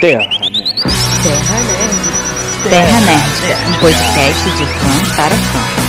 [0.00, 0.74] Terra Nerd.
[1.22, 2.70] Terra Nerd.
[2.70, 5.80] Terra Nerd, um podcast de fã para fã.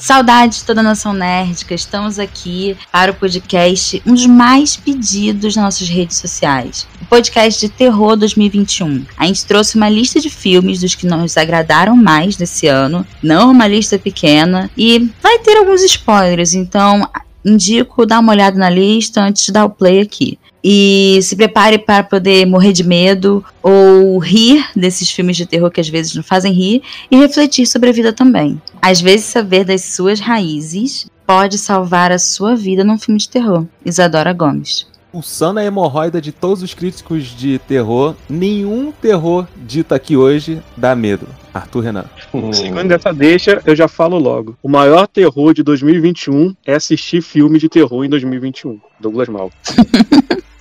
[0.00, 5.54] Saudades de toda a nação nerdica, estamos aqui para o podcast, um dos mais pedidos
[5.54, 6.88] nas nossas redes sociais.
[7.14, 9.06] Podcast de terror 2021.
[9.16, 13.52] A gente trouxe uma lista de filmes dos que nos agradaram mais desse ano, não
[13.52, 17.08] uma lista pequena, e vai ter alguns spoilers, então
[17.44, 20.40] indico dar uma olhada na lista antes de dar o play aqui.
[20.62, 25.80] E se prepare para poder morrer de medo ou rir desses filmes de terror que
[25.80, 28.60] às vezes não fazem rir e refletir sobre a vida também.
[28.82, 33.64] Às vezes, saber das suas raízes pode salvar a sua vida num filme de terror.
[33.86, 34.92] Isadora Gomes.
[35.14, 40.92] Pulsando a hemorroida de todos os críticos de terror, nenhum terror dito aqui hoje dá
[40.96, 41.28] medo.
[41.54, 42.04] Arthur Renan.
[42.52, 44.58] Segundo essa deixa, eu já falo logo.
[44.60, 48.80] O maior terror de 2021 é assistir filme de terror em 2021.
[48.98, 49.52] Douglas Mal.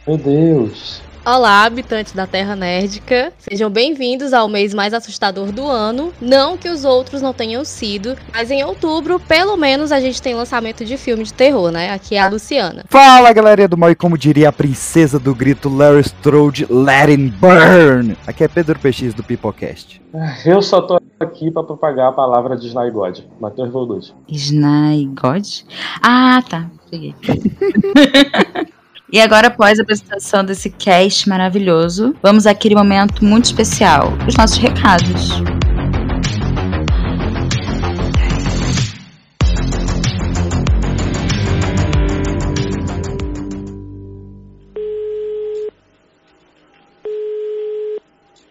[0.06, 1.02] Meu Deus.
[1.26, 3.32] Olá, habitantes da Terra Nerdica.
[3.38, 6.12] Sejam bem-vindos ao mês mais assustador do ano.
[6.20, 10.36] Não que os outros não tenham sido, mas em outubro, pelo menos, a gente tem
[10.36, 11.94] lançamento de filme de terror, né?
[11.94, 12.84] Aqui é a Luciana.
[12.90, 17.30] Fala, galerinha do mal, e como diria a princesa do grito Larry Strode, let it
[17.40, 18.18] burn.
[18.28, 20.02] Aqui é Pedro PX do Pipocast.
[20.46, 23.20] Eu só tô aqui pra propagar a palavra de Sny God.
[23.40, 24.14] Matheus Revolution.
[24.28, 25.46] Sny God?
[26.02, 26.70] Ah, tá.
[26.92, 27.16] Peguei.
[29.14, 34.58] E agora, após a apresentação desse cast maravilhoso, vamos àquele momento muito especial, os nossos
[34.58, 35.30] recados.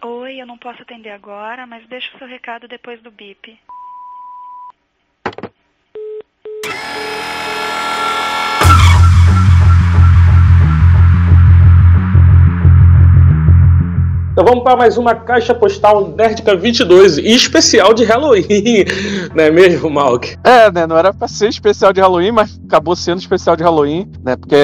[0.01, 3.59] Oi, eu não posso atender agora, mas deixa o seu recado depois do bip.
[14.33, 18.83] Então vamos para mais uma caixa postal Nerdica 22 e especial de Halloween,
[19.31, 20.35] não é mesmo, Malk?
[20.43, 20.87] É, né?
[20.87, 24.35] Não era pra ser especial de Halloween, mas acabou sendo especial de Halloween, né?
[24.35, 24.55] Porque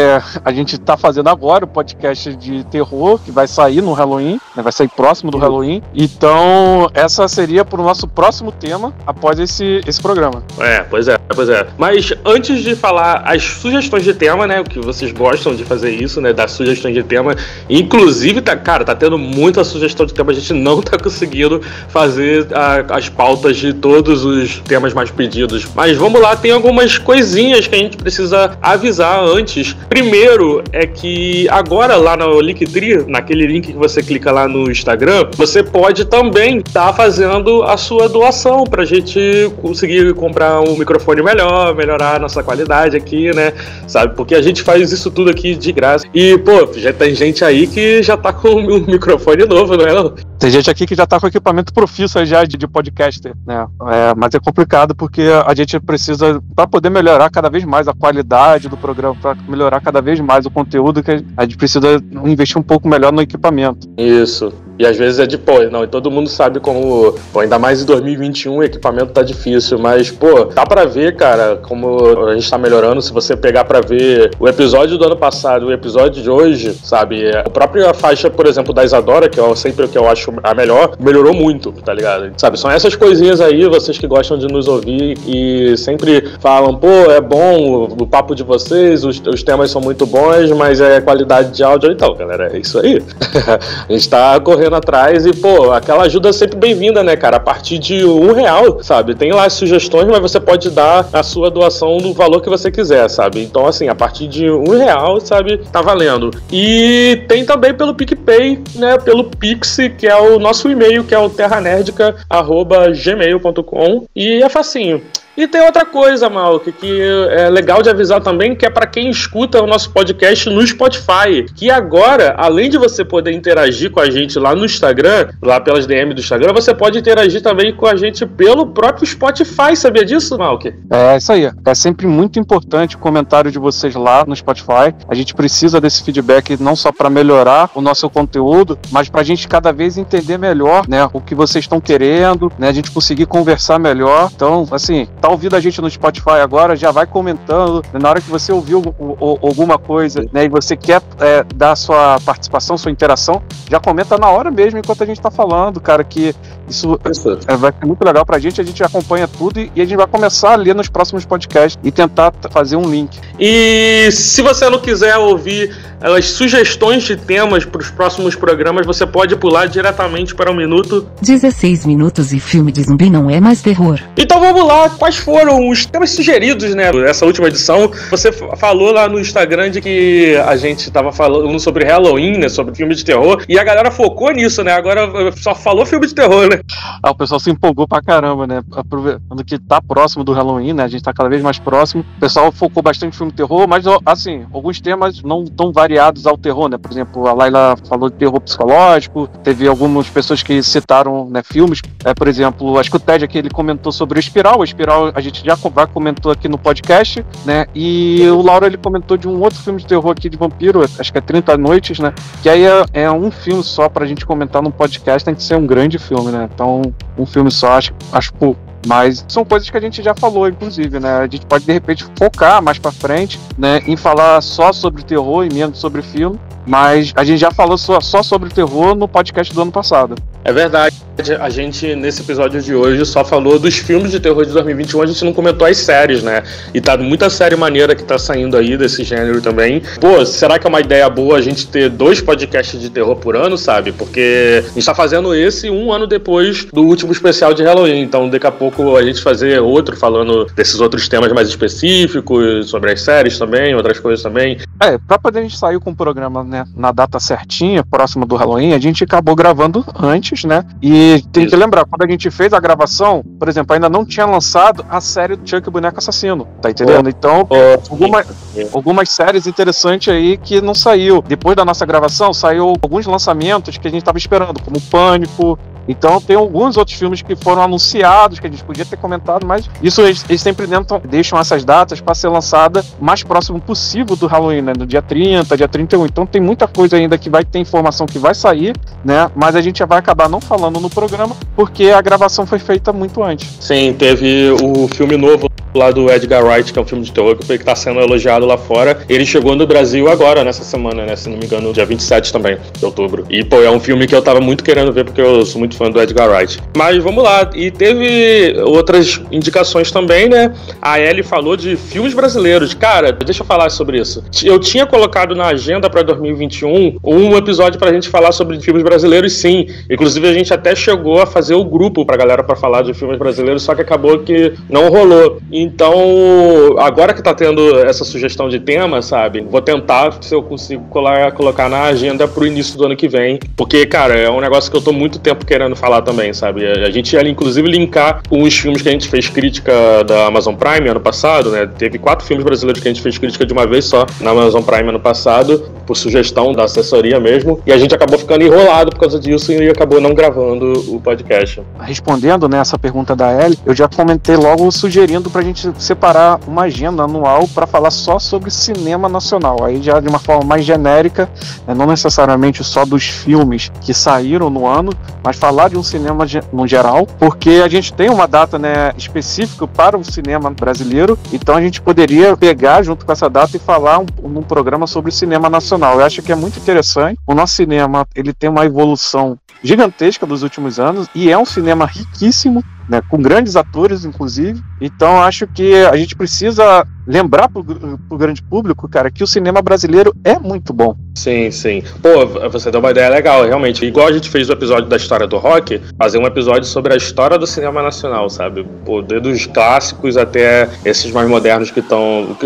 [0.44, 4.64] a gente tá fazendo agora o podcast de terror que vai sair no Halloween, né?
[4.64, 5.84] Vai sair próximo do Halloween.
[5.94, 10.44] Então, essa seria pro nosso próximo tema após esse, esse programa.
[10.58, 11.68] É, pois é, pois é.
[11.78, 14.62] Mas antes de falar as sugestões de tema, né?
[14.62, 16.34] O que vocês gostam de fazer isso, né?
[16.34, 17.36] Dar sugestões de tema.
[17.70, 19.16] Inclusive, tá, cara, tá tendo
[19.60, 20.32] muita sugestão de tema.
[20.32, 25.68] A gente não tá conseguindo fazer a- as pautas de todos os temas mais pedidos.
[25.76, 29.76] Mas vamos lá, tem algumas coisinhas que a gente precisa avisar antes.
[29.90, 35.28] Primeiro é que agora lá no Linktree, naquele link que você clica lá no Instagram,
[35.36, 41.76] você pode também estar fazendo a sua doação pra gente conseguir comprar um microfone melhor,
[41.76, 43.54] melhorar a nossa qualidade aqui, né?
[43.88, 44.16] Sabe?
[44.16, 46.06] Porque a gente faz isso tudo aqui de graça.
[46.14, 49.94] E, pô, já tem gente aí que já tá com um microfone novo, não é?
[49.94, 50.14] não?
[50.38, 53.68] Tem gente aqui que já tá com equipamento profício aí já de, de podcaster, né?
[53.88, 57.94] É, mas é complicado porque a gente precisa, para poder melhorar cada vez mais a
[57.94, 62.58] qualidade do programa, para melhorar cada vez mais o conteúdo, que a gente precisa investir
[62.58, 63.90] um pouco melhor no equipamento.
[63.98, 64.54] Isso.
[64.80, 67.82] E às vezes é de pô, não, e todo mundo sabe como, pô, ainda mais
[67.82, 72.50] em 2021 o equipamento tá difícil, mas pô, dá pra ver, cara, como a gente
[72.50, 76.30] tá melhorando, se você pegar pra ver o episódio do ano passado o episódio de
[76.30, 79.98] hoje, sabe, é, a própria faixa, por exemplo, da Isadora, que é sempre o que
[79.98, 82.32] eu acho a melhor, melhorou muito, tá ligado?
[82.38, 86.88] Sabe, são essas coisinhas aí, vocês que gostam de nos ouvir e sempre falam, pô,
[87.12, 91.02] é bom o, o papo de vocês, os, os temas são muito bons, mas é
[91.02, 93.04] qualidade de áudio, então, galera, é isso aí.
[93.90, 97.38] a gente tá correndo atrás e, pô, aquela ajuda é sempre bem-vinda, né, cara?
[97.38, 99.16] A partir de um real, sabe?
[99.16, 102.70] Tem lá as sugestões, mas você pode dar a sua doação do valor que você
[102.72, 103.42] quiser, sabe?
[103.44, 106.30] Então, assim, a partir de um real, sabe, tá valendo.
[106.52, 108.98] E tem também pelo PicPay, né?
[108.98, 114.06] Pelo Pix, que é o nosso e-mail, que é o terranerdica.gmail.com.
[114.16, 115.02] E é facinho.
[115.40, 117.02] E tem outra coisa, Malk, que
[117.32, 121.46] é legal de avisar também, que é para quem escuta o nosso podcast no Spotify.
[121.56, 125.88] Que agora, além de você poder interagir com a gente lá no Instagram, lá pelas
[125.88, 129.78] DM do Instagram, você pode interagir também com a gente pelo próprio Spotify.
[129.78, 130.76] Sabia disso, Malk?
[130.92, 131.50] É isso aí.
[131.66, 134.94] É sempre muito importante o comentário de vocês lá no Spotify.
[135.08, 139.24] A gente precisa desse feedback não só para melhorar o nosso conteúdo, mas para a
[139.24, 143.26] gente cada vez entender melhor, né, o que vocês estão querendo, né, a gente conseguir
[143.26, 144.30] conversar melhor.
[144.36, 147.84] Então, assim, tá ouvindo a gente no Spotify agora, já vai comentando.
[147.94, 148.00] Né?
[148.02, 151.76] Na hora que você ouviu o, o, alguma coisa, né, e você quer é, dar
[151.76, 156.04] sua participação, sua interação, já comenta na hora mesmo enquanto a gente tá falando, cara,
[156.04, 156.36] que
[156.68, 157.00] isso
[157.48, 159.98] é, vai ser muito legal pra gente, a gente acompanha tudo e, e, a gente
[159.98, 163.20] vai começar a ler nos próximos podcasts e tentar fazer um link.
[163.40, 169.06] E se você não quiser ouvir as sugestões de temas para os próximos programas, você
[169.06, 173.40] pode pular diretamente para o um minuto 16 minutos e filme de zumbi não é
[173.40, 174.00] mais terror.
[174.18, 176.90] Então vamos lá, quais foram os temas sugeridos, né?
[177.22, 182.38] Última edição, você falou lá no Instagram de que a gente estava falando sobre Halloween,
[182.38, 182.50] né?
[182.50, 184.74] Sobre filme de terror, e a galera focou nisso, né?
[184.74, 186.62] Agora só falou filme de terror, né?
[187.04, 188.62] Ah, o pessoal se empolgou pra caramba, né?
[188.72, 190.84] Aproveitando que tá próximo do Halloween, né?
[190.84, 192.04] A gente tá cada vez mais próximo.
[192.18, 196.26] O pessoal focou bastante no filme de terror, mas assim, alguns temas não tão variados
[196.26, 196.78] ao terror, né?
[196.78, 201.82] Por exemplo, a Laila falou de terror psicológico, teve algumas pessoas que citaram né, filmes,
[202.04, 204.99] é, por exemplo, acho que o Ted aqui ele comentou sobre o Espiral, o Espiral
[205.14, 205.58] a gente já
[205.88, 207.66] comentou aqui no podcast, né?
[207.74, 211.12] E o Lauro ele comentou de um outro filme de terror aqui de vampiro, acho
[211.12, 212.14] que é 30 Noites, né?
[212.42, 215.56] Que aí é, é um filme só pra gente comentar no podcast, tem que ser
[215.56, 216.50] um grande filme, né?
[216.54, 216.82] Então,
[217.18, 218.60] um filme só acho, acho pouco.
[218.88, 221.18] Mas são coisas que a gente já falou, inclusive, né?
[221.18, 225.46] A gente pode de repente focar mais para frente, né, em falar só sobre terror
[225.46, 226.40] e menos sobre filme.
[226.70, 230.14] Mas a gente já falou só, só sobre terror no podcast do ano passado.
[230.44, 230.96] É verdade.
[231.42, 235.06] A gente, nesse episódio de hoje, só falou dos filmes de terror de 2021, a
[235.06, 236.44] gente não comentou as séries, né?
[236.74, 239.82] E tá muita série maneira que tá saindo aí desse gênero também.
[240.00, 243.36] Pô, será que é uma ideia boa a gente ter dois podcasts de terror por
[243.36, 243.92] ano, sabe?
[243.92, 248.02] Porque a gente tá fazendo esse um ano depois do último especial de Halloween.
[248.02, 252.94] Então, daqui a pouco a gente fazer outro falando desses outros temas mais específicos, sobre
[252.94, 254.58] as séries também, outras coisas também.
[254.82, 258.36] É, pra poder a gente sair com o programa, né, na data certinha, próxima do
[258.36, 260.66] Halloween, a gente acabou gravando antes, né?
[260.82, 264.26] E tem que lembrar, quando a gente fez a gravação, por exemplo, ainda não tinha
[264.26, 267.08] lançado a série do Chuck Boneco Assassino, tá entendendo?
[267.08, 267.10] Oh.
[267.10, 267.92] Então, oh.
[267.92, 268.26] Alguma,
[268.74, 271.22] algumas séries interessantes aí que não saiu.
[271.22, 276.22] Depois da nossa gravação, saiu alguns lançamentos que a gente tava esperando, como Pânico, então
[276.22, 280.02] tem alguns outros filmes que foram anunciados que a gente podia ter comentado, mas isso
[280.02, 284.62] eles, eles sempre tentam, deixam essas datas para ser lançada mais próximo possível do Halloween,
[284.62, 284.74] né?
[284.78, 286.06] No dia 30, dia 31.
[286.06, 289.30] Então tem muita coisa ainda que vai ter informação que vai sair, né?
[289.36, 292.94] Mas a gente já vai acabar não falando no programa porque a gravação foi feita
[292.94, 293.58] muito antes.
[293.60, 297.36] Sim, teve o filme novo lá do Edgar Wright, que é um filme de terror
[297.36, 299.00] que está sendo elogiado lá fora.
[299.08, 301.16] Ele chegou no Brasil agora, nessa semana, né?
[301.16, 303.26] Se não me engano, dia 27 também, de outubro.
[303.30, 305.76] E, pô, é um filme que eu tava muito querendo ver porque eu sou muito
[305.76, 306.60] fã do Edgar Wright.
[306.76, 310.54] Mas vamos lá, e teve outras indicações também, né?
[310.82, 312.74] A Ellie falou de filmes brasileiros.
[312.74, 314.24] Cara, deixa eu falar sobre isso.
[314.44, 319.34] Eu tinha colocado na agenda para 2021 um episódio pra gente falar sobre filmes brasileiros,
[319.34, 319.68] sim.
[319.90, 323.18] Inclusive, a gente até chegou a fazer o grupo pra galera para falar de filmes
[323.18, 325.40] brasileiros, só que acabou que não rolou.
[325.62, 329.42] Então, agora que tá tendo essa sugestão de tema, sabe?
[329.42, 333.40] Vou tentar se eu consigo colar, colocar na agenda pro início do ano que vem.
[333.58, 336.66] Porque, cara, é um negócio que eu tô muito tempo querendo falar também, sabe?
[336.66, 339.74] A gente ia inclusive linkar com os filmes que a gente fez crítica
[340.06, 341.68] da Amazon Prime ano passado, né?
[341.78, 344.62] Teve quatro filmes brasileiros que a gente fez crítica de uma vez só na Amazon
[344.62, 349.00] Prime ano passado, por sugestão da assessoria mesmo, e a gente acabou ficando enrolado por
[349.00, 351.62] causa disso e acabou não gravando o podcast.
[351.80, 357.04] Respondendo né, pergunta da Ellie, eu já comentei logo sugerindo pra gente separar uma agenda
[357.04, 361.30] anual para falar só sobre cinema nacional, aí já de uma forma mais genérica,
[361.68, 361.74] né?
[361.74, 364.92] não necessariamente só dos filmes que saíram no ano,
[365.24, 369.68] mas falar de um cinema no geral, porque a gente tem uma data né, específica
[369.68, 374.00] para o cinema brasileiro, então a gente poderia pegar junto com essa data e falar
[374.00, 376.00] um, um programa sobre cinema nacional.
[376.00, 377.20] Eu acho que é muito interessante.
[377.26, 381.86] O nosso cinema ele tem uma evolução gigantesca dos últimos anos e é um cinema
[381.86, 384.62] riquíssimo, né, com grandes atores, inclusive.
[384.82, 389.64] Então acho que a gente precisa lembrar pro, pro grande público, cara, que o cinema
[389.64, 390.96] brasileiro é muito bom.
[391.16, 391.84] Sim, sim.
[392.02, 393.84] Pô, você deu uma ideia legal, realmente.
[393.84, 396.96] Igual a gente fez o episódio da história do rock, fazer um episódio sobre a
[396.96, 398.66] história do cinema nacional, sabe?
[398.86, 402.38] Pô, desde os clássicos até esses mais modernos que estão.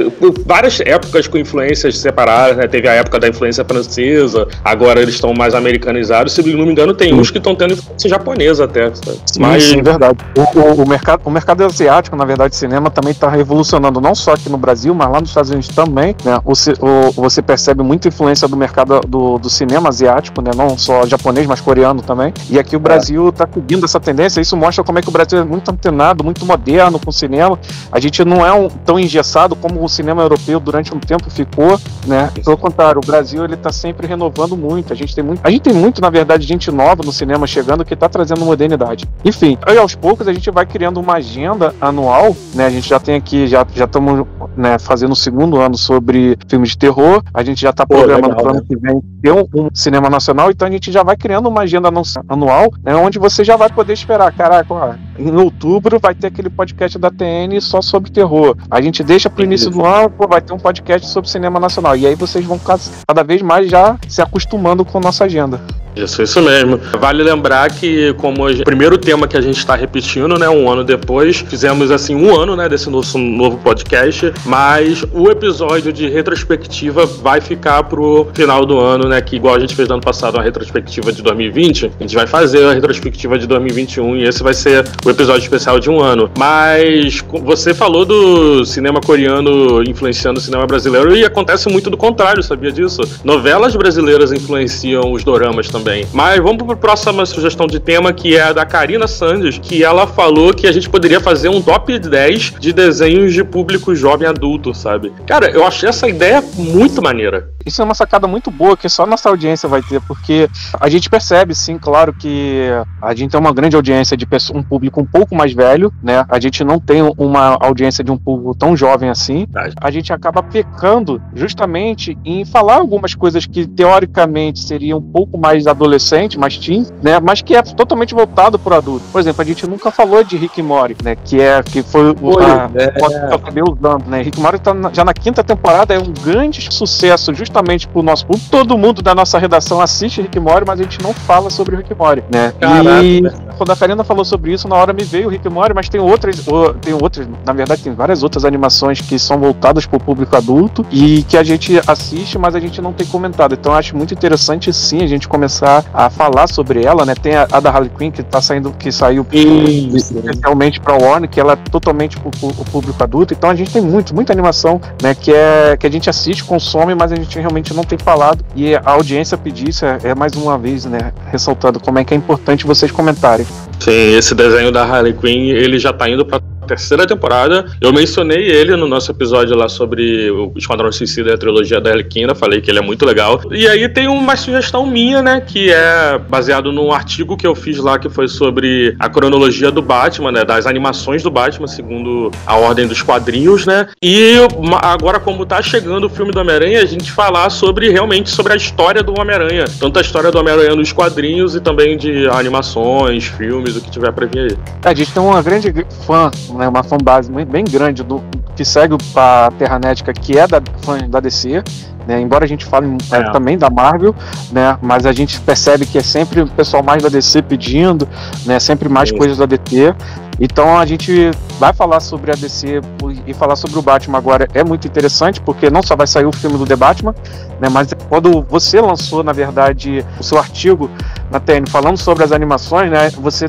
[0.46, 2.66] Várias épocas com influências separadas, né?
[2.66, 6.34] Teve a época da influência francesa, agora eles estão mais americanizados.
[6.34, 7.20] Se não me engano, tem sim.
[7.20, 8.92] uns que estão tendo influência japonesa até.
[8.96, 9.20] Sabe?
[9.40, 9.64] Mas...
[9.64, 10.18] Sim, verdade.
[10.38, 14.16] O, o, o, mercado, o mercado asiático, na verdade, de cinema também está revolucionando, não
[14.16, 16.40] só aqui no Brasil, mas lá nos Estados Unidos também, né?
[16.46, 20.52] Você, o, você percebe muita influência do mercado do, do, cinema asiático, né?
[20.56, 22.34] Não só japonês, mas coreano também.
[22.50, 22.80] E aqui o é.
[22.80, 24.40] Brasil está seguindo essa tendência.
[24.40, 27.60] Isso mostra como é que o Brasil é muito antenado, muito moderno com o cinema.
[27.92, 31.80] A gente não é um, tão engessado como o cinema europeu durante um tempo ficou,
[32.08, 32.32] né?
[32.44, 34.94] Pelo contrário, o Brasil ele está sempre renovando muito.
[34.94, 37.84] A gente tem muito, a gente tem muito, na verdade, gente nova no cinema chegando
[37.84, 39.08] que está trazendo modernidade.
[39.26, 42.66] Enfim, aí aos poucos poucos a gente vai criando uma agenda anual, né?
[42.66, 44.26] A gente já tem aqui, já estamos
[44.56, 48.46] né, fazendo o segundo ano sobre filmes de terror, a gente já está programando para
[48.46, 51.50] o ano que vem ter um, um, cinema nacional, então a gente já vai criando
[51.50, 51.90] uma agenda
[52.28, 56.50] anual, né, onde você já vai poder esperar, caraca, ó, em outubro vai ter aquele
[56.50, 58.56] podcast da TN só sobre terror.
[58.70, 61.60] A gente deixa para o início do ano, pô, vai ter um podcast sobre cinema
[61.60, 61.96] nacional.
[61.96, 65.62] E aí vocês vão cada vez mais já se acostumando com a nossa agenda.
[65.96, 66.80] Isso, isso mesmo.
[67.00, 70.84] Vale lembrar que, como o primeiro tema que a gente está repetindo, né, um ano
[70.84, 77.06] depois, fizemos assim um ano, né, desse nosso novo podcast, mas o episódio de retrospectiva
[77.06, 80.36] vai ficar pro final do ano, né, que igual a gente fez no ano passado
[80.36, 84.54] uma retrospectiva de 2020, a gente vai fazer a retrospectiva de 2021 e esse vai
[84.54, 86.32] ser o episódio especial de um ano.
[86.38, 92.42] Mas você falou do cinema coreano influenciando o cinema brasileiro e acontece muito do contrário,
[92.42, 93.02] sabia disso?
[93.24, 96.08] Novelas brasileiras influenciam os doramas também.
[96.14, 99.84] Mas vamos para a próxima sugestão de tema, que é a da Karina Sandes, que
[99.84, 104.28] ela falou que a gente poderia fazer um top 10 de desenhos de público jovem
[104.28, 105.12] adulto, sabe?
[105.28, 107.50] Cara, eu achei essa ideia muito maneira.
[107.66, 111.10] Isso é uma sacada muito boa que só nossa audiência vai ter, porque a gente
[111.10, 112.68] percebe, sim, claro que
[113.02, 116.26] a gente tem uma grande audiência de um público um pouco mais velho, né?
[116.30, 119.48] A gente não tem uma audiência de um público tão jovem assim.
[119.82, 125.68] A gente acaba pecando justamente em falar algumas coisas que teoricamente seriam um pouco mais
[125.68, 127.20] adolescente, mais teen, né?
[127.20, 129.06] Mas que é totalmente voltado para o adulto.
[129.12, 131.16] Por exemplo, a gente nunca falou de Rick Morty, né?
[131.16, 132.88] Que é que foi o a, é.
[132.92, 134.22] que eu acabei usando, né?
[134.22, 138.50] Rick Morty tá já na quinta temporada é um grande sucesso justamente pro nosso público.
[138.50, 141.78] Todo mundo da nossa redação assiste Rick Morty, mas a gente não fala sobre o
[141.78, 142.54] Rick Morty, né?
[142.60, 143.22] Caraca, e
[143.58, 145.88] quando a Karina falou sobre isso, na hora me veio o Rick e Morty, mas
[145.88, 146.44] tem outras,
[146.82, 150.86] tem outras, na verdade tem várias outras animações que são voltadas para o público adulto
[150.92, 153.54] e que a gente assiste, mas a gente não tem comentado.
[153.54, 157.14] Então eu acho muito interessante sim a gente começar a falar sobre ela, né?
[157.14, 161.30] Tem a, a da Harley Quinn que tá saindo, que saiu especialmente para o Warner,
[161.30, 163.34] que ela é totalmente pro, o público adulto.
[163.34, 165.14] Então a gente tem muito, muita animação, né?
[165.14, 168.44] Que é que a gente assiste, consome, mas a gente realmente não tem falado.
[168.56, 171.12] E a audiência pedir isso é, é mais uma vez, né?
[171.32, 173.46] Ressaltando como é que é importante vocês comentarem.
[173.80, 177.66] Sim, esse desenho da Harley Quinn, ele já tá indo para terceira temporada.
[177.80, 181.92] Eu mencionei ele no nosso episódio lá sobre o Esquadrão Suicida e a trilogia da
[181.92, 183.42] Arlequina, falei que ele é muito legal.
[183.52, 187.78] E aí tem uma sugestão minha, né, que é baseado num artigo que eu fiz
[187.78, 192.56] lá que foi sobre a cronologia do Batman, né, das animações do Batman segundo a
[192.56, 193.88] ordem dos quadrinhos, né?
[194.02, 194.36] E
[194.82, 198.56] agora como tá chegando o filme do Homem-Aranha, a gente falar sobre realmente sobre a
[198.56, 203.76] história do Homem-Aranha, tanto a história do Homem-Aranha nos quadrinhos e também de animações, filmes,
[203.76, 204.58] o que tiver pra vir aí.
[204.84, 205.74] É, a gente tem uma grande
[206.06, 208.24] fã né, uma fanbase bem grande do
[208.56, 211.64] que segue a Terranética, que é da fã da DC.
[212.06, 213.32] Né, embora a gente fale é, é.
[213.32, 214.14] também da Marvel,
[214.52, 218.06] né, mas a gente percebe que é sempre o pessoal mais da DC pedindo,
[218.46, 219.18] né, sempre mais Sim.
[219.18, 219.96] coisas da DC.
[220.38, 222.82] Então a gente vai falar sobre a DC
[223.26, 226.32] e falar sobre o Batman agora é muito interessante, porque não só vai sair o
[226.34, 227.16] filme do The Batman,
[227.62, 230.90] né, mas quando você lançou, na verdade, o seu artigo
[231.32, 233.48] na TN falando sobre as animações, né, você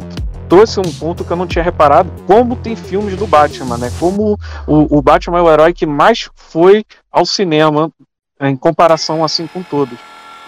[0.55, 3.91] trouxe um ponto que eu não tinha reparado, como tem filmes do Batman, né?
[3.99, 7.91] Como o, o Batman é o herói que mais foi ao cinema
[8.41, 9.99] em comparação assim com todos.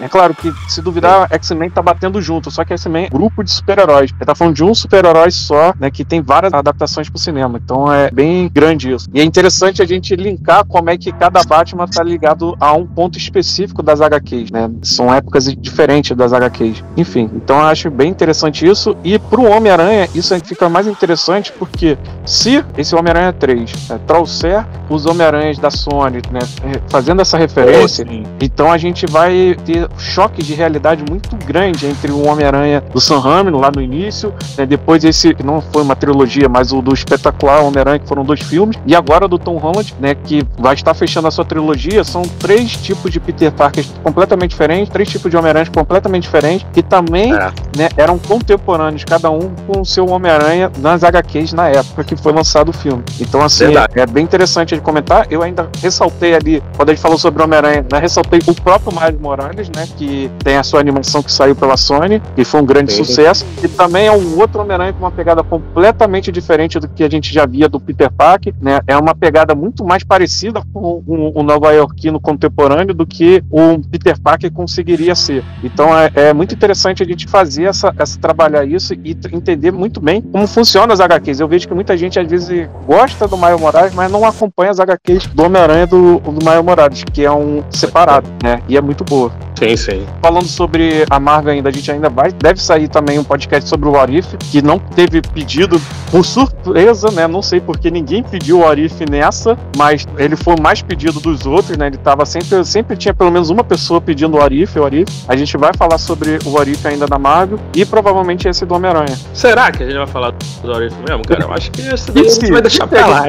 [0.00, 3.42] É claro que, se duvidar, X-Men tá batendo junto, só que X-Men é um grupo
[3.42, 4.10] de super-heróis.
[4.10, 7.60] Ele tá falando de um super-herói só, né, que tem várias adaptações pro cinema.
[7.62, 9.08] Então é bem grande isso.
[9.12, 12.86] E é interessante a gente linkar como é que cada Batman tá ligado a um
[12.86, 14.70] ponto específico das HQs, né?
[14.82, 16.84] São épocas diferentes das HQs.
[16.96, 18.96] Enfim, então eu acho bem interessante isso.
[19.02, 25.06] E pro Homem-Aranha, isso fica mais interessante porque se esse Homem-Aranha 3 né, trouxer os
[25.06, 26.40] Homem-Aranhas da Sony, né,
[26.88, 32.10] fazendo essa referência, oh, então a gente vai ter choque de realidade muito grande entre
[32.12, 35.96] o Homem-Aranha do Sam Raimi, lá no início, né, depois esse, que não foi uma
[35.96, 39.94] trilogia, mas o do espetacular Homem-Aranha, que foram dois filmes, e agora do Tom Holland,
[40.00, 44.50] né, que vai estar fechando a sua trilogia, são três tipos de Peter Parker completamente
[44.50, 47.52] diferentes, três tipos de Homem-Aranha completamente diferentes, que também é.
[47.76, 52.32] né, eram contemporâneos, cada um com o seu Homem-Aranha nas HQs na época que foi
[52.32, 53.02] lançado o filme.
[53.20, 55.26] Então, assim, é, é, bem interessante de comentar.
[55.30, 59.20] Eu ainda ressaltei ali, quando a gente falou sobre Homem-Aranha, né, ressaltei o próprio Miles
[59.20, 59.86] Morales, né?
[59.96, 63.04] Que tem a sua animação que saiu pela Sony, que foi um grande Sim.
[63.04, 63.44] sucesso.
[63.62, 67.32] E também é um outro Homem-Aranha com uma pegada completamente diferente do que a gente
[67.32, 68.80] já via do Peter Parker, né?
[68.86, 73.78] É uma pegada muito mais parecida com o, o Nova Yorkino contemporâneo do que o
[73.90, 75.44] Peter Parker conseguiria ser.
[75.62, 80.00] Então é, é muito interessante a gente fazer essa, essa trabalhar isso e entender muito
[80.00, 81.40] bem como funciona as HQs.
[81.40, 84.80] Eu vejo que muita gente às vezes gosta do Miles Morales, mas não acompanha as
[84.80, 88.62] HQs do Homem-Aranha do, do Miles Morales, que é um separado, né?
[88.68, 89.32] E é muito boa.
[89.58, 90.06] Sim, Sim.
[90.20, 93.88] Falando sobre a Marvel ainda, a gente ainda vai, deve sair também um podcast sobre
[93.88, 97.26] o Warif, que não teve pedido por surpresa, né?
[97.26, 101.46] Não sei porque ninguém pediu o Warif nessa, mas ele foi o mais pedido dos
[101.46, 101.86] outros, né?
[101.86, 105.06] Ele tava sempre, sempre tinha pelo menos uma pessoa pedindo o Warif, o Warif.
[105.28, 109.16] A gente vai falar sobre o Warif ainda da Marvel e provavelmente esse do Homem-Aranha.
[109.32, 110.32] Será que a gente vai falar
[110.62, 111.42] do Orif mesmo, cara?
[111.42, 113.26] Eu acho que esse daí Sim, vai deixar pra lá,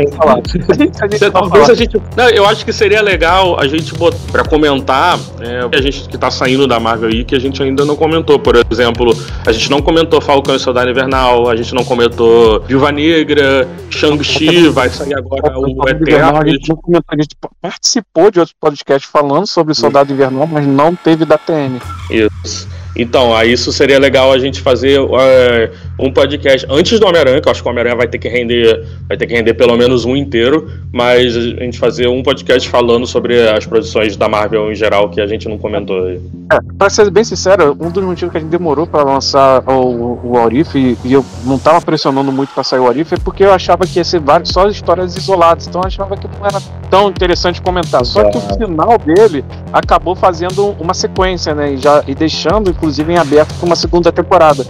[1.32, 2.02] Talvez a gente.
[2.16, 5.82] Não, eu acho que seria legal a gente botar pra comentar é, o que a
[5.82, 8.40] gente que tá saindo da Marvel aí, que a gente ainda não comentou.
[8.40, 12.92] Por exemplo, a gente não comentou Falcão e Soldado Invernal, a gente não comentou Viúva
[12.92, 16.50] Negra, Shang-Chi, vai sair agora o A Eterno.
[16.50, 20.96] gente, não comentou, a gente participou de outros podcasts falando sobre Soldado Invernal, mas não
[20.96, 21.80] teve da TN.
[22.10, 22.68] Isso.
[22.98, 27.48] Então, aí isso seria legal a gente fazer é, um podcast antes do Homem-Aranha, que
[27.48, 30.04] eu acho que o Homem-Aranha vai ter que render, vai ter que render pelo menos
[30.04, 34.76] um inteiro, mas a gente fazer um podcast falando sobre as produções da Marvel em
[34.76, 36.06] geral que a gente não comentou.
[36.06, 36.20] aí.
[36.52, 40.20] É, pra ser bem sincero, um dos motivos que a gente demorou pra lançar o,
[40.24, 43.44] o Aurif e, e eu não tava pressionando muito pra sair o Aurif é porque
[43.44, 46.60] eu achava que ia ser vários, só histórias isoladas, então eu achava que não era
[46.90, 48.04] tão interessante comentar.
[48.06, 51.74] Só que o final dele acabou fazendo uma sequência, né?
[51.74, 54.66] E, já, e deixando, inclusive, em aberto pra uma segunda temporada.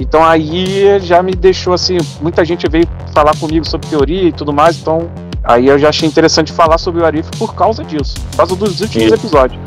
[0.00, 4.52] Então aí já me deixou assim, muita gente veio falar comigo sobre teoria e tudo
[4.52, 5.10] mais, então
[5.44, 8.80] aí eu já achei interessante falar sobre o Arif por causa disso, por causa dos
[8.80, 9.14] últimos Isso.
[9.14, 9.60] episódios.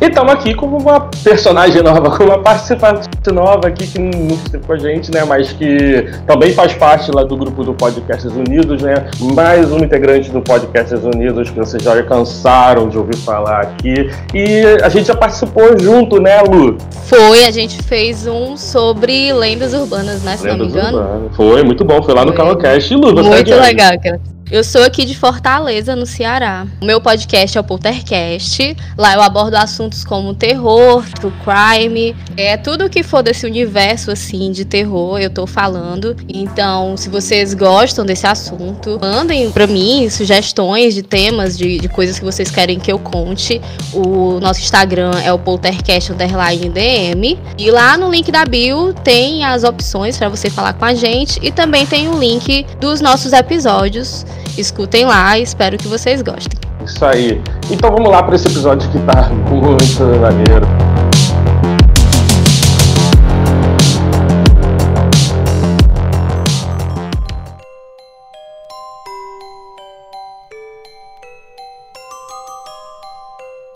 [0.00, 4.66] E estamos aqui com uma personagem nova, com uma participante nova aqui que não esteve
[4.66, 5.24] com a gente, né?
[5.24, 8.94] Mas que também faz parte lá do grupo do Podcasts Unidos, né?
[9.34, 14.10] Mais um integrante do Podcasts Unidos que vocês já cansaram de ouvir falar aqui.
[14.34, 16.78] E a gente já participou junto, né, Lu?
[17.04, 20.38] Foi, a gente fez um sobre lendas urbanas, né?
[20.38, 20.98] Se não me Lendas engano.
[20.98, 21.36] Urbanas.
[21.36, 22.02] Foi, muito bom.
[22.02, 22.32] Foi lá no.
[22.32, 22.94] Calocast.
[22.94, 23.60] Lu, você é Muito onde?
[23.60, 24.20] legal, cara.
[24.50, 26.66] Eu sou aqui de Fortaleza, no Ceará.
[26.80, 28.76] O meu podcast é o Poltercast.
[28.98, 34.50] Lá eu abordo assuntos como terror, true crime, é tudo que for desse universo assim
[34.50, 36.16] de terror, eu tô falando.
[36.28, 42.18] Então, se vocês gostam desse assunto, mandem pra mim sugestões de temas, de, de coisas
[42.18, 43.60] que vocês querem que eu conte.
[43.92, 47.38] O nosso Instagram é o Poltercast underline DM.
[47.56, 51.38] E lá no link da bio tem as opções pra você falar com a gente
[51.40, 54.26] e também tem o link dos nossos episódios.
[54.56, 56.58] Escutem lá, espero que vocês gostem.
[56.84, 57.40] Isso aí.
[57.70, 60.66] Então vamos lá para esse episódio que tá muito maneiro.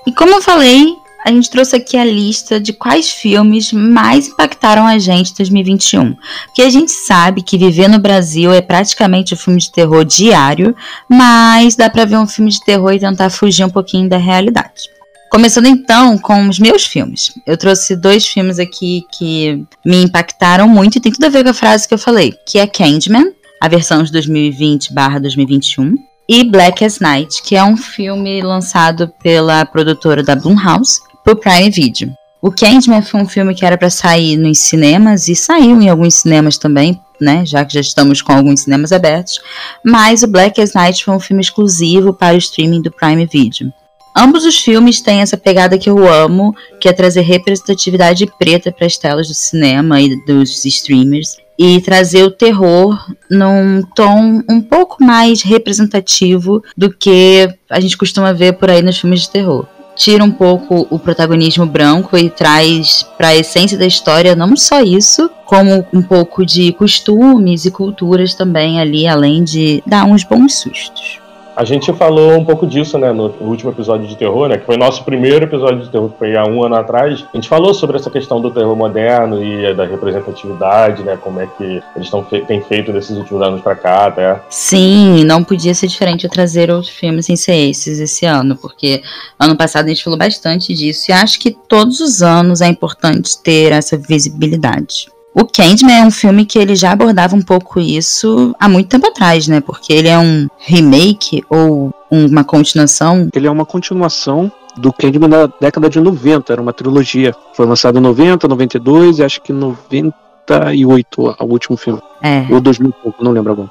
[0.07, 4.87] E como eu falei, a gente trouxe aqui a lista de quais filmes mais impactaram
[4.87, 6.15] a gente em 2021.
[6.47, 10.77] Porque a gente sabe que viver no Brasil é praticamente um filme de terror diário,
[11.09, 14.83] mas dá pra ver um filme de terror e tentar fugir um pouquinho da realidade.
[15.31, 17.33] Começando então com os meus filmes.
[17.47, 21.51] Eu trouxe dois filmes aqui que me impactaram muito e tem tudo a ver com
[21.51, 25.95] a frase que eu falei, que é Candyman, a versão de 2020/2021,
[26.29, 31.71] e Black as Night, que é um filme lançado pela produtora da Blumhouse pro Prime
[31.71, 32.13] Video.
[32.41, 36.17] O Candyman foi um filme que era para sair nos cinemas e saiu em alguns
[36.17, 39.41] cinemas também, né, já que já estamos com alguns cinemas abertos,
[39.83, 43.73] mas o Black as Night foi um filme exclusivo para o streaming do Prime Video.
[44.16, 48.87] Ambos os filmes têm essa pegada que eu amo, que é trazer representatividade preta para
[48.87, 52.96] as telas do cinema e dos streamers e trazer o terror
[53.31, 58.98] num tom um pouco mais representativo do que a gente costuma ver por aí nos
[58.98, 59.66] filmes de terror.
[59.96, 64.83] Tira um pouco o protagonismo branco e traz para a essência da história não só
[64.83, 70.55] isso, como um pouco de costumes e culturas também ali, além de dar uns bons
[70.55, 71.24] sustos.
[71.57, 74.77] A gente falou um pouco disso, né, no último episódio de terror, né, que foi
[74.77, 77.25] nosso primeiro episódio de terror, que foi há um ano atrás.
[77.33, 81.47] A gente falou sobre essa questão do terror moderno e da representatividade, né, como é
[81.47, 84.40] que eles tão fe têm feito nesses últimos anos pra cá, até.
[84.51, 89.03] Sim, não podia ser diferente eu trazer outros filmes sem ser esses esse ano, porque
[89.38, 93.40] ano passado a gente falou bastante disso e acho que todos os anos é importante
[93.43, 95.09] ter essa visibilidade.
[95.35, 99.09] O Candyman é um filme que ele já abordava um pouco isso há muito tempo
[99.09, 99.61] atrás, né?
[99.61, 103.29] Porque ele é um remake ou uma continuação.
[103.35, 107.35] Ele é uma continuação do Candyman da década de 90, era uma trilogia.
[107.53, 112.01] Foi lançado em 90, 92 e acho que 98 o último filme.
[112.23, 112.47] É.
[112.49, 113.70] Ou 2000, e pouco, não lembro agora.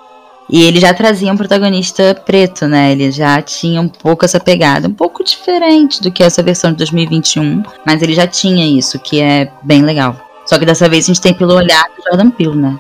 [0.50, 2.92] E ele já trazia um protagonista preto, né?
[2.92, 6.78] Ele já tinha um pouco essa pegada, um pouco diferente do que essa versão de
[6.80, 10.33] 2021, mas ele já tinha isso, que é bem legal.
[10.46, 12.80] Só que dessa vez a gente tem pelo olhar do Jordan Peele, né?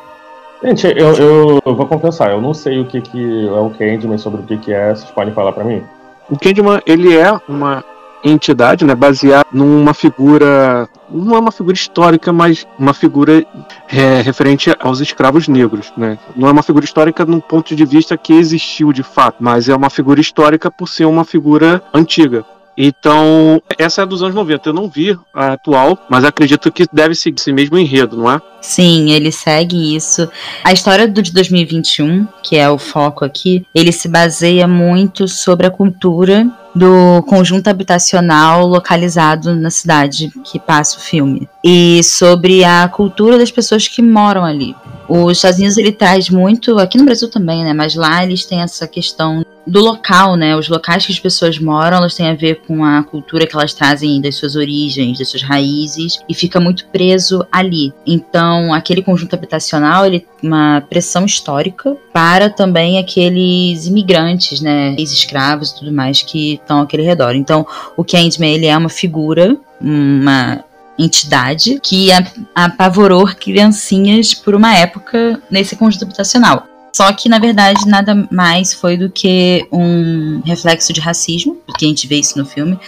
[0.63, 4.17] Gente, eu, eu, eu vou confessar, eu não sei o que, que é o Candyman,
[4.17, 5.83] sobre o que, que é, vocês podem falar pra mim?
[6.29, 7.83] O Candyman, ele é uma
[8.23, 13.45] entidade, né, baseada numa figura, não é uma figura histórica, mas uma figura
[13.89, 16.17] é, referente aos escravos negros, né?
[16.33, 19.75] Não é uma figura histórica num ponto de vista que existiu de fato, mas é
[19.75, 22.45] uma figura histórica por ser uma figura antiga.
[22.77, 24.69] Então, essa é dos anos 90.
[24.69, 28.41] Eu não vi a atual, mas acredito que deve seguir esse mesmo enredo, não é?
[28.63, 30.27] Sim, ele segue isso.
[30.63, 35.67] A história do de 2021, que é o foco aqui, ele se baseia muito sobre
[35.67, 42.87] a cultura do conjunto habitacional localizado na cidade que passa o filme e sobre a
[42.87, 44.73] cultura das pessoas que moram ali.
[45.07, 47.73] Os Estados Unidos ele traz muito, aqui no Brasil também, né?
[47.73, 50.55] Mas lá eles têm essa questão do local, né?
[50.55, 53.73] Os locais que as pessoas moram, elas têm a ver com a cultura que elas
[53.73, 57.93] trazem das suas origens, das suas raízes e fica muito preso ali.
[58.05, 65.79] Então, aquele conjunto habitacional, ele uma pressão histórica para também aqueles imigrantes, né, ex-escravos e
[65.79, 67.35] tudo mais que estão àquele redor.
[67.35, 70.63] Então, o Candyman, ele é uma figura, uma
[70.97, 72.09] entidade que
[72.53, 76.67] apavorou criancinhas por uma época nesse conjunto habitacional.
[76.95, 81.87] Só que, na verdade, nada mais foi do que um reflexo de racismo, porque a
[81.87, 82.79] gente vê isso no filme,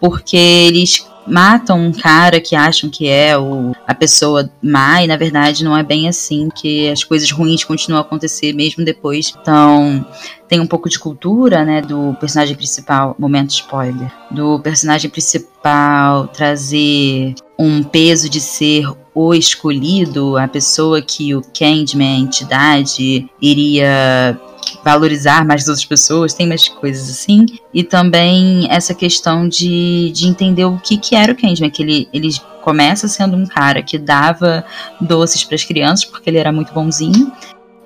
[0.00, 5.16] porque eles matam um cara que acham que é o, a pessoa má e na
[5.16, 9.32] verdade não é bem assim que as coisas ruins continuam a acontecer mesmo depois.
[9.40, 10.04] Então
[10.48, 17.34] tem um pouco de cultura, né, do personagem principal, momento spoiler, do personagem principal trazer
[17.58, 24.38] um peso de ser o escolhido, a pessoa que o Candyman, a entidade, iria
[24.84, 27.46] valorizar mais as outras pessoas, tem mais coisas assim.
[27.72, 32.08] E também essa questão de, de entender o que, que era o Candyman, que ele,
[32.12, 32.30] ele
[32.62, 34.64] começa sendo um cara que dava
[35.00, 37.32] doces para as crianças, porque ele era muito bonzinho.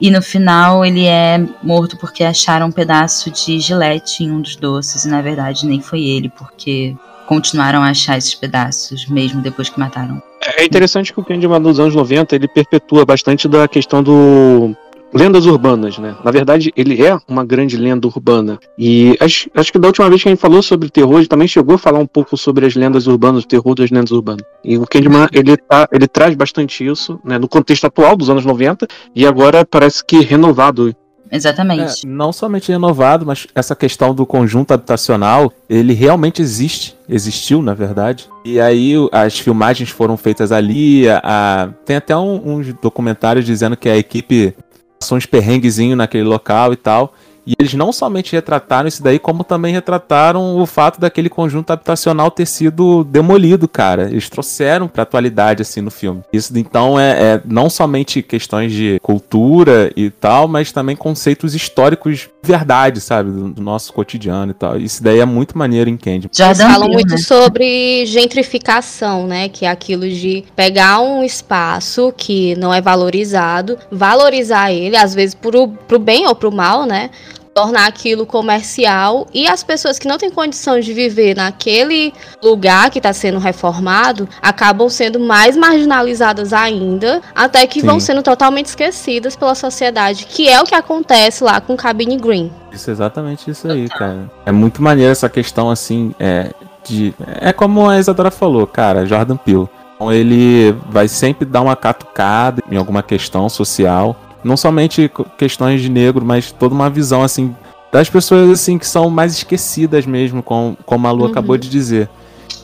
[0.00, 4.56] E no final ele é morto porque acharam um pedaço de gilete em um dos
[4.56, 6.94] doces, e na verdade nem foi ele, porque
[7.26, 10.22] continuaram a achar esses pedaços, mesmo depois que mataram.
[10.58, 14.76] É interessante que o Candyman dos anos 90 ele perpetua bastante da questão do
[15.12, 16.14] lendas urbanas, né?
[16.24, 18.58] Na verdade, ele é uma grande lenda urbana.
[18.78, 21.48] E acho, acho que da última vez que a gente falou sobre terror, ele também
[21.48, 24.42] chegou a falar um pouco sobre as lendas urbanas, o terror das lendas urbanas.
[24.64, 27.38] E o Candyman, ele, tá, ele traz bastante isso, né?
[27.38, 30.94] No contexto atual dos anos 90, e agora parece que renovado
[31.30, 32.06] Exatamente.
[32.06, 37.74] É, não somente renovado, mas essa questão do conjunto habitacional, ele realmente existe, existiu na
[37.74, 38.28] verdade.
[38.44, 41.68] E aí as filmagens foram feitas ali, a, a...
[41.84, 44.54] tem até um, uns documentários dizendo que a equipe
[44.98, 47.14] passou uns perrenguezinhos naquele local e tal.
[47.46, 52.28] E eles não somente retrataram isso daí, como também retrataram o fato daquele conjunto habitacional
[52.28, 54.10] ter sido demolido, cara.
[54.10, 56.22] Eles trouxeram pra atualidade, assim, no filme.
[56.32, 62.28] Isso, então, é, é não somente questões de cultura e tal, mas também conceitos históricos
[62.46, 63.30] verdade, sabe?
[63.30, 64.78] Do, do nosso cotidiano e tal.
[64.78, 66.28] Isso daí é muito maneiro em Candy.
[66.32, 67.18] Já falam muito né?
[67.18, 69.48] sobre gentrificação, né?
[69.48, 75.34] Que é aquilo de pegar um espaço que não é valorizado, valorizar ele, às vezes
[75.34, 77.10] pro, pro bem ou pro mal, né?
[77.56, 82.98] Tornar aquilo comercial e as pessoas que não têm condição de viver naquele lugar que
[82.98, 87.86] está sendo reformado acabam sendo mais marginalizadas ainda, até que Sim.
[87.86, 92.52] vão sendo totalmente esquecidas pela sociedade, que é o que acontece lá com Cabine Green.
[92.70, 94.30] Isso, exatamente isso aí, cara.
[94.44, 96.52] É muito maneiro essa questão, assim, é,
[96.86, 97.14] de...
[97.40, 99.66] É como a Isadora falou, cara, Jordan Peele.
[99.94, 104.14] Então ele vai sempre dar uma catucada em alguma questão social
[104.46, 107.54] não somente questões de negro, mas toda uma visão assim
[107.92, 111.30] das pessoas assim que são mais esquecidas mesmo, com, como a Lu uhum.
[111.30, 112.08] acabou de dizer.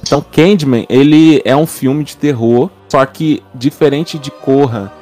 [0.02, 4.92] Então, Candyman, ele é um filme de terror, só que diferente de Corra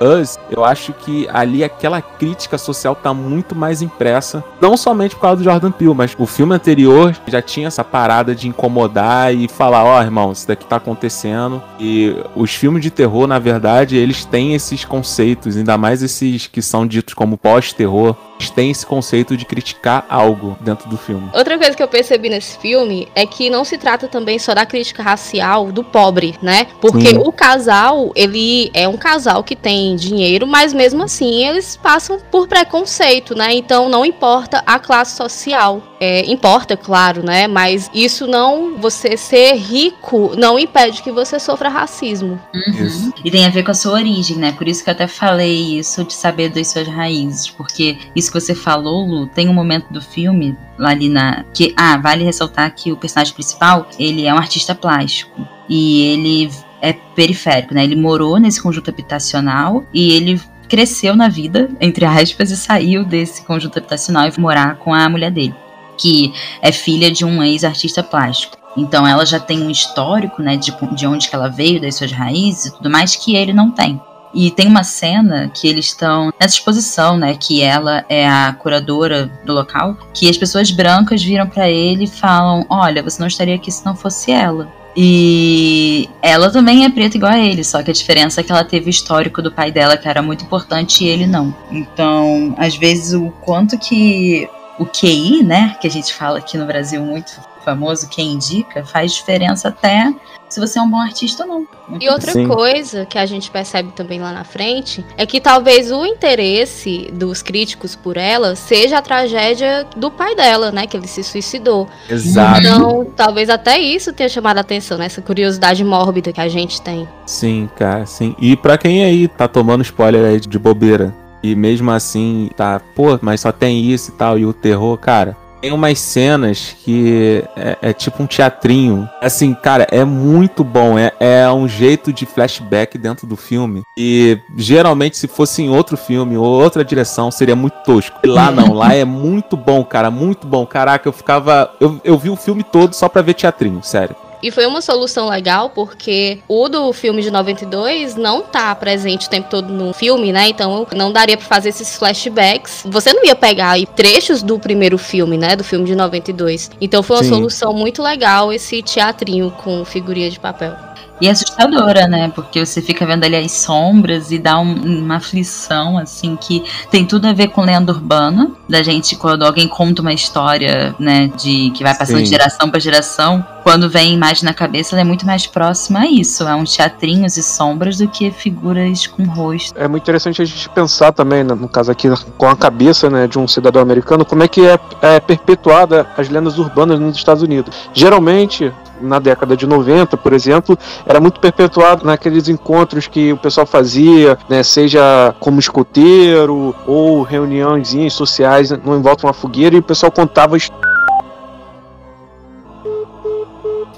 [0.00, 5.22] Us, eu acho que ali aquela crítica social tá muito mais impressa, não somente por
[5.22, 9.48] causa do Jordan Peele, mas o filme anterior já tinha essa parada de incomodar e
[9.48, 11.62] falar, ó, oh, irmão, isso daqui tá acontecendo.
[11.78, 16.62] E os filmes de terror, na verdade, eles têm esses conceitos, ainda mais esses que
[16.62, 18.16] são ditos como pós-terror,
[18.54, 21.28] tem esse conceito de criticar algo dentro do filme.
[21.32, 24.64] Outra coisa que eu percebi nesse filme é que não se trata também só da
[24.64, 26.66] crítica racial do pobre, né?
[26.80, 27.18] Porque Sim.
[27.18, 32.46] o casal, ele é um casal que tem dinheiro, mas mesmo assim eles passam por
[32.46, 33.52] preconceito, né?
[33.54, 35.82] Então não importa a classe social.
[36.00, 37.46] É, importa, claro, né?
[37.46, 38.76] Mas isso não.
[38.76, 42.38] Você ser rico não impede que você sofra racismo.
[42.54, 43.12] Uhum.
[43.24, 44.52] E tem a ver com a sua origem, né?
[44.52, 47.48] Por isso que eu até falei isso de saber das suas raízes.
[47.48, 51.44] Porque isso que você falou, Lu, tem um momento do filme lá ali na.
[51.54, 55.46] que Ah, vale ressaltar que o personagem principal ele é um artista plástico.
[55.68, 56.50] E ele
[56.82, 57.84] é periférico, né?
[57.84, 63.44] Ele morou nesse conjunto habitacional e ele cresceu na vida, entre aspas, e saiu desse
[63.44, 65.54] conjunto habitacional e foi morar com a mulher dele
[65.96, 68.56] que é filha de um ex-artista plástico.
[68.76, 72.10] Então ela já tem um histórico, né, de, de onde que ela veio, das suas
[72.10, 74.00] raízes e tudo mais, que ele não tem.
[74.34, 77.36] E tem uma cena que eles estão nessa exposição, né?
[77.38, 79.96] Que ela é a curadora do local.
[80.12, 83.84] Que as pessoas brancas viram para ele e falam: Olha, você não estaria aqui se
[83.84, 84.68] não fosse ela.
[84.96, 88.64] E ela também é preta igual a ele, só que a diferença é que ela
[88.64, 91.54] teve o histórico do pai dela, que era muito importante, e ele não.
[91.70, 96.66] Então, às vezes, o quanto que o QI, né, que a gente fala aqui no
[96.66, 97.32] Brasil muito
[97.64, 100.12] famoso, quem indica, faz diferença até
[100.54, 101.66] se você é um bom artista ou não.
[102.00, 102.46] E outra Sim.
[102.46, 107.42] coisa que a gente percebe também lá na frente é que talvez o interesse dos
[107.42, 110.86] críticos por ela seja a tragédia do pai dela, né?
[110.86, 111.88] Que ele se suicidou.
[112.08, 112.60] Exato.
[112.60, 115.06] Então, talvez até isso tenha chamado a atenção, né?
[115.06, 117.08] Essa curiosidade mórbida que a gente tem.
[117.26, 118.36] Sim, cara, sim.
[118.38, 123.18] E pra quem aí tá tomando spoiler aí de bobeira, e mesmo assim tá, pô,
[123.20, 127.78] mas só tem isso e tal, e o terror, cara tem umas cenas que é,
[127.80, 129.08] é, tipo um teatrinho.
[129.18, 130.98] Assim, cara, é muito bom.
[130.98, 133.82] É, é um jeito de flashback dentro do filme.
[133.96, 138.20] E geralmente, se fosse em outro filme ou outra direção, seria muito tosco.
[138.22, 140.10] E lá não, lá é muito bom, cara.
[140.10, 140.66] Muito bom.
[140.66, 141.74] Caraca, eu ficava.
[141.80, 144.14] Eu, eu vi o filme todo só pra ver teatrinho, sério.
[144.44, 149.30] E foi uma solução legal porque o do filme de 92 não tá presente o
[149.30, 150.48] tempo todo no filme, né?
[150.50, 152.82] Então não daria para fazer esses flashbacks.
[152.84, 155.56] Você não ia pegar aí trechos do primeiro filme, né?
[155.56, 156.70] Do filme de 92.
[156.78, 157.30] Então foi uma Sim.
[157.30, 160.76] solução muito legal esse teatrinho com figurinha de papel.
[161.20, 162.30] E assustadora, né?
[162.34, 167.06] Porque você fica vendo ali as sombras e dá um, uma aflição, assim, que tem
[167.06, 168.50] tudo a ver com lenda urbana.
[168.68, 172.24] Da gente, quando alguém conta uma história, né, de que vai passando Sim.
[172.24, 176.00] de geração para geração, quando vem a imagem na cabeça, ela é muito mais próxima
[176.00, 176.46] a isso.
[176.46, 179.74] É uns teatrinhos e sombras do que figuras com rosto.
[179.76, 183.26] É muito interessante a gente pensar também, né, no caso aqui, com a cabeça né,
[183.26, 187.42] de um cidadão americano, como é que é, é perpetuada as lendas urbanas nos Estados
[187.42, 187.74] Unidos.
[187.94, 193.66] Geralmente, na década de 90, por exemplo, era muito perpetuado naqueles encontros que o pessoal
[193.66, 199.78] fazia, né, seja como escoteiro ou reuniões sociais no em volta de uma fogueira e
[199.78, 200.56] o pessoal contava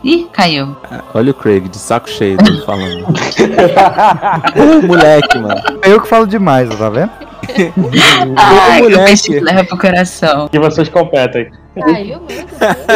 [0.07, 0.77] Ih, caiu.
[1.13, 3.07] Olha o Craig, de saco cheio, falando.
[4.87, 5.61] moleque, mano.
[5.83, 7.11] É eu que falo demais, tá vendo?
[8.37, 9.41] Ai, moleque.
[9.41, 10.49] leva pro coração.
[10.53, 11.51] E vocês competem.
[11.75, 12.49] Caiu mesmo?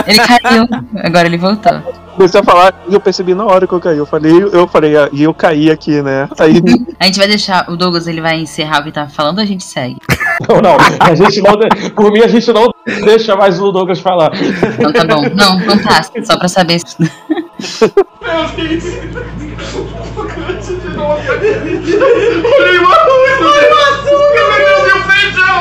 [0.07, 0.69] Ele caiu,
[1.03, 1.83] agora ele voltou.
[2.15, 3.99] Comecei a falar e eu percebi na hora que eu caí.
[3.99, 6.29] Eu falei, eu falei, ah, e eu caí aqui, né?
[6.39, 6.63] Aí...
[7.01, 9.47] A gente vai deixar, o Douglas ele vai encerrar o que tá falando ou a
[9.47, 9.97] gente segue?
[10.49, 11.59] Não, não, a gente não,
[11.95, 12.73] por mim a gente não
[13.05, 14.31] deixa mais o Douglas falar.
[14.35, 15.23] Então tá bom.
[15.35, 16.81] Não, não tá, só pra saber.
[16.81, 16.97] Se...
[16.99, 18.85] Meu Deus!
[22.59, 25.59] Olhei o açúcar, meu Deus, e o feijão!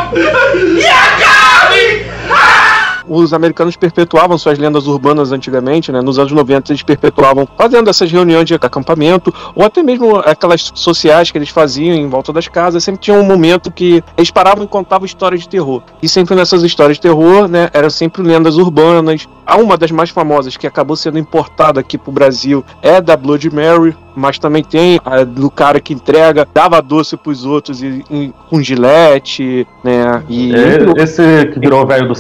[0.78, 1.86] E a carne!
[2.32, 2.79] Ah!
[3.10, 6.02] Os americanos perpetuavam suas lendas urbanas antigamente, né?
[6.02, 11.32] Nos anos 90 eles perpetuavam fazendo essas reuniões de acampamento, ou até mesmo aquelas sociais
[11.32, 14.68] que eles faziam em volta das casas, sempre tinha um momento que eles paravam e
[14.68, 15.82] contavam histórias de terror.
[16.02, 19.28] E sempre nessas histórias de terror, né, eram sempre lendas urbanas.
[19.46, 23.50] Há uma das mais famosas que acabou sendo importada aqui pro Brasil é da Blood
[23.50, 28.34] Mary, mas também tem a do cara que entrega, dava doce pros outros e, e
[28.50, 30.24] com gilete, né?
[30.28, 32.16] E é, esse que virou velho do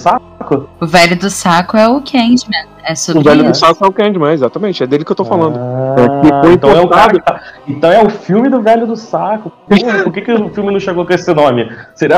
[0.49, 0.69] saco?
[0.79, 2.67] O velho do saco é o Candyman.
[2.83, 4.83] É sobre o velho do saco é o Candyman, exatamente.
[4.83, 5.57] É dele que eu tô falando.
[5.57, 5.95] Ah,
[6.45, 7.41] é, então, é o cara tá...
[7.67, 9.51] então é o filme do velho do saco.
[9.67, 11.69] Por que, que o filme não chegou com esse nome?
[11.95, 12.17] Será?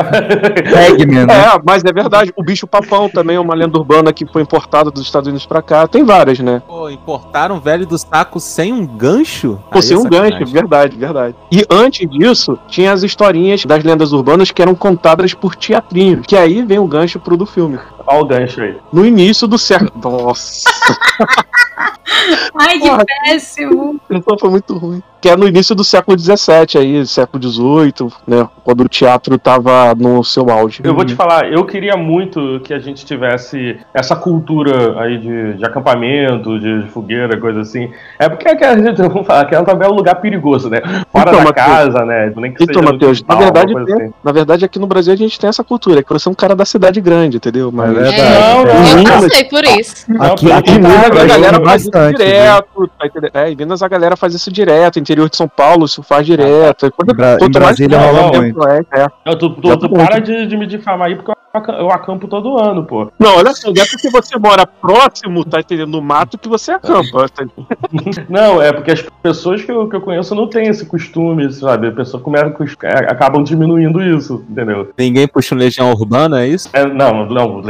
[0.88, 1.34] Eggman, né?
[1.34, 2.32] É, mas é verdade.
[2.36, 5.62] O bicho papão também é uma lenda urbana que foi importada dos Estados Unidos pra
[5.62, 5.86] cá.
[5.86, 6.62] Tem várias, né?
[6.66, 9.58] Pô, importaram o velho do saco sem um gancho?
[9.70, 11.34] Pô, sem um gancho, verdade, verdade.
[11.50, 16.26] E antes disso, tinha as historinhas das lendas urbanas que eram contadas por teatrinhos.
[16.26, 17.78] Que aí vem o gancho pro do filme.
[18.06, 18.76] Olha o gancho aí.
[18.92, 19.92] No início do século.
[20.02, 20.51] Nossa.
[22.54, 24.00] Ai, que Porra, péssimo.
[24.10, 28.48] Então foi muito ruim que é no início do século XVII, aí, século XVIII, né,
[28.64, 30.82] quando o teatro estava no seu auge.
[30.82, 35.54] Eu vou te falar, eu queria muito que a gente tivesse essa cultura aí de,
[35.54, 37.92] de acampamento, de fogueira, coisa assim.
[38.18, 40.80] É porque é a gente, vamos falar, que é também um lugar perigoso, né?
[41.12, 42.32] Fora então, da Mateus, casa, né?
[42.34, 44.14] Nem que então, Matheus, na verdade, tem, assim.
[44.24, 46.56] na verdade, aqui no Brasil a gente tem essa cultura, que você é um cara
[46.56, 47.70] da cidade grande, entendeu?
[47.70, 50.04] Mas, é, é não, não, eu passei por isso.
[50.18, 53.88] Aqui, aqui, aqui em Minas a galera faz isso direto, tá É, em Minas a
[53.88, 56.90] galera faz isso direto, interior de São Paulo isso faz direto.
[56.92, 58.68] Quando, Bra quanto em Brasília rola muito.
[58.68, 59.36] É, é.
[59.36, 62.84] tu, tu, tu para de, de, me difamar aí, porque eu eu acampo todo ano,
[62.84, 63.12] pô.
[63.18, 66.72] Não, olha só, não é porque você mora próximo, tá entendendo, no mato que você
[66.72, 67.28] acampa.
[67.28, 67.44] tá?
[68.28, 71.88] Não, é porque as pessoas que eu, que eu conheço não têm esse costume, sabe?
[71.88, 72.46] A pessoa começa,
[72.84, 74.90] é, acabam diminuindo isso, entendeu?
[74.98, 76.70] Ninguém puxa um legião urbana, é isso?
[76.72, 77.62] É, não, não,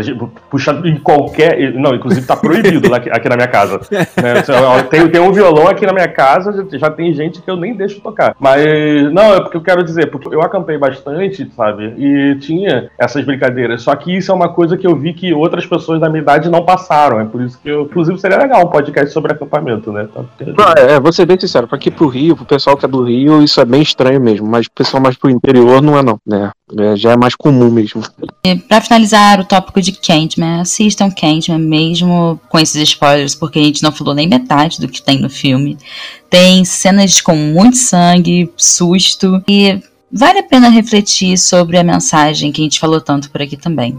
[0.51, 1.73] puxar em qualquer.
[1.75, 3.81] Não, inclusive tá proibido aqui, aqui na minha casa.
[3.91, 4.43] né?
[4.79, 7.57] Eu- Tem, tem um violão aqui na minha casa, já, já tem gente que eu
[7.57, 8.37] nem deixo tocar.
[8.39, 8.63] Mas,
[9.13, 11.95] não, é porque eu quero dizer, porque eu acampei bastante, sabe?
[11.99, 13.72] E tinha essas brincadeiras.
[13.79, 16.49] Só que isso é uma coisa que eu vi que outras pessoas da minha idade
[16.49, 17.21] não passaram.
[17.21, 17.83] É por isso que eu.
[17.83, 20.09] Inclusive, seria legal um podcast sobre acampamento, né?
[20.13, 22.85] Tá- Não, é, é, vou ser bem sincero, pra aqui pro Rio, pro pessoal que
[22.85, 25.99] é do Rio, isso é bem estranho mesmo, mas o pessoal mais pro interior não
[25.99, 26.51] é não, né?
[26.79, 28.03] É, já é mais comum mesmo.
[28.47, 33.63] E pra finalizar o tópico de Candyman, assistam Candyman mesmo com esses spoilers, porque a
[33.63, 35.77] gente não falou nem metade do que tem no filme.
[36.31, 42.61] Tem cenas com muito sangue, susto, e vale a pena refletir sobre a mensagem que
[42.61, 43.99] a gente falou tanto por aqui também.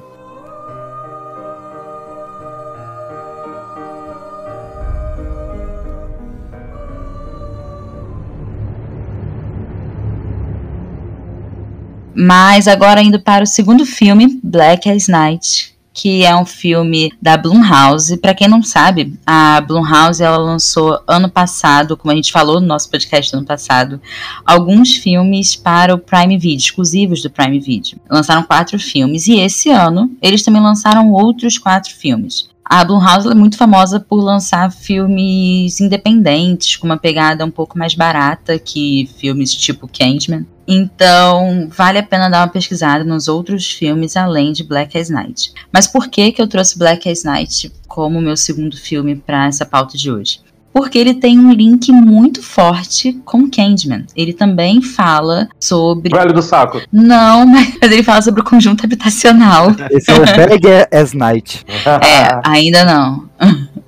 [12.16, 17.38] Mas agora indo para o segundo filme, Black as Night, que é um filme da
[17.38, 18.18] Blumhouse.
[18.18, 22.68] Para quem não sabe, a Blumhouse ela lançou ano passado, como a gente falou no
[22.68, 24.02] nosso podcast ano passado,
[24.46, 28.00] alguns filmes para o Prime Video, exclusivos do Prime Video.
[28.10, 32.52] Lançaram quatro filmes e esse ano eles também lançaram outros quatro filmes.
[32.66, 37.94] A Blumhouse é muito famosa por lançar filmes independentes, com uma pegada um pouco mais
[37.94, 40.46] barata que filmes tipo Candyman.
[40.68, 45.54] Então, vale a pena dar uma pesquisada nos outros filmes além de Black as Night.
[45.72, 49.66] Mas por que que eu trouxe Black as Night como meu segundo filme para essa
[49.66, 50.40] pauta de hoje?
[50.74, 54.06] Porque ele tem um link muito forte com Candyman.
[54.16, 56.10] Ele também fala sobre.
[56.10, 56.82] Velho do saco.
[56.92, 59.68] Não, mas ele fala sobre o conjunto habitacional.
[59.92, 61.64] Esse é o Bag as Night.
[61.86, 63.30] É, ainda não.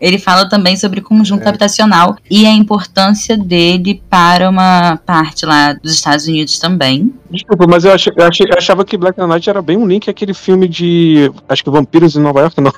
[0.06, 5.94] Ele fala também sobre conjunto habitacional e a importância dele para uma parte lá dos
[5.94, 7.12] Estados Unidos também.
[7.32, 10.08] Desculpa, mas eu, achei, eu, achei- eu achava que Black Knight era bem um link
[10.10, 11.32] àquele filme de.
[11.50, 12.72] Acho que Vampiros em Nova York, não.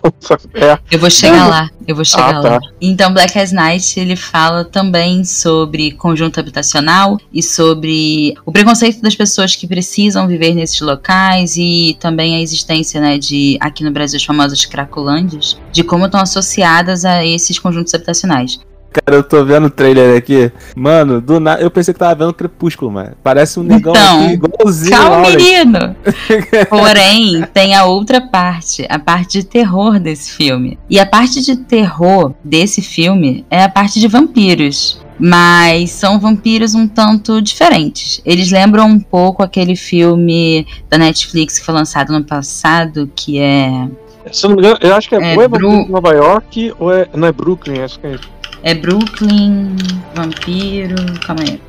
[0.54, 0.80] É.
[0.90, 2.60] Eu vou chegar lá, eu vou chegar Ah, lá.
[2.60, 2.60] tá.
[2.82, 9.16] Então, Black as Night, ele fala também sobre conjunto habitacional e sobre o preconceito das
[9.16, 14.18] pessoas que precisam viver nesses locais e também a existência, né, de, aqui no Brasil,
[14.18, 18.60] as famosas cracolândias, de como estão associadas a esses conjuntos habitacionais.
[18.92, 20.52] Cara, eu tô vendo o trailer aqui.
[20.76, 21.62] Mano, do nada.
[21.62, 23.12] Eu pensei que tava vendo Crepúsculo, mano.
[23.22, 24.98] Parece um negão Então, aqui, igualzinho.
[24.98, 25.96] Calma, menino!
[26.70, 30.80] Porém, tem a outra parte, a parte de terror desse filme.
[30.90, 35.00] E a parte de terror desse filme é a parte de vampiros.
[35.20, 38.22] Mas são vampiros um tanto diferentes.
[38.24, 43.88] Eles lembram um pouco aquele filme da Netflix que foi lançado no passado, que é.
[44.32, 46.74] Se eu não me engano, eu acho que é, É, ou é Bru- Nova York
[46.80, 47.08] ou é.
[47.16, 48.16] Não é Brooklyn, acho que é.
[48.64, 49.76] É Brooklyn,
[50.16, 50.96] Vampiro.
[51.26, 51.62] Calma aí.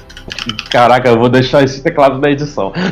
[0.71, 2.73] Caraca, eu vou deixar esse teclado na edição.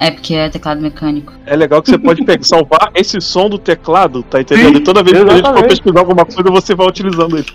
[0.00, 1.32] É porque é teclado mecânico.
[1.46, 4.76] É legal que você pode pegar, salvar esse som do teclado, tá entendendo?
[4.76, 5.68] E toda vez que a gente for exatamente.
[5.68, 7.46] pesquisar alguma coisa, você vai utilizando ele.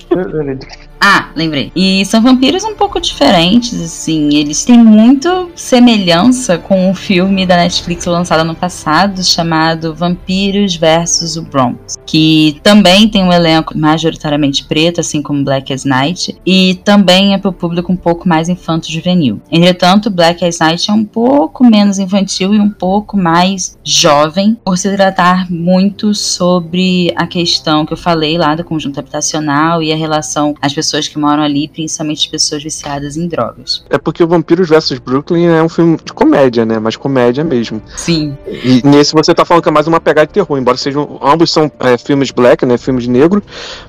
[0.99, 1.71] Ah, lembrei.
[1.75, 4.35] E são vampiros um pouco diferentes, assim.
[4.35, 11.37] Eles têm muito semelhança com um filme da Netflix lançado ano passado, chamado Vampiros versus
[11.37, 11.97] o Bronx.
[12.05, 16.35] Que também tem um elenco majoritariamente preto, assim como Black as Night.
[16.45, 19.08] E também é para o público um pouco mais infanto-juvenil.
[19.51, 24.77] Entretanto, Black as Night é um pouco menos infantil e um pouco mais jovem, por
[24.77, 29.95] se tratar muito sobre a questão que eu falei lá do conjunto habitacional e a
[29.95, 33.83] relação às pessoas que moram ali, principalmente as pessoas viciadas em drogas.
[33.89, 36.79] É porque o Vampiros vs Brooklyn é um filme de comédia, né?
[36.79, 37.81] Mas comédia mesmo.
[37.95, 41.19] Sim, E nesse você tá falando que é mais uma pegada de terror, embora sejam.
[41.21, 42.77] Ambos são é, filmes black, né?
[42.77, 43.41] Filmes negro,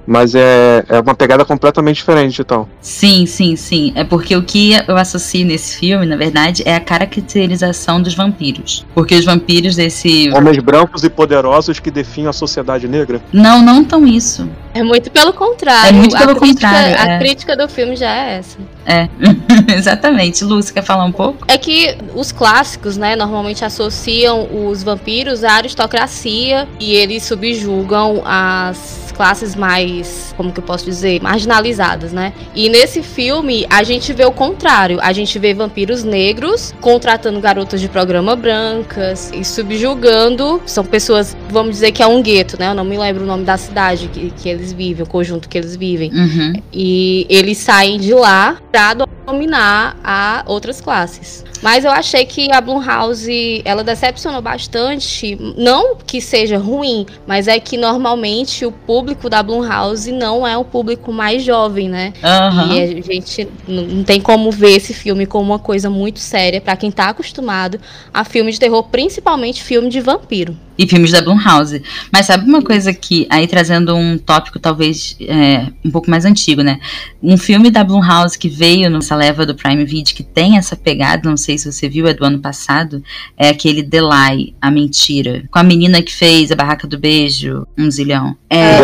[0.06, 2.68] mas é, é uma pegada completamente diferente e tal.
[2.80, 3.92] sim, sim, sim.
[3.94, 8.86] É porque o que eu associo nesse filme, na verdade, é a caracterização dos vampiros.
[8.94, 10.30] Porque os vampiros desse.
[10.32, 13.20] Homens brancos e poderosos que definem a sociedade negra.
[13.32, 14.48] Não, não tão isso.
[14.72, 15.88] É muito pelo contrário.
[15.88, 17.18] É muito A pelo crítica- contrário, A é.
[17.18, 18.58] crítica do filme já é essa.
[18.86, 19.08] É,
[19.76, 20.44] exatamente.
[20.44, 21.44] Você quer falar um pouco?
[21.48, 29.09] É que os clássicos, né, normalmente associam os vampiros à aristocracia e eles subjugam as
[29.20, 32.32] classes mais, como que eu posso dizer, marginalizadas, né?
[32.54, 34.98] E nesse filme a gente vê o contrário.
[35.02, 40.62] A gente vê vampiros negros contratando garotas de programa brancas e subjugando.
[40.64, 42.70] São pessoas, vamos dizer que é um gueto, né?
[42.70, 45.58] Eu não me lembro o nome da cidade que, que eles vivem, o conjunto que
[45.58, 46.10] eles vivem.
[46.10, 46.54] Uhum.
[46.72, 51.44] E eles saem de lá pra dominar a outras classes.
[51.62, 57.60] Mas eu achei que a Blumhouse, ela decepcionou bastante, não que seja ruim, mas é
[57.60, 62.12] que normalmente o público da Blumhouse não é o público mais jovem, né?
[62.22, 62.74] Aham.
[62.74, 66.76] E a gente não tem como ver esse filme como uma coisa muito séria pra
[66.76, 67.80] quem tá acostumado
[68.12, 70.56] a filme de terror, principalmente filme de vampiro.
[70.82, 71.82] E filmes da Blumhouse.
[72.10, 76.62] Mas sabe uma coisa que, aí trazendo um tópico talvez é, um pouco mais antigo,
[76.62, 76.80] né?
[77.22, 81.28] Um filme da Blumhouse que veio nessa leva do Prime Video que tem essa pegada,
[81.28, 83.02] não sei se você viu, é do ano passado,
[83.36, 85.44] é aquele Lie, A Mentira.
[85.50, 88.34] Com a menina que fez A Barraca do Beijo, um zilhão.
[88.48, 88.78] É,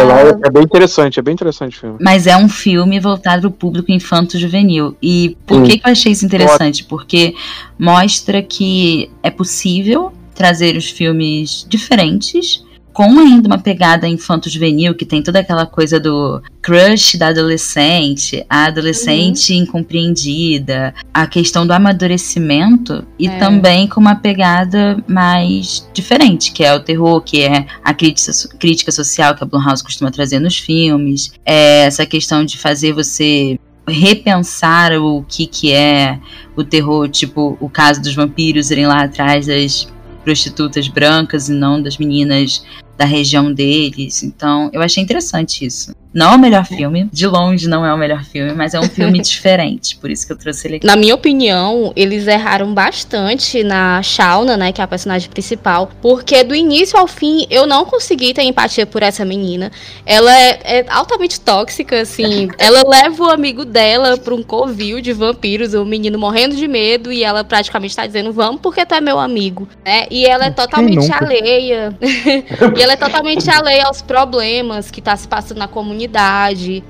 [0.45, 1.97] É bem interessante, é bem interessante o filme.
[2.01, 4.95] mas é um filme voltado para o público infanto-juvenil.
[5.03, 5.63] E por Hum.
[5.65, 6.85] que, que eu achei isso interessante?
[6.85, 7.35] Porque
[7.79, 15.23] mostra que é possível trazer os filmes diferentes, com ainda uma pegada infanto-juvenil, que tem
[15.23, 23.29] toda aquela coisa do crush da adolescente, a adolescente incompreendida, a questão do amadurecimento, e
[23.29, 23.39] É.
[23.39, 28.91] também com uma pegada mais diferente, que é o terror, que é a crítica, crítica
[28.91, 34.93] social que a Blumhouse costuma trazer nos filmes, é essa questão de fazer você repensar
[34.95, 36.19] o que que é
[36.57, 39.87] o terror, tipo o caso dos vampiros irem lá atrás das
[40.27, 42.65] prostitutas brancas e não das meninas
[42.99, 44.25] da região deles.
[44.25, 45.95] Então, eu achei interessante isso.
[46.17, 48.89] Não é o melhor filme, de longe não é o melhor filme, mas é um
[48.89, 50.87] filme diferente, por isso que eu trouxe ele aqui.
[50.87, 56.43] Na minha opinião, eles erraram bastante na Shauna, né, que é a personagem principal, porque
[56.43, 59.71] do início ao fim eu não consegui ter empatia por essa menina.
[60.07, 62.49] Ela é, é altamente tóxica, assim.
[62.57, 67.13] ela leva o amigo dela pra um covil de vampiros, o menino morrendo de medo,
[67.13, 70.07] e ela praticamente tá dizendo, vamos porque tu é meu amigo, né?
[70.11, 71.95] E ela é totalmente alheia.
[72.01, 76.06] e ela é totalmente alheia aos problemas que tá se passando na comunidade.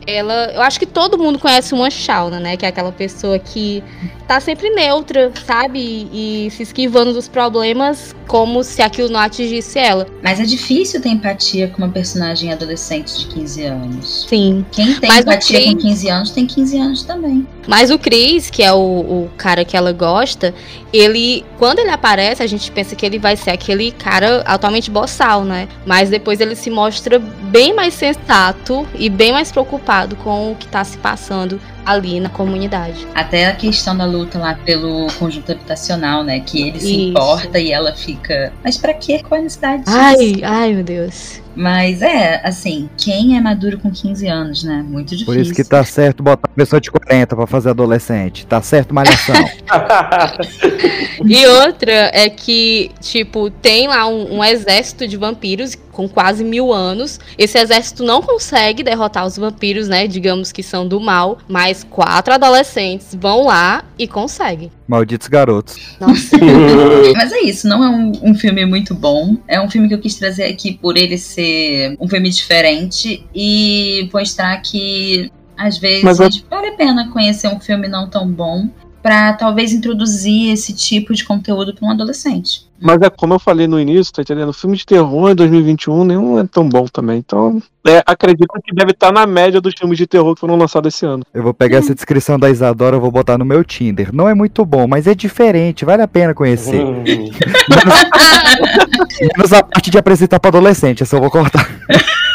[0.07, 2.57] Ela, eu acho que todo mundo conhece uma Shauna, né?
[2.57, 3.83] Que é aquela pessoa que
[4.27, 6.09] tá sempre neutra, sabe?
[6.12, 10.07] E, se esquivando dos problemas como se aquilo não atingisse ela.
[10.23, 14.27] Mas é difícil ter empatia com uma personagem adolescente de 15 anos.
[14.29, 14.67] Sim.
[14.73, 17.47] Quem tem Mas empatia com Chris- 15 anos tem 15 anos também.
[17.69, 20.53] Mas o Chris, que é o, o cara que ela gosta,
[20.93, 25.45] ele, quando ele aparece, a gente pensa que ele vai ser aquele cara altamente boçal,
[25.45, 25.69] né?
[25.85, 30.66] Mas depois ele se mostra bem mais sensato e bem mais preocupado com o que
[30.66, 33.07] tá se passando ali na comunidade.
[33.14, 36.41] Até a questão da luta lá pelo conjunto habitacional, né?
[36.41, 37.11] Que ele se Isso.
[37.11, 38.53] importa e ela fica.
[38.64, 39.22] Mas pra quê?
[39.26, 39.97] Qual a necessidade disso?
[39.97, 41.41] Ai, ai, meu Deus.
[41.57, 44.84] Mas é, assim, quem é maduro com 15 anos, né?
[44.87, 45.26] Muito difícil.
[45.26, 48.47] Por isso que tá certo botar pessoa de 40 pra fazer adolescente.
[48.47, 49.34] Tá certo, malhação.
[51.24, 56.72] E outra é que, tipo, tem lá um, um exército de vampiros com quase mil
[56.72, 57.18] anos.
[57.39, 60.07] Esse exército não consegue derrotar os vampiros, né?
[60.07, 61.39] Digamos que são do mal.
[61.49, 64.70] Mas quatro adolescentes vão lá e conseguem.
[64.87, 65.77] Malditos garotos.
[66.01, 66.37] Nossa.
[67.14, 69.37] Mas é isso, não é um, um filme muito bom.
[69.49, 74.09] É um filme que eu quis trazer aqui por ele ser um filme diferente e
[74.12, 78.68] mostrar que às vezes é- vale a pena conhecer um filme não tão bom
[79.03, 82.66] pra talvez introduzir esse tipo de conteúdo pra um adolescente.
[82.81, 84.51] Mas é como eu falei no início, tá entendendo?
[84.51, 87.18] O filme de terror em 2021 nenhum é tão bom também.
[87.18, 90.95] Então, é, acredito que deve estar na média dos filmes de terror que foram lançados
[90.95, 91.24] esse ano.
[91.33, 94.11] Eu vou pegar essa descrição da Isadora, eu vou botar no meu Tinder.
[94.12, 96.85] Não é muito bom, mas é diferente, vale a pena conhecer.
[96.85, 97.05] Hum.
[99.37, 101.68] Menos a parte de apresentar pra adolescente, essa eu vou cortar.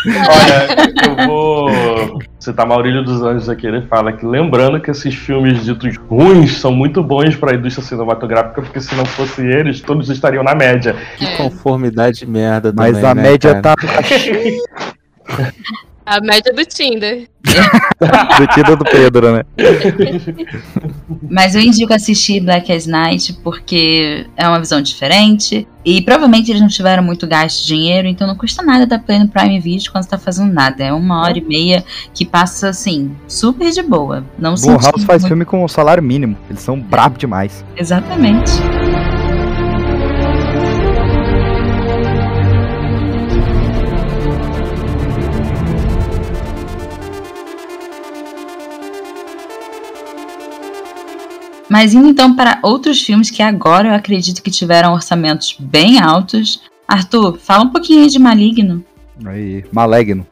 [0.05, 0.67] Olha,
[1.05, 3.67] eu vou citar Maurílio dos Anjos aqui.
[3.67, 7.85] Ele fala que, lembrando que esses filmes ditos ruins são muito bons para a indústria
[7.85, 10.95] cinematográfica, porque se não fosse eles, todos estariam na média.
[11.17, 13.75] Que conformidade merda Mas também, a né, média cara?
[13.75, 13.75] tá
[16.03, 17.27] A média do Tinder.
[18.37, 19.43] do tiro do Pedro, né?
[21.29, 25.65] Mas eu indico assistir Black as Night porque é uma visão diferente.
[25.85, 29.19] E provavelmente eles não tiveram muito gasto de dinheiro, então não custa nada dar play
[29.19, 30.83] no Prime Video quando você tá fazendo nada.
[30.83, 34.25] É uma hora e meia que passa assim, super de boa.
[34.37, 36.35] Não Blumhouse senti faz muito- filme com salário mínimo.
[36.49, 37.63] Eles são brabos demais.
[37.77, 38.51] Exatamente.
[51.71, 56.63] Mas indo então para outros filmes que agora eu acredito que tiveram orçamentos bem altos.
[56.85, 58.83] Arthur, fala um pouquinho aí de Maligno.
[59.23, 60.27] Aí, maligno.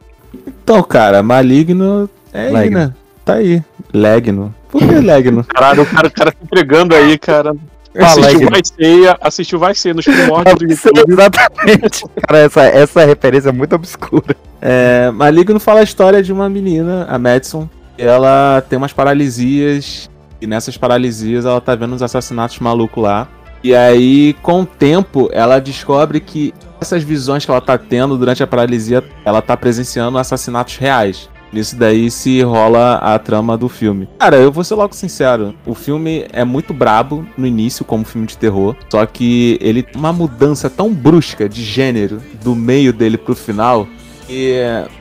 [0.46, 2.78] Então, cara, Maligno é aí, Legno.
[2.78, 2.94] né?
[3.24, 3.62] Tá aí.
[3.90, 4.54] Legno.
[4.70, 5.42] Por que Legno?
[5.48, 7.56] Caralho, o cara, o cara se entregando aí, cara.
[7.98, 8.50] Assistiu.
[8.50, 11.10] Vai Ceia, assistiu Vai Ceia nos primórdios do YouTube.
[11.10, 12.04] Exatamente.
[12.20, 14.36] Cara, essa, essa referência é muito obscura.
[14.60, 17.66] É, Maligno fala a história de uma menina, a Madison.
[17.96, 20.10] Ela tem umas paralisias
[20.40, 23.28] E nessas paralisias ela tá vendo os assassinatos malucos lá.
[23.62, 28.42] E aí, com o tempo, ela descobre que essas visões que ela tá tendo durante
[28.42, 31.28] a paralisia, ela tá presenciando assassinatos reais.
[31.52, 34.08] Nisso daí se rola a trama do filme.
[34.18, 35.54] Cara, eu vou ser logo sincero.
[35.66, 38.76] O filme é muito brabo no início, como filme de terror.
[38.88, 43.86] Só que ele tem uma mudança tão brusca de gênero do meio dele pro final.
[44.32, 44.54] E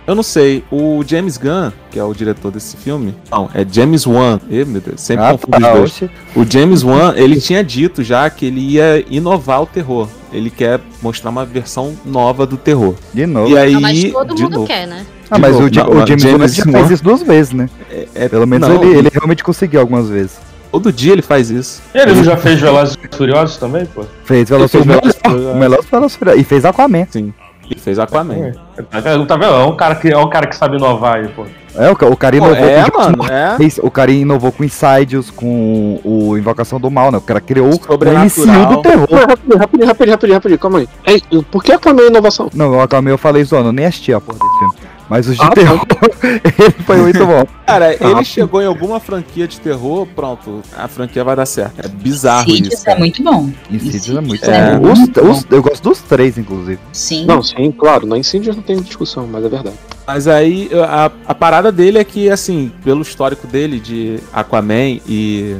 [0.07, 4.07] eu não sei, o James Gunn, que é o diretor desse filme, não, é James
[4.07, 4.39] Wan.
[4.49, 5.83] Ih, meu Deus, sempre Ah, confundo os tá, dois.
[5.91, 6.09] oxe.
[6.35, 10.07] O James Wan, ele tinha dito já que ele ia inovar o terror.
[10.33, 12.95] Ele quer mostrar uma versão nova do terror.
[13.13, 13.51] De novo.
[13.51, 14.67] E aí, Ah, mas todo de mundo novo.
[14.67, 15.05] quer, né?
[15.29, 17.69] Ah, mas o, não, o não, James, James Wan já fez isso duas vezes, né?
[18.15, 20.39] É, Pelo menos não, ele, ele realmente conseguiu algumas vezes.
[20.71, 21.81] Todo dia ele faz isso.
[21.95, 24.05] Ele não já fez Velozes e Furiosos também, pô?
[24.23, 25.15] Fez Velozes e Furiosos.
[25.15, 26.17] e Furiosos.
[26.37, 27.07] E fez Aquaman.
[27.09, 27.33] Sim.
[27.69, 28.53] Ele fez Aquaman.
[28.89, 29.25] Tá vendo?
[29.25, 29.53] Tá vendo?
[29.53, 31.45] É um cara que, é um cara que sabe inovar aí, pô.
[31.75, 33.57] É, o, o cara Pô, inovou é, com mano, é.
[33.83, 37.19] O cara inovou com Insidious, com o Invocação do Mal, né?
[37.19, 37.71] O cara criou o.
[37.71, 39.07] MCU do terror.
[39.11, 40.89] Rapidinho, rapidinho, rapidinho, rapidinho, rapidinho, calma aí.
[41.05, 42.49] Ei, por que Aquaman é inovação?
[42.53, 44.88] Não, o Aquaman eu falei zoando, eu nem assisti a porra desse filme.
[45.09, 45.85] Mas os de Ah, terror,
[46.23, 47.43] ele foi muito bom.
[47.65, 48.23] Cara, ele Ah.
[48.23, 51.79] chegou em alguma franquia de terror, pronto, a franquia vai dar certo.
[51.83, 52.89] É bizarro Insidious isso.
[52.89, 53.49] é muito bom.
[53.71, 54.91] Insidious é muito é bom.
[54.91, 56.79] Os- muito os- eu gosto dos três, inclusive.
[56.93, 57.25] Sim.
[57.25, 59.75] Não, sim, claro, na Incendios não tem discussão, mas é verdade.
[60.05, 65.55] Mas aí a, a parada dele é que, assim, pelo histórico dele de Aquaman e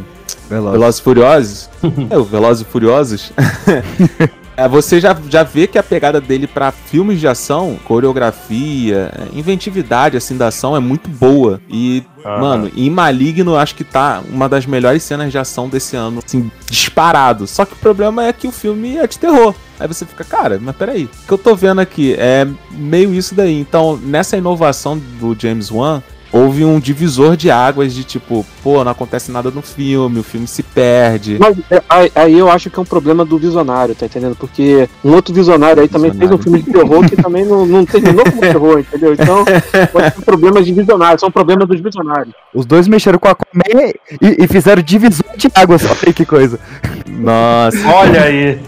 [0.49, 0.73] Veloz.
[0.73, 1.69] Velozes e Furiosos,
[2.09, 3.31] é, o Velozes e Furiosos,
[4.59, 9.37] é, você já, já vê que a pegada dele pra filmes de ação, coreografia, é,
[9.37, 11.61] inventividade, assim, da ação é muito boa.
[11.69, 16.21] E, mano, em Maligno, acho que tá uma das melhores cenas de ação desse ano,
[16.25, 17.47] assim, disparado.
[17.47, 19.55] Só que o problema é que o filme é de terror.
[19.79, 23.33] Aí você fica, cara, mas peraí, o que eu tô vendo aqui é meio isso
[23.33, 23.57] daí.
[23.57, 28.91] Então, nessa inovação do James Wan, houve um divisor de águas de tipo, pô, não
[28.91, 31.37] acontece nada no filme, o filme se perde.
[31.39, 34.35] Mas é, aí, aí eu acho que é um problema do visionário, tá entendendo?
[34.35, 36.43] Porque um outro visionário aí também fez um Visionário.
[36.43, 39.13] filme de terror que também não, não terminou como terror, entendeu?
[39.13, 39.45] Então,
[39.91, 42.33] pode ser problemas de visionário, são problemas dos visionários.
[42.53, 45.83] Os dois mexeram com a Aquaman e, e fizeram divisão de águas.
[46.03, 46.59] Olha que coisa.
[47.07, 47.87] Nossa.
[47.87, 48.59] Olha aí.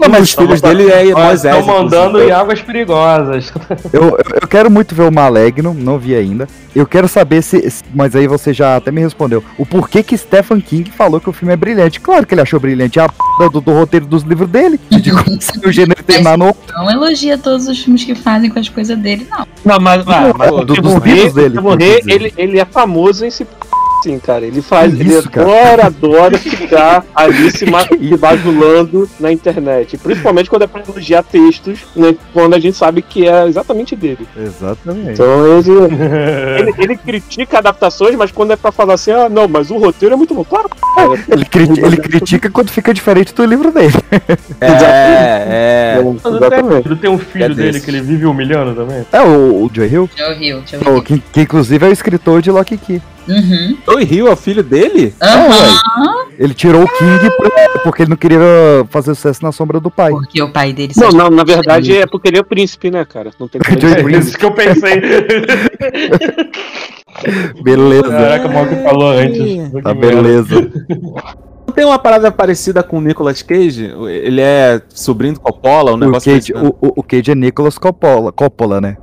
[0.00, 1.58] Não, mas os filhos dele é Moisés.
[1.58, 3.52] Estão mandando em águas perigosas.
[3.92, 6.35] Eu, eu, eu quero muito ver o Malegno, não vi ainda.
[6.74, 9.42] Eu quero saber se, Mas aí você já até me respondeu.
[9.56, 12.00] O porquê que Stephen King falou que o filme é brilhante.
[12.00, 12.98] Claro que ele achou brilhante.
[12.98, 13.14] É a p
[13.52, 14.78] do, do roteiro dos livros dele.
[14.90, 16.54] De como se o gênero terminar no.
[16.74, 19.46] Não elogia todos os filmes que fazem com as coisas dele, não.
[19.64, 22.64] Não, mas, mas, mas do- o dos Morrer, livros dele, o Morrer, ele, ele é
[22.64, 23.46] famoso em se
[24.02, 24.44] sim, cara.
[24.46, 25.46] Ele faz, Que ele isso, cara?
[25.46, 27.64] adora, adora ficar ali se
[28.16, 29.96] bajulando na internet.
[29.98, 34.26] Principalmente quando é pra elogiar textos, né, quando a gente sabe que é exatamente dele.
[34.36, 35.12] Exatamente.
[35.12, 35.70] Então ele,
[36.60, 40.14] ele, ele critica adaptações, mas quando é pra falar assim, ah, não, mas o roteiro
[40.14, 40.44] é muito bom.
[40.44, 41.14] Claro, cara.
[41.28, 43.94] Ele, cri- ele critica quando fica diferente do livro dele.
[44.60, 46.02] É, é.
[46.02, 46.82] Não Exatamente.
[46.82, 49.04] tem, não tem um filho É dele que ele vive humilhando também?
[49.12, 51.02] É o, o Joe Hill, Joe Hill, Joe Hill.
[51.02, 53.00] que, que inclusive é o escritor de Lock Key.
[53.28, 53.76] Uhum.
[53.88, 55.14] Oi, Rio é o filho dele?
[55.22, 56.26] Aham.
[56.38, 58.38] Ele tirou o King pra- porque ele não queria
[58.90, 60.10] fazer sucesso na sombra do pai.
[60.10, 63.04] Porque o pai dele Não, não, na verdade é porque ele é o príncipe, né,
[63.04, 63.30] cara?
[63.38, 65.00] Não tem como É isso que eu pensei.
[67.62, 68.08] Beleza.
[68.10, 69.72] Caraca, o que falou antes.
[69.82, 70.70] Tá beleza.
[71.66, 73.92] Não tem uma parada parecida com o Nicolas Cage?
[74.08, 77.78] Ele é sobrinho do Coppola, um O negócio Cage, o, o, o Cage é Nicholas
[77.78, 78.96] Coppola, Coppola né?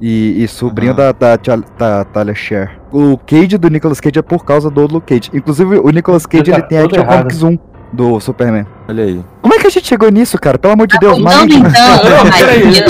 [0.00, 1.14] E, e sobrinho Aham.
[1.18, 2.70] da, da, da Talia Share.
[2.92, 5.30] O Cage do Nicolas Cage é por causa do Luke Cage.
[5.32, 7.16] Inclusive, o Nicolas Cage Tá ele tem a tudo Action.
[7.18, 7.58] Comics 1
[7.92, 8.66] do Superman.
[8.88, 9.24] Olha aí.
[9.40, 10.58] Como é que a gente chegou nisso, cara?
[10.58, 11.60] Pelo amor de Deus, Não, então,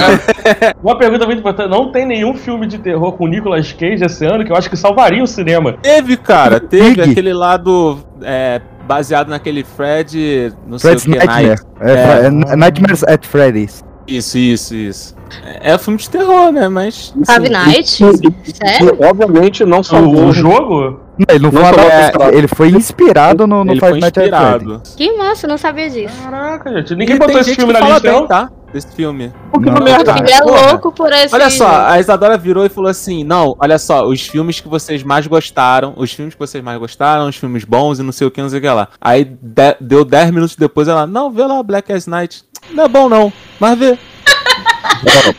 [0.00, 0.72] Não.
[0.82, 4.44] Uma pergunta muito importante: não tem nenhum filme de terror com Nicolas Cage esse ano
[4.44, 5.74] que eu acho que salvaria o cinema.
[5.82, 7.10] Teve, cara, teve Big.
[7.12, 11.48] aquele lado é, baseado naquele Fred, não Fred's sei o que, Nightmare.
[11.48, 11.66] Night.
[11.80, 12.52] É, É.
[12.52, 13.84] é Nightmares at Freddy's.
[14.06, 15.16] Isso, isso, isso.
[15.44, 16.68] É, é filme de terror, né?
[16.68, 17.12] Mas.
[17.26, 17.96] Five Nights?
[18.54, 18.96] Sério?
[19.02, 20.24] Obviamente não salvou.
[20.24, 21.00] O, o jogo?
[21.18, 24.22] Não, ele não, Não foi pra- ele foi inspirado no, no ele Five foi Nights
[24.22, 24.72] at Freddy's.
[24.72, 24.82] inspirado.
[24.96, 26.14] Que massa, eu não sabia disso.
[26.22, 26.94] Caraca, gente.
[26.94, 28.26] Ninguém E botou esse filme na lista, bem, não?
[28.26, 28.50] tá?
[28.76, 29.32] Desse filme.
[29.50, 29.76] Porque Não.
[29.78, 30.18] uma merda.
[30.18, 30.66] Ele é porra.
[30.72, 31.34] louco por esse.
[31.34, 35.02] Olha só, a Isadora virou e falou assim: Não, olha só, os filmes que vocês
[35.02, 38.30] mais gostaram, os filmes que vocês mais gostaram, os filmes bons e não sei o
[38.30, 38.88] que, não sei o que lá.
[39.00, 42.42] Aí de- deu 10 minutos depois ela, não, vê lá Black as Night.
[42.70, 43.98] Não é bom não, mas vê.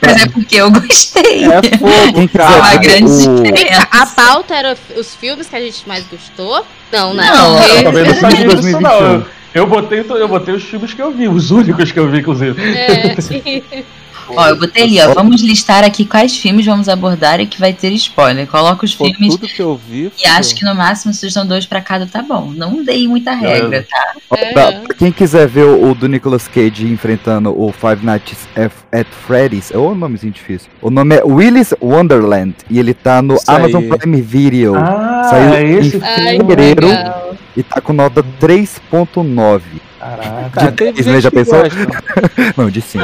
[0.01, 1.45] Mas é porque eu gostei.
[1.45, 2.77] É fogo, quiser É uma cara.
[2.77, 3.87] grande o- diferença.
[3.91, 6.63] A pauta era os filmes que a gente mais gostou?
[6.91, 7.29] Não, né?
[7.31, 8.81] Não, Eu também não sabia disso, 2021.
[8.81, 9.25] não.
[9.53, 12.61] Eu, botei, eu botei os filmes que eu vi, os únicos que eu vi, inclusive.
[12.61, 13.83] É.
[14.29, 15.13] Ó, eu botei ali, ó.
[15.13, 18.45] Vamos listar aqui quais filmes vamos abordar e que vai ter spoiler.
[18.45, 20.11] Coloca os Pô, filmes tudo que eu vi.
[20.21, 22.51] e acho que no máximo se são dois pra cada tá bom.
[22.53, 24.11] Não dei muita regra, tá?
[24.29, 24.51] Ó, É.
[24.51, 28.49] pra, quem quiser ver o, o do Nicolas Cage enfrentando o Five Nights
[28.91, 30.69] at, Freddy's, é o nomezinho difícil.
[30.81, 33.97] O nome é Willis Wonderland e ele tá no Isso Amazon aí.
[33.97, 36.01] Prime Video Ah, Saiu é esse em-
[36.41, 36.85] fevereiro.
[36.87, 37.26] legal.
[37.57, 39.61] E tá com nota 3.9.
[39.99, 40.49] Caraca.
[40.53, 41.21] Cara, de tem dez, gente né?
[41.21, 41.59] Já que pensou?
[42.55, 43.03] Não, de 5.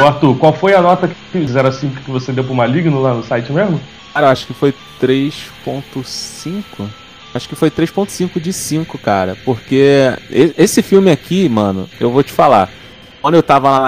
[0.00, 3.00] Ô Arthur, qual foi a nota que 0 a 5 que você deu pro Maligno
[3.00, 3.80] lá no site mesmo?
[4.12, 6.62] Cara, eu acho que foi 3.5.
[7.32, 9.36] Acho que foi 3.5 de 5, cara.
[9.44, 12.68] Porque e- esse filme aqui, mano, eu vou te falar.
[13.24, 13.80] Quando eu tava lá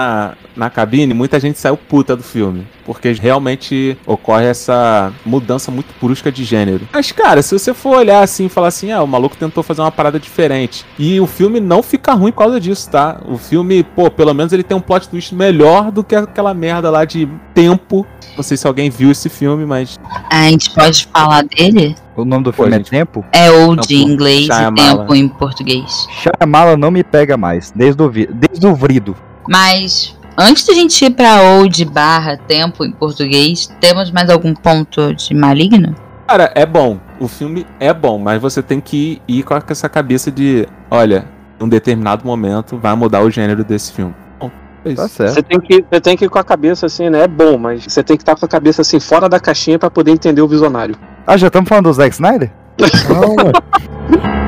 [0.55, 2.65] na, na cabine, muita gente saiu puta do filme.
[2.83, 6.87] Porque realmente ocorre essa mudança muito brusca de gênero.
[6.91, 9.81] Mas, cara, se você for olhar assim e falar assim, ah, o maluco tentou fazer
[9.81, 10.83] uma parada diferente.
[10.97, 13.21] E o filme não fica ruim por causa disso, tá?
[13.27, 16.89] O filme, pô, pelo menos ele tem um plot twist melhor do que aquela merda
[16.89, 18.07] lá de tempo.
[18.35, 19.99] Não sei se alguém viu esse filme, mas
[20.31, 21.95] A gente pode falar dele?
[22.15, 22.87] O nome do Pô, filme gente.
[22.87, 23.23] é Tempo?
[23.31, 26.07] É old em pô, inglês e tempo em português.
[26.23, 29.15] Shyamala não me pega mais, desde o, vi- desde o vrido.
[29.47, 35.13] Mas antes da gente ir pra old barra tempo em português, temos mais algum ponto
[35.13, 35.95] de maligno?
[36.27, 36.99] Cara, é bom.
[37.19, 41.25] O filme é bom, mas você tem que ir com essa cabeça de, olha,
[41.59, 44.13] em um determinado momento vai mudar o gênero desse filme.
[44.39, 44.51] Bom,
[44.85, 45.01] é isso.
[45.01, 45.33] Tá certo.
[45.33, 47.21] Você tem, que, você tem que ir com a cabeça assim, né?
[47.21, 49.89] É bom, mas você tem que estar com a cabeça assim, fora da caixinha pra
[49.89, 50.95] poder entender o visionário.
[51.25, 52.51] Ah, já estamos falando do Zack Snyder?
[53.07, 54.46] Calma.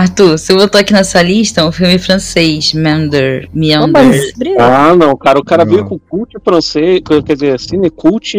[0.00, 3.48] Arthur, você botou aqui na sua lista um filme francês, Meander.
[3.52, 4.56] Meander.
[4.58, 5.72] Ah, não, cara, o cara Não.
[5.72, 8.32] veio com cult francês, quer dizer, cine cult.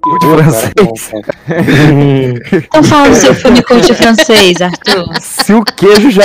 [0.00, 1.10] Cult francês.
[2.66, 5.06] Então fala do seu filme cult francês, Arthur.
[5.20, 6.24] Se o queijo já.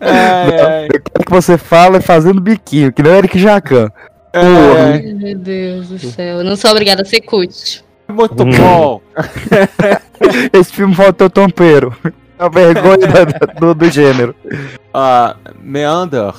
[0.00, 3.88] É, Eu quero que você fala fazendo biquinho, que não é Eric Jacan.
[4.32, 6.38] é, Meu Deus do céu.
[6.38, 7.83] Eu não sou obrigada a ser cut.
[8.08, 9.00] Muito bom.
[10.52, 11.94] Esse filme faltou tompeiro.
[12.38, 13.24] A vergonha da-
[13.60, 14.34] do, do gênero.
[14.96, 16.32] Ah, Meander.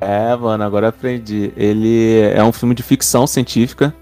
[0.00, 1.52] É, mano, agora aprendi.
[1.56, 3.92] Ele é um filme de ficção científica.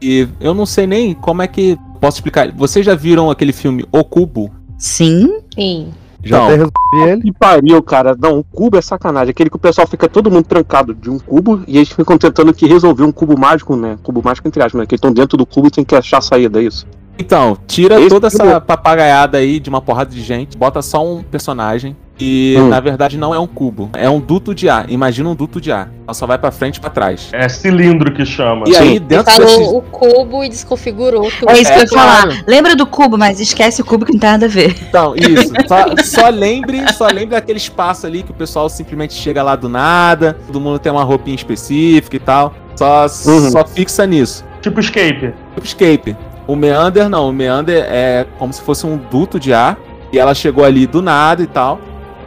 [0.00, 2.52] E eu não sei nem como é que posso explicar.
[2.52, 4.54] Vocês já viram aquele filme O Cubo?
[4.78, 5.40] Sim.
[5.52, 5.92] Sim.
[6.22, 6.44] Já Não.
[6.44, 7.22] até resolvi ele.
[7.22, 8.16] Que pariu, cara.
[8.18, 9.30] Não, um cubo é sacanagem.
[9.30, 12.52] Aquele que o pessoal fica todo mundo trancado de um cubo e eles ficam tentando
[12.52, 13.98] que resolver um cubo mágico, né?
[14.02, 14.86] Cubo mágico entre aspas, né?
[14.86, 16.86] Que estão dentro do cubo e tem que achar a saída, é isso?
[17.18, 21.22] Então, tira Esse toda essa papagaiada aí de uma porrada de gente, bota só um
[21.22, 22.68] personagem e Hum.
[22.68, 24.90] na verdade não é um cubo, é um duto de ar.
[24.90, 25.90] Imagina um duto de ar.
[26.04, 27.28] Ela só vai pra frente e pra trás.
[27.32, 28.64] É cilindro que chama.
[28.68, 31.50] E aí dentro falou desse o cubo e desconfigurou tudo.
[31.50, 32.30] É isso que eu ia É, claro.
[32.32, 32.44] falar.
[32.46, 34.76] Lembra do cubo, mas esquece o cubo que não tem nada a ver.
[34.88, 35.52] Então, isso.
[35.68, 39.68] Só, só lembre, só lembre daquele espaço ali que o pessoal simplesmente chega lá do
[39.68, 42.52] nada, todo mundo tem uma roupinha específica e tal.
[42.76, 43.50] Só, Uhum.
[43.50, 44.44] só fixa nisso.
[44.60, 45.32] Tipo escape.
[45.54, 46.16] Tipo escape.
[46.46, 49.78] O Meander não, o Meander é como se fosse um duto de ar
[50.12, 51.78] e ela chegou ali do nada e tal.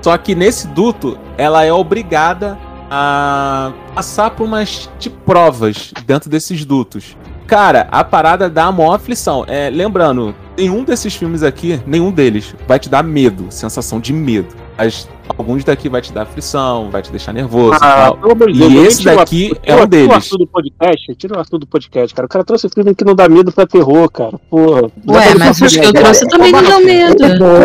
[0.04, 2.60] Só que nesse duto, ela é obrigada
[2.91, 7.16] a passar por umas tipo, provas dentro desses dutos.
[7.47, 9.45] Cara, a parada dá a maior aflição.
[9.47, 14.54] É, lembrando, nenhum desses filmes aqui, nenhum deles, vai te dar medo, sensação de medo.
[14.78, 15.08] Mas
[15.38, 18.18] alguns daqui vai te dar aflição, vai te deixar nervoso e tal.
[18.18, 20.12] de E Deus, esse daqui é um o- tira o deles.
[20.16, 22.26] Arthur do podcast, tira o Arthur do podcast, cara.
[22.26, 24.38] O cara trouxe filme que não dá medo pra terror, cara.
[24.50, 24.82] Porra.
[25.08, 27.16] Ué, mas os que eu trouxe também não dão medo.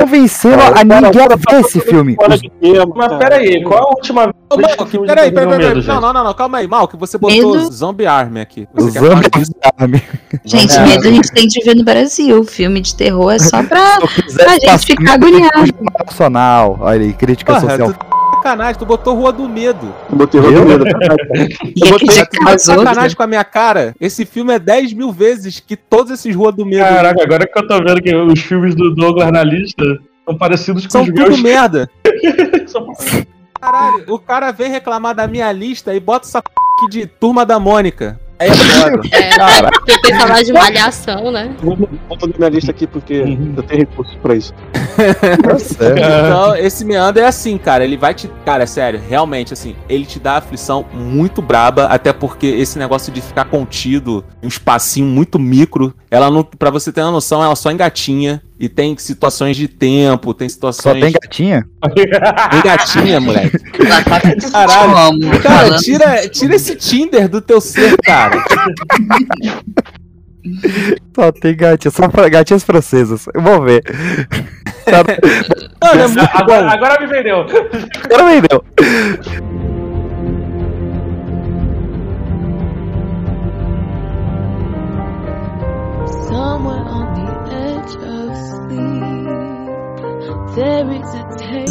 [0.01, 2.17] Convenceram a ninguém a ver esse filme.
[2.29, 2.41] Mas
[3.09, 3.19] cara.
[3.19, 5.83] pera aí, qual a última vez que filme peraí, peraí, peraí.
[5.87, 6.69] Não, não, não, não, calma aí.
[6.69, 7.59] Malk, você botou?
[7.73, 8.69] Zombie Army aqui.
[8.79, 9.31] Zombie?
[9.79, 10.03] Army.
[10.45, 10.87] Gente, É.
[10.87, 12.45] medo a gente tem de ver no Brasil.
[12.45, 15.75] Filme de terror é só pra, quisesse gente ficar agoniado.
[16.07, 16.79] Nacional.
[16.81, 17.93] Olha aí, crítica Porra, social.
[17.93, 19.93] tu tá sacanagem, tu botou Rua do Medo.
[20.11, 20.85] Eu botei outro medo.
[20.87, 22.09] E Eu botei-
[22.45, 23.95] casa sacanagem com a minha cara?
[24.01, 27.59] Esse filme é 10 mil vezes que todos esses Rua do Medo Caraca, agora que
[27.59, 29.83] eu tô vendo que os filmes do Douglas na lista
[30.25, 31.41] são parecidos com são os tudo meus.
[31.43, 31.91] merda.
[32.67, 32.87] São-
[33.61, 36.51] Caralho, o cara vem reclamar da minha lista e bota essa p
[36.91, 38.21] de Turma da Mônica.
[38.39, 39.01] É foda.
[39.13, 39.71] É, Cara.
[39.71, 41.55] porque tem falar de malhação, né?
[41.63, 43.55] Vou botar na minha lista aqui porque Uhum.
[43.57, 44.53] eu tenho recursos pra isso.
[45.79, 45.87] Tá.
[46.27, 47.85] Então, esse meander é assim, cara.
[47.85, 48.29] Ele vai te.
[48.45, 53.13] Cara, é sério, realmente, assim, ele te dá aflição muito braba, até porque esse negócio
[53.13, 56.43] de ficar contido em um espacinho muito micro, ela não.
[56.43, 58.43] Pra você ter uma noção, ela só engatinha.
[58.59, 61.01] E tem situações de tempo, tem Só situações.
[61.01, 61.67] tem gatinha?
[62.51, 63.59] Tem gatinha, moleque.
[64.51, 65.41] Caralho.
[65.43, 68.43] Cara, tira, tira esse Tinder do teu ser, cara.
[71.15, 73.27] Só tem gatinha, só fra- gatinhas francesas.
[73.35, 73.83] Eu vou ver.
[74.87, 77.47] Mano, é Agora, agora me vendeu.
[78.05, 78.65] Agora vendeu.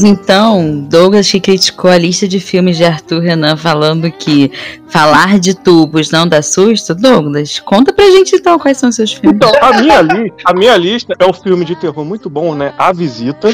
[0.04, 4.52] Então, Douglas que criticou a lista de filmes de Arthur Renan falando que
[4.88, 6.94] falar de tubos não dá susto.
[6.94, 9.36] Douglas, conta pra gente então quais são os seus filmes.
[9.36, 12.74] Então, a minha, li a minha lista é um filme de terror muito bom, né?
[12.78, 13.52] A Visita.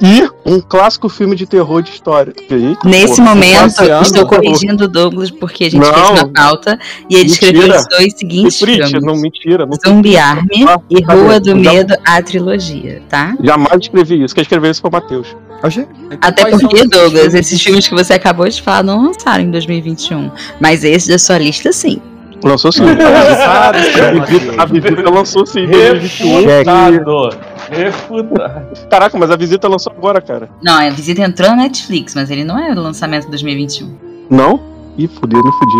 [0.00, 2.32] E um clássico filme de terror de história.
[2.48, 4.36] Aí, Nesse pô, momento, passeando, estou favor.
[4.36, 5.92] corrigindo o Douglas porque a gente Não.
[5.92, 6.78] fez uma pauta
[7.10, 7.80] e ele escreveu Mentira.
[7.80, 9.02] os dois seguintes Frit, filmes.
[9.04, 9.66] não mentira.
[9.66, 13.34] Não, Zumbi Army Ah, e tá Rua do Medo, a trilogia, tá?
[13.42, 14.32] Jamais escrevi isso.
[14.32, 15.36] Quem escreveu isso foi o Matheus.
[15.62, 15.86] Achei.
[16.20, 20.30] Até são porque, Douglas, esses filmes que você acabou de falar não lançaram em 2021.
[20.60, 22.02] Mas esse da sua lista, sim.
[22.42, 22.82] Lançou sim.
[22.90, 25.60] A, visita, a visita lançou sim.
[25.60, 26.46] em 2021.
[26.46, 27.38] Refutado.
[27.70, 28.88] Refutado.
[28.90, 30.50] Caraca, mas a visita lançou agora, cara.
[30.60, 33.96] Não, a visita entrou na Netflix, mas ele não é o lançamento de 2021.
[34.28, 34.71] Não?
[34.98, 35.72] Ih, fudeu, me fudi.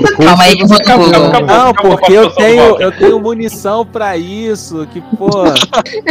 [0.00, 1.46] Do Calma aí que eu vou Acabou, acabou.
[1.46, 4.86] Não, porque eu tenho, eu tenho munição pra isso.
[4.92, 5.54] Que porra.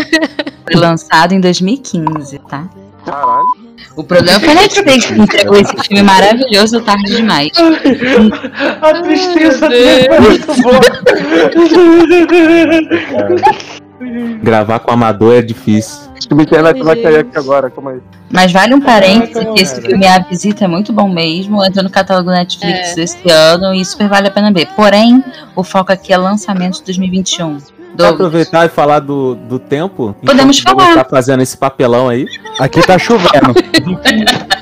[0.66, 2.68] Foi lançado em 2015, tá?
[3.06, 3.64] Caralho.
[3.96, 7.52] O problema foi a Netflix que entregou esse filme maravilhoso tarde demais.
[8.82, 10.80] A tristeza dele é muito boa.
[14.42, 16.13] Gravar com amador é difícil.
[16.24, 18.00] Acho que internet vai cair aqui agora, calma aí.
[18.32, 21.64] Mas vale um parênteses que esse filme A Visita é muito bom mesmo.
[21.64, 22.96] Entrou no catálogo Netflix É.
[22.96, 24.68] desse ano e super vale a pena ver.
[24.76, 25.24] Porém,
[25.56, 27.58] o foco aqui é lançamento de 2021.
[27.58, 28.14] Pra Douglas.
[28.14, 30.16] aproveitar e falar do, do tempo.
[30.26, 30.96] Podemos falar.
[30.96, 32.26] Tá fazendo esse papelão aí.
[32.60, 33.54] Aqui tá chovendo.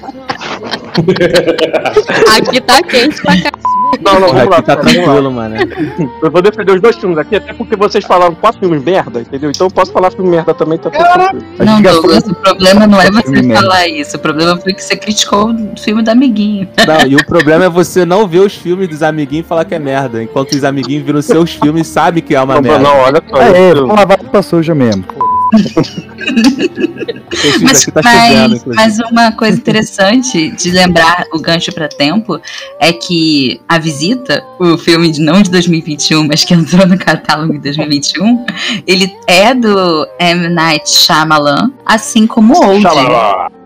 [2.37, 3.51] Aqui tá quente pra cá.
[4.01, 4.57] Não, não, vamos lá.
[4.57, 5.03] aqui tá vamos lá.
[5.03, 5.55] tranquilo, mano.
[6.23, 9.51] Eu vou defender os dois filmes aqui, até porque vocês falaram quatro filmes merda, entendeu?
[9.51, 11.43] Então eu posso falar filme merda também, tá tudo tranquilo.
[11.59, 13.61] A Não, Douglas, o problema não é Filme você merda.
[13.61, 14.17] falar isso.
[14.17, 16.67] O problema foi que você criticou o filme do amiguinho.
[16.87, 19.75] Não, e o problema é você não ver os filmes dos amiguinhos e falar que
[19.75, 20.23] é merda.
[20.23, 22.79] Enquanto os amiguinhos viram seus filmes e sabem que é uma Não, merda.
[22.79, 23.37] não, olha só.
[23.41, 25.03] É, vamos lavar roupa suja mesmo.
[25.03, 25.30] Esse
[27.61, 32.39] Mas, tá mas, mas uma coisa interessante de lembrar o gancho pra tempo
[32.79, 37.53] é que A Visita, o filme de, não de 2021, mas que entrou no catálogo
[37.53, 38.45] de 2021,
[38.85, 40.49] ele é do M.
[40.49, 42.81] Night Shyamalan, assim como o Old.
[42.81, 43.60] Xalala.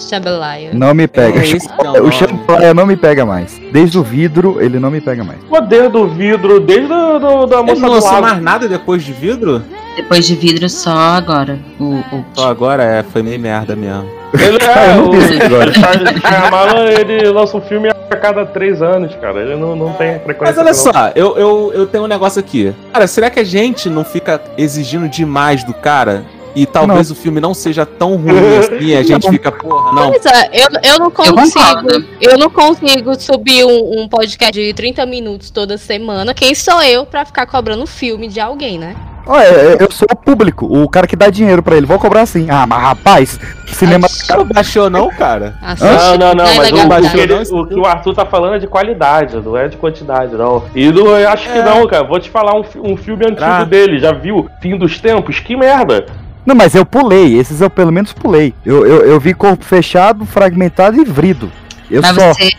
[0.00, 0.70] Shabalaia.
[0.72, 1.40] Não me pega.
[1.40, 2.10] É, o.
[2.10, 3.60] Champlain não me pega mais.
[3.72, 5.38] Desde o vidro, ele não me pega mais.
[5.44, 9.02] Poder do vidro desde a do, da Ele moça não do lançou mais nada depois
[9.02, 9.62] de vidro?
[9.96, 11.58] Depois de vidro, só agora.
[11.78, 12.24] O, o...
[12.34, 14.08] Só agora é, foi meio merda mesmo.
[14.32, 19.40] Ele é não o Shyamalan, ele lança um filme a cada três anos, cara.
[19.40, 20.54] Ele não, não tem frequência.
[20.54, 20.74] Mas olha não.
[20.74, 22.72] só, eu, eu, eu tenho um negócio aqui.
[22.92, 26.24] Cara, será que a gente não fica exigindo demais do cara?
[26.54, 30.10] E talvez o filme não seja tão ruim assim, a gente fica, porra, não.
[30.10, 31.36] Pois é, eu, eu não Eu consigo.
[31.64, 32.04] concordo.
[32.20, 36.34] Eu não consigo subir um, um podcast de 30 minutos toda semana.
[36.34, 38.96] Quem sou eu pra ficar cobrando filme de alguém, né?
[39.26, 41.86] Olha, eu- eu sou o público, o cara que dá dinheiro pra ele.
[41.86, 42.48] Vou cobrar assim.
[42.50, 43.38] Ah, mas rapaz,
[43.68, 44.08] cinema.
[44.08, 45.54] Você não baixou não, cara?
[45.62, 46.44] Assiste, Não, não, não,
[46.88, 49.56] mas o, que ele- Não, o que o Arthur tá falando é de qualidade, não
[49.56, 50.64] é de quantidade, não.
[50.74, 51.62] E do, eu acho que É.
[51.62, 52.02] não, cara.
[52.02, 53.62] Vou te falar um, um filme antigo Ah.
[53.62, 54.48] dele, já viu?
[54.60, 55.38] Fim dos Tempos?
[55.38, 56.06] Que merda!
[56.44, 57.38] Não, mas eu pulei.
[57.38, 58.54] Esses eu pelo menos pulei.
[58.64, 61.50] Eu, eu, eu vi corpo fechado, fragmentado e vrido.
[61.90, 62.32] Eu Mas só.
[62.32, 62.52] você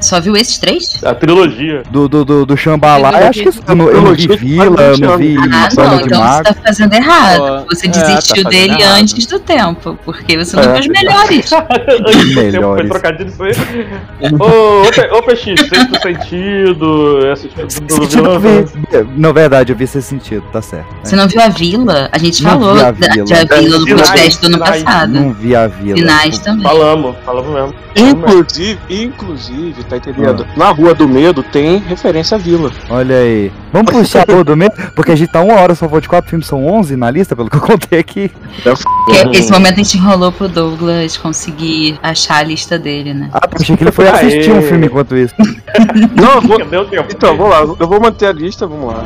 [0.00, 1.02] só viu esses três?
[1.04, 1.82] A trilogia.
[1.90, 3.60] Do, do, do, do Xambalá, Eu não acho que vi.
[3.66, 6.92] eu não, eu não vi Vila, eu não vi Ah, não, então você tá fazendo
[6.94, 7.66] errado.
[7.68, 9.00] Você é, tá desistiu fazendo dele errado.
[9.00, 10.72] antes do tempo, porque você não É.
[10.72, 11.50] viu os melhores.
[11.52, 12.88] Antes do tempo, Melhores.
[12.88, 13.52] Foi trocadilho isso aí.
[15.12, 17.48] ô, PX, sexto sentido, Esse
[17.80, 18.64] do sentido eu vilão.
[18.66, 19.08] vi.
[19.16, 20.86] Na verdade, eu vi esse sentido, tá certo.
[21.02, 22.08] Você não viu a Vila?
[22.12, 23.24] A gente Não falou vi a da, Vila.
[23.24, 25.12] de a Vila no podcast do ano passado.
[25.12, 25.96] Não vi a vila.
[25.96, 26.62] Finais também.
[26.62, 27.74] Falamos, falamos mesmo.
[27.96, 30.46] Inclusive, inclusive, tá entendendo?
[30.56, 32.70] Na Rua do Medo tem referência à vila.
[32.88, 33.52] Olha aí.
[33.72, 36.30] Vamos puxar a do meio, porque a gente tá uma hora, só vou de quatro
[36.30, 38.30] filmes, são 11 na lista, pelo que eu contei aqui.
[38.62, 43.30] Porque esse momento a gente enrolou pro Douglas conseguir achar a lista dele, né?
[43.32, 44.58] Ah, achei que ele foi assistir Aê.
[44.58, 45.34] um filme enquanto isso.
[46.14, 46.64] Não, eu vou.
[46.64, 47.08] Deu tempo.
[47.10, 49.04] Então, vamos lá, eu vou manter a lista, vamos lá.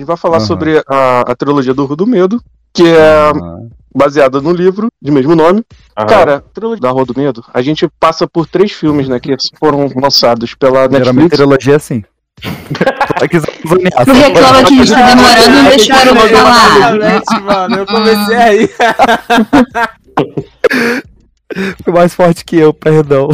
[0.00, 0.46] Gente vai falar Aham.
[0.46, 2.42] sobre a, a trilogia do Rua do Medo,
[2.72, 3.32] que é Ah,
[3.94, 5.64] baseada no livro de mesmo nome.
[5.96, 6.06] Aham.
[6.06, 9.90] Cara, trilogia da Rua do Medo, a gente passa por três filmes, né, que foram
[9.96, 11.36] lançados pela Geralmente Netflix.
[11.36, 12.04] trilogia é assim.
[13.18, 14.06] Só que os ameaças.
[14.06, 16.96] Tu reclama que a gente tá demorando e não deixaram eu falar.
[16.96, 17.76] Exatamente, mano.
[17.76, 18.70] Eu comecei aí.
[21.84, 23.28] Foi mais forte que eu, perdão.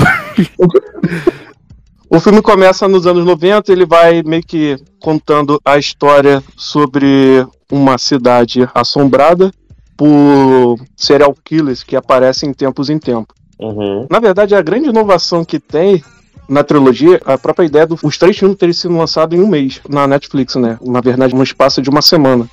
[2.16, 7.98] O filme começa nos anos 90, ele vai meio que contando a história sobre uma
[7.98, 9.52] cidade assombrada
[9.94, 13.36] por serial killers que aparecem em tempos em tempos.
[13.60, 14.06] Uhum.
[14.08, 16.02] Na verdade, a grande inovação que tem
[16.48, 19.82] na trilogia, a própria ideia dos os três filmes terem sido lançados em um mês
[19.86, 20.78] na Netflix, né?
[20.80, 22.48] Na verdade, no espaço de uma semana.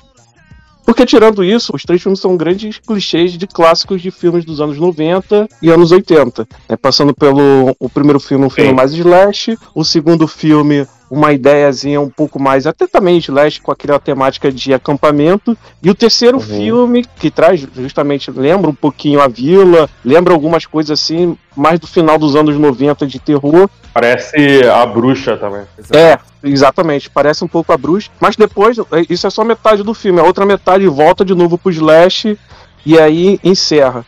[0.84, 4.78] Porque, tirando isso, os três filmes são grandes clichês de clássicos de filmes dos anos
[4.78, 6.46] 90 e anos 80.
[6.68, 6.76] né?
[6.76, 8.76] Passando pelo o primeiro filme, um filme Sim.
[8.76, 13.98] mais slash, o segundo filme, uma ideiazinha um pouco mais, até também slash, com aquela
[13.98, 16.42] temática de acampamento, e o terceiro Uhum.
[16.42, 21.86] filme, que traz justamente, lembra um pouquinho a vila, lembra algumas coisas assim, mais do
[21.86, 24.34] final dos anos 90 de terror, Parece
[24.66, 25.62] a bruxa também.
[25.94, 27.08] é, exatamente.
[27.08, 28.10] Parece um pouco a bruxa.
[28.18, 30.18] Mas depois, é, isso é só metade do filme.
[30.18, 32.36] A outra metade volta de novo pro Slash
[32.84, 34.04] e aí encerra.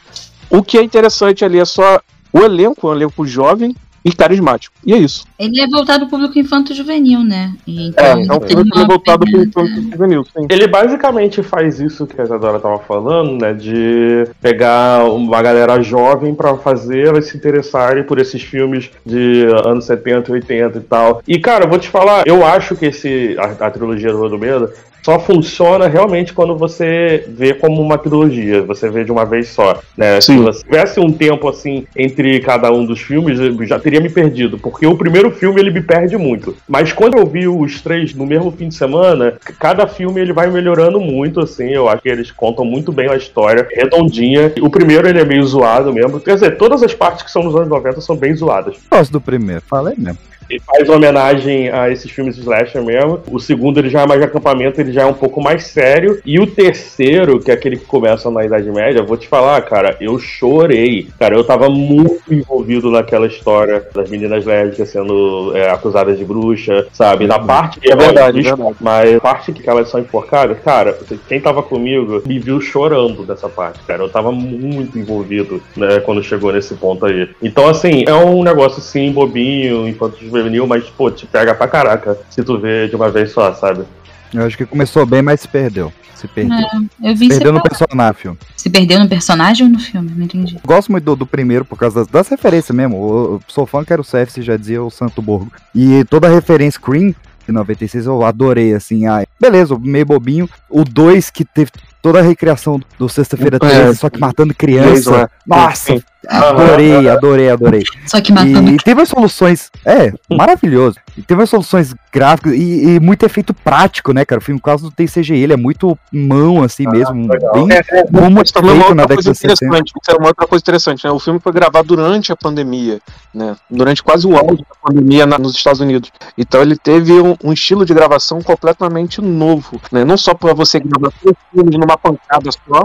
[0.50, 2.00] O que é interessante ali é só
[2.32, 3.76] o elenco, um elenco jovem
[4.06, 4.72] e carismático.
[4.86, 5.26] E é isso.
[5.36, 7.52] Ele é voltado ao público infanto-juvenil, né?
[7.66, 10.46] É, então, é um tem filme que é voltado pro pegada- público juvenil, sim.
[10.48, 13.52] Ele basicamente faz isso que a Isadora tava falando, né?
[13.52, 19.86] De pegar uma galera jovem pra fazer elas se interessarem por esses filmes de anos
[19.86, 21.20] 70, 80 e tal.
[21.26, 24.38] E, cara, eu vou te falar, eu acho que esse, a, a trilogia do Rodo
[24.38, 24.70] Medo
[25.06, 29.80] só funciona realmente quando você vê como uma trilogia, você vê de uma vez só,
[29.96, 30.20] né?
[30.20, 30.42] Se Sim.
[30.42, 34.58] você tivesse um tempo assim entre cada um dos filmes, eu já teria me perdido,
[34.58, 36.56] porque o primeiro filme ele me perde muito.
[36.68, 40.50] Mas quando eu vi os três no mesmo fim de semana, cada filme ele vai
[40.50, 44.52] melhorando muito, assim, eu acho que eles contam muito bem a história, redondinha.
[44.60, 47.54] O primeiro ele é meio zoado mesmo, quer dizer, todas as partes que são nos
[47.54, 48.74] anos 90 são bem zoadas.
[48.90, 50.18] Gosto do primeiro, falei mesmo.
[50.48, 53.20] Ele faz homenagem a esses filmes slasher mesmo.
[53.30, 56.20] O segundo, ele já é mais de acampamento, ele já é um pouco mais sério.
[56.24, 59.96] E o terceiro, que é aquele que começa na Idade Média, vou te falar, cara,
[60.00, 61.08] eu chorei.
[61.18, 66.86] Cara, eu tava muito envolvido naquela história das meninas lésbicas sendo é, acusadas de bruxa,
[66.92, 67.26] sabe?
[67.26, 68.76] Na parte que É verdade, verdade.
[68.80, 70.96] mas a parte que elas são enforcadas, cara,
[71.28, 74.02] quem tava comigo me viu chorando dessa parte, cara.
[74.02, 77.28] Eu tava muito envolvido, né, quando chegou nesse ponto aí.
[77.42, 82.18] Então, assim, é um negócio assim, bobinho, enquanto juvenil, mas, pô, te pega pra caraca
[82.30, 83.84] se tu vê de uma vez só, sabe?
[84.32, 85.92] Eu acho que começou bem, mas se perdeu.
[86.14, 86.56] Se perdeu.
[87.02, 88.38] Eu vi Perdeu no personagem.
[88.56, 90.10] Se perdeu no personagem ou no filme?
[90.16, 90.58] Não entendi.
[90.64, 92.96] Gosto muito do, do primeiro por causa das, das referências mesmo.
[92.96, 95.52] Eu, eu sou fã, quero o CF, já dizia o Santo Borgo.
[95.74, 97.14] E toda a referência Cream
[97.46, 99.06] de 96 eu adorei, assim.
[99.06, 100.48] Ah, beleza, meio bobinho.
[100.68, 101.70] O 2 que teve
[102.02, 103.58] toda a recriação do Sexta-feira É.
[103.58, 105.22] 13, só que matando criança.
[105.22, 105.28] É.
[105.46, 106.02] Nossa, Sim.
[106.28, 107.82] Adorei, adorei, adorei.
[108.06, 108.70] Só que matando.
[108.70, 109.70] E teve as soluções.
[109.84, 110.96] É, maravilhoso.
[111.16, 114.38] E teve as soluções gráficas e, e muito efeito prático, né, cara?
[114.38, 117.26] O filme, por causa do tem CGI, ele é muito mão, assim mesmo.
[117.30, 117.52] legal.
[117.54, 119.46] Bem É, como é uma feito na década de 60.
[119.64, 119.92] interessante.
[120.02, 121.10] Isso é uma outra coisa interessante, né?
[121.10, 123.00] O filme foi gravado durante a pandemia,
[123.34, 123.56] né?
[123.70, 126.10] Durante quase o auge da pandemia na- nos Estados Unidos.
[126.36, 130.04] Então ele teve um, um estilo de gravação completamente novo, né?
[130.04, 132.84] Não só para você gravar três filmes numa pancada só.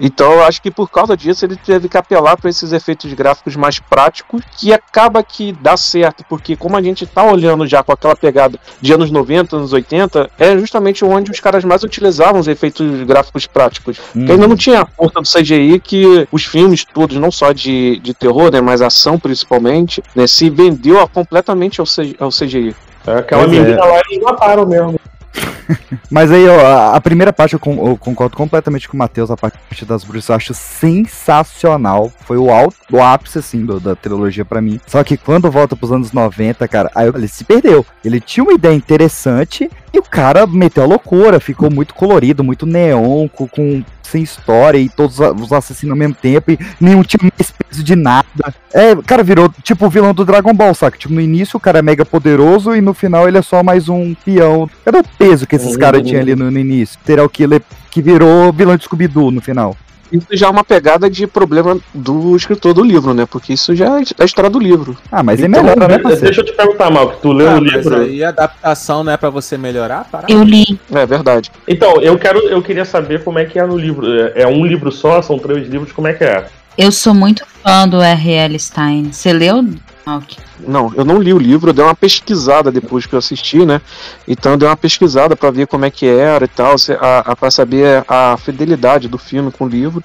[0.00, 3.54] Então eu acho que por causa disso ele teve que apelar para esses efeitos gráficos
[3.54, 7.92] mais práticos, que acaba que dá certo, porque como a gente tá olhando já com
[7.92, 12.48] aquela pegada de anos 90, anos 80, é justamente onde os caras mais utilizavam os
[12.48, 13.98] efeitos gráficos práticos.
[14.16, 14.24] Hum.
[14.24, 17.98] Que ainda não tinha a força do CGI que os filmes todos, não só de,
[18.00, 22.74] de terror, né, mas ação principalmente, né, se vendeu a- completamente ao, C- ao CGI.
[23.06, 23.46] É, aquela é.
[23.46, 24.98] menina lá eles mataram mesmo.
[26.10, 29.36] Mas aí, ó, a- primeira parte eu, con- eu concordo completamente com o Matheus, a
[29.36, 32.12] parte das bruxas eu acho sensacional.
[32.26, 34.80] Foi o alto, o ápice, assim, do- da trilogia pra mim.
[34.86, 37.84] Só que quando volta pros anos 90, cara, aí ele se perdeu.
[38.04, 42.64] Ele tinha uma ideia interessante e o cara meteu a loucura, ficou muito colorido, muito
[42.66, 47.20] neon, com, com- sem história e todos os assassinos ao mesmo tempo e nenhum tinha
[47.38, 48.26] mais peso de nada.
[48.74, 50.98] É, o cara virou tipo o vilão do Dragon Ball, saca?
[50.98, 53.88] Tipo, no início o cara é mega poderoso e no final ele é só mais
[53.88, 54.68] um peão.
[54.84, 55.78] Cadê o peso que esses Uhum.
[55.78, 56.98] caras tinham ali no, no início?
[57.06, 59.76] Serial killer que virou vilão de Scooby-Doo no final.
[60.12, 63.26] Isso já é uma pegada de problema do escritor do livro, né?
[63.26, 64.96] Porque isso já é a história do livro.
[65.10, 66.40] Ah, mas é Então, melhor, né, Deixa parceiro?
[66.40, 68.00] eu te perguntar, Mal, que tu leu Ah, o mas livro.
[68.00, 70.04] aí a adaptação não é pra você melhorar?
[70.10, 70.32] Parada.
[70.32, 70.78] Eu li.
[70.92, 71.50] É verdade.
[71.68, 74.06] Então, eu quero, eu queria saber como é que é no livro.
[74.34, 75.20] É é um livro só?
[75.22, 75.92] São três livros?
[75.92, 76.46] Como é que é?
[76.78, 78.58] Eu sou muito fã do R.L.
[78.58, 79.12] Stein.
[79.12, 79.62] Você leu
[80.06, 80.36] Ah, ok.
[80.66, 83.80] Não, eu não li o livro, eu dei uma pesquisada depois que eu assisti, né?
[84.26, 87.18] Então eu dei uma pesquisada pra ver como é que era e tal, se- a,
[87.20, 90.02] a, pra saber a fidelidade do filme com o livro.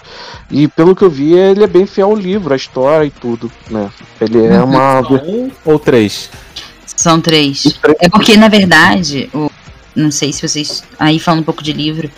[0.51, 3.49] E pelo que eu vi, ele é bem fiel ao livro, a história e tudo,
[3.69, 3.89] né?
[4.19, 4.99] Ele é uma.
[5.23, 6.29] Um ou três?
[6.85, 7.79] São três.
[7.99, 9.49] É porque, na verdade, o,
[9.95, 10.83] não sei se vocês.
[10.99, 12.09] Aí falando um pouco de livro,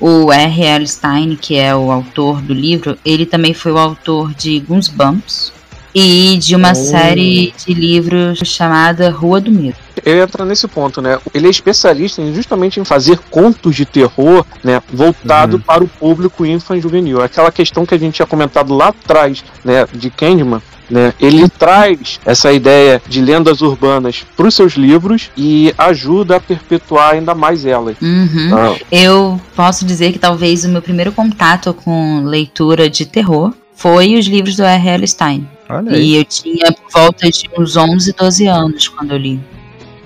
[0.00, 0.86] o R.L.
[0.86, 5.52] Stein, que é o autor do livro, ele também foi o autor de Goosebumps
[5.94, 6.74] e de uma Oh.
[6.74, 9.76] série de livros chamada Rua do Medo.
[10.04, 11.18] Ele entra nesse ponto, né?
[11.32, 14.82] Ele é especialista em, justamente em fazer contos de terror, né?
[14.92, 17.22] Voltado para o público infanto-juvenil.
[17.22, 19.86] Aquela questão que a gente tinha comentado lá atrás, né?
[19.94, 20.60] De Candyman.
[20.90, 26.40] Né, ele traz essa ideia de lendas urbanas para os seus livros e ajuda a
[26.40, 27.96] perpetuar ainda mais elas.
[28.02, 28.50] Uhum.
[28.52, 34.14] Ah, Eu posso dizer que talvez o meu primeiro contato com leitura de terror foi
[34.18, 35.08] os livros do R.L.
[35.08, 35.48] Stein.
[35.68, 36.16] Olha E aí.
[36.16, 39.40] eu tinha por volta de uns 11, 12 anos quando eu li.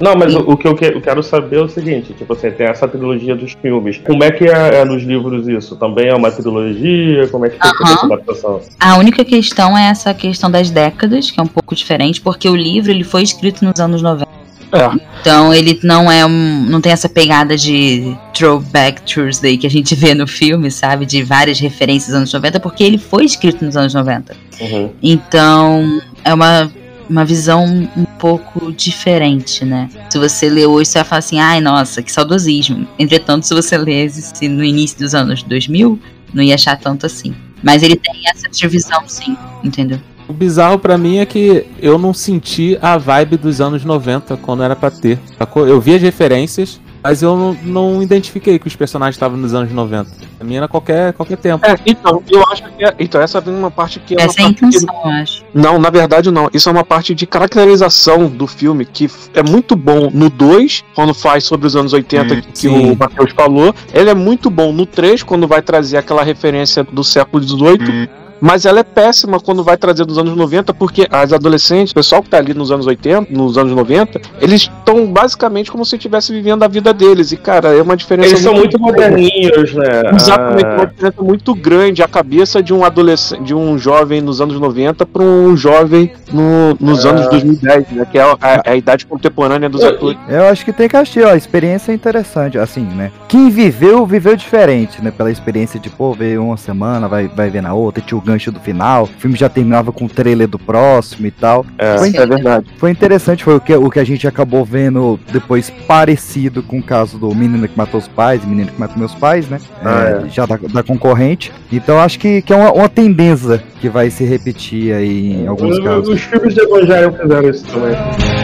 [0.00, 2.52] Não, mas o, o que eu, que- eu quero saber é o seguinte, tipo assim,
[2.52, 3.98] tem essa trilogia dos filmes.
[4.06, 5.74] Como é que é, é nos livros isso?
[5.74, 7.26] Também é uma trilogia?
[7.26, 7.92] Como é que fica Aham.
[7.94, 8.60] essa adaptação?
[8.78, 12.54] A única questão é essa questão das décadas, que é um pouco diferente, porque o
[12.54, 14.28] livro ele foi escrito nos anos 90.
[14.72, 14.90] É.
[15.20, 16.64] Então ele não é um.
[16.68, 21.06] não tem essa pegada de Throwback Thursday que a gente vê no filme, sabe?
[21.06, 24.36] De várias referências dos anos 90, porque ele foi escrito nos anos 90.
[24.60, 24.90] Uhum.
[25.02, 26.70] Então é uma,
[27.08, 27.64] uma visão
[27.96, 29.88] um pouco diferente, né?
[30.10, 32.86] Se você lê hoje, você vai falar assim, ai nossa, que saudosismo.
[32.98, 35.98] Entretanto, se você lesse no início dos anos 2000,
[36.34, 37.34] não ia achar tanto assim.
[37.62, 39.98] Mas ele tem essa divisão, sim, entendeu?
[40.28, 44.62] O bizarro pra mim é que eu não senti a vibe dos anos 90 quando
[44.62, 45.18] era pra ter.
[45.38, 45.66] sacou?
[45.66, 49.72] Eu vi as referências, mas eu não, não identifiquei que os personagens estavam nos anos
[49.72, 50.10] 90.
[50.36, 51.64] Pra mim era qualquer, qualquer tempo.
[51.66, 52.84] É, então, eu acho que.
[52.84, 54.22] É, então, essa vem uma parte que é.
[54.22, 55.42] Essa é a que- intenção, eu acho.
[55.54, 56.50] Não, na verdade não.
[56.52, 61.14] Isso é uma parte de caracterização do filme que é muito bom no 2, quando
[61.14, 62.92] faz sobre os anos 80 Hum, que sim.
[62.92, 63.74] o Matheus falou.
[63.94, 68.08] Ele é muito bom no 3, quando vai trazer aquela referência do século XVIII.
[68.40, 72.22] Mas ela é péssima quando vai trazer dos anos 90, porque as adolescentes, o pessoal
[72.22, 76.36] que tá ali nos anos 80, nos anos 90, eles estão basicamente como se estivessem
[76.36, 77.32] vivendo a vida deles.
[77.32, 78.28] E, cara, é uma diferença.
[78.30, 78.92] Eles são muito grande.
[78.92, 80.02] moderninhos, né?
[80.14, 84.40] Exatamente, Ah, uma diferença muito grande a cabeça de um adolescente, de um jovem nos
[84.40, 87.08] anos 90 para um jovem no- nos É.
[87.08, 88.06] anos 2010, né?
[88.10, 90.18] Que é a, a- a idade contemporânea dos atores.
[90.28, 93.10] Eu acho que tem que assistir, ó, a experiência é interessante, assim, né?
[93.28, 95.10] Quem viveu, viveu diferente, né?
[95.10, 98.52] Pela experiência de, pô, ver uma semana, vai, vai ver na outra, tinha o gancho
[98.52, 101.64] do final, o filme já terminava com o trailer do próximo e tal.
[101.78, 101.98] é.
[101.98, 102.66] Foi, É verdade.
[102.76, 106.82] foi interessante, foi o que, o que a gente acabou vendo depois parecido com o
[106.82, 109.58] caso do menino que matou os pais, menino que matou meus pais, né?
[109.84, 111.52] Ah, É, Já da, da concorrente.
[111.72, 115.78] Então acho que, que é uma, uma tendência que vai se repetir aí em alguns
[115.78, 116.08] Os- casos.
[116.08, 118.37] Os filmes de Evangelho fizeram isso também.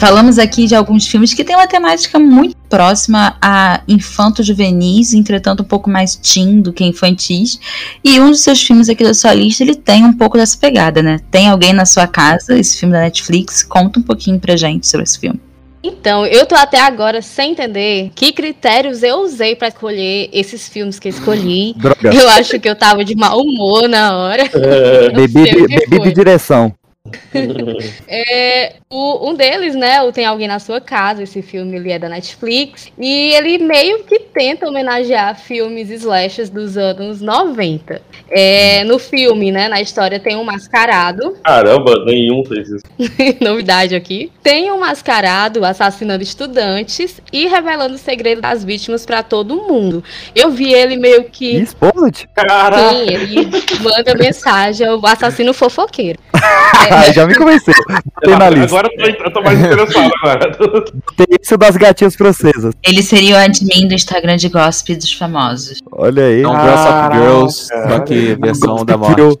[0.00, 5.66] Falamos aqui de alguns filmes que têm uma temática muito próxima a infanto-juvenis, entretanto um
[5.66, 7.60] pouco mais teen do que infantis.
[8.02, 11.02] E um dos seus filmes aqui da sua lista, ele tem um pouco dessa pegada,
[11.02, 11.18] né?
[11.30, 15.04] Tem alguém na sua casa, esse filme da Netflix, conta um pouquinho pra gente sobre
[15.04, 15.38] esse filme.
[15.82, 20.98] Então, eu tô até agora sem entender que critérios eu usei pra escolher esses filmes
[20.98, 21.74] que eu escolhi.
[21.76, 22.14] Droga.
[22.14, 24.44] Eu acho que eu tava de mau humor na hora.
[24.44, 25.10] É.
[25.12, 26.74] Bebi, bebi de direção.
[28.06, 31.98] É, o- um deles, né, o Tem Alguém na Sua Casa, esse filme ele é
[31.98, 38.02] da Netflix, e ele meio que tenta homenagear filmes slashers dos anos 90.
[38.28, 42.84] É, no filme, né, na história tem um mascarado, Caramba, nenhum fez isso.
[43.40, 49.56] novidade aqui, tem um mascarado assassinando estudantes e revelando o segredo das vítimas pra todo
[49.56, 50.02] mundo.
[50.34, 51.58] Eu vi ele meio que...
[51.62, 51.68] E?
[52.34, 52.90] Caraca!
[52.90, 53.50] Sim, ele
[53.82, 56.18] manda mensagem ao assassino fofoqueiro.
[56.90, 57.74] Ah, já me convenceu.
[58.22, 58.66] Tem na lista.
[58.66, 60.50] Agora eu tô, eu tô mais interessado agora.
[61.16, 62.74] Tem isso das gatinhas francesas.
[62.84, 65.78] Ele seria o admin do Instagram de gossip dos famosos.
[65.92, 66.42] Olha aí.
[66.42, 67.90] É um Girls of Girls, Caraca.
[67.90, 69.38] só que versão da morte.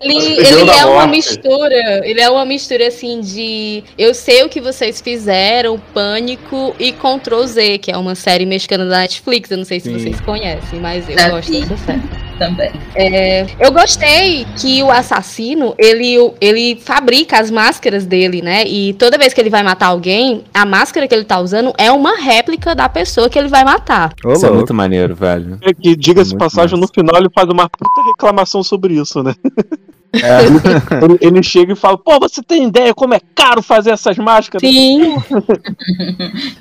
[0.00, 4.60] Ele, ele é uma mistura, ele é uma mistura assim de eu sei o que
[4.60, 9.64] vocês fizeram, Pânico e Ctrl Z, que é uma série mexicana da Netflix, eu não
[9.64, 9.98] sei se Sim.
[9.98, 12.25] vocês conhecem, mas eu Já gosto dessa série.
[12.38, 12.70] Também.
[12.94, 18.64] É, eu gostei que o assassino, ele, ele fabrica as máscaras dele, né?
[18.66, 21.90] E toda vez que ele vai matar alguém, a máscara que ele tá usando é
[21.90, 24.12] uma réplica da pessoa que ele vai matar.
[24.24, 25.58] Ô, Isso é muito maneiro, velho.
[25.62, 26.92] É que, diga-se Muito passagem, massa.
[26.92, 29.34] no final ele faz uma puta reclamação sobre isso, né?
[30.14, 34.66] Ele, ele chega e fala, pô, você tem ideia como é caro fazer essas máscaras?
[34.66, 35.16] Sim.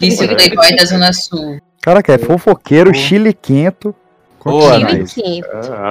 [0.01, 1.59] Isso Playboy da Zona Sul.
[1.81, 3.95] Caraca, é fofoqueiro, chiliquento.
[4.45, 4.93] Boa, Continua.
[4.93, 5.21] nice.
[5.23, 5.41] É,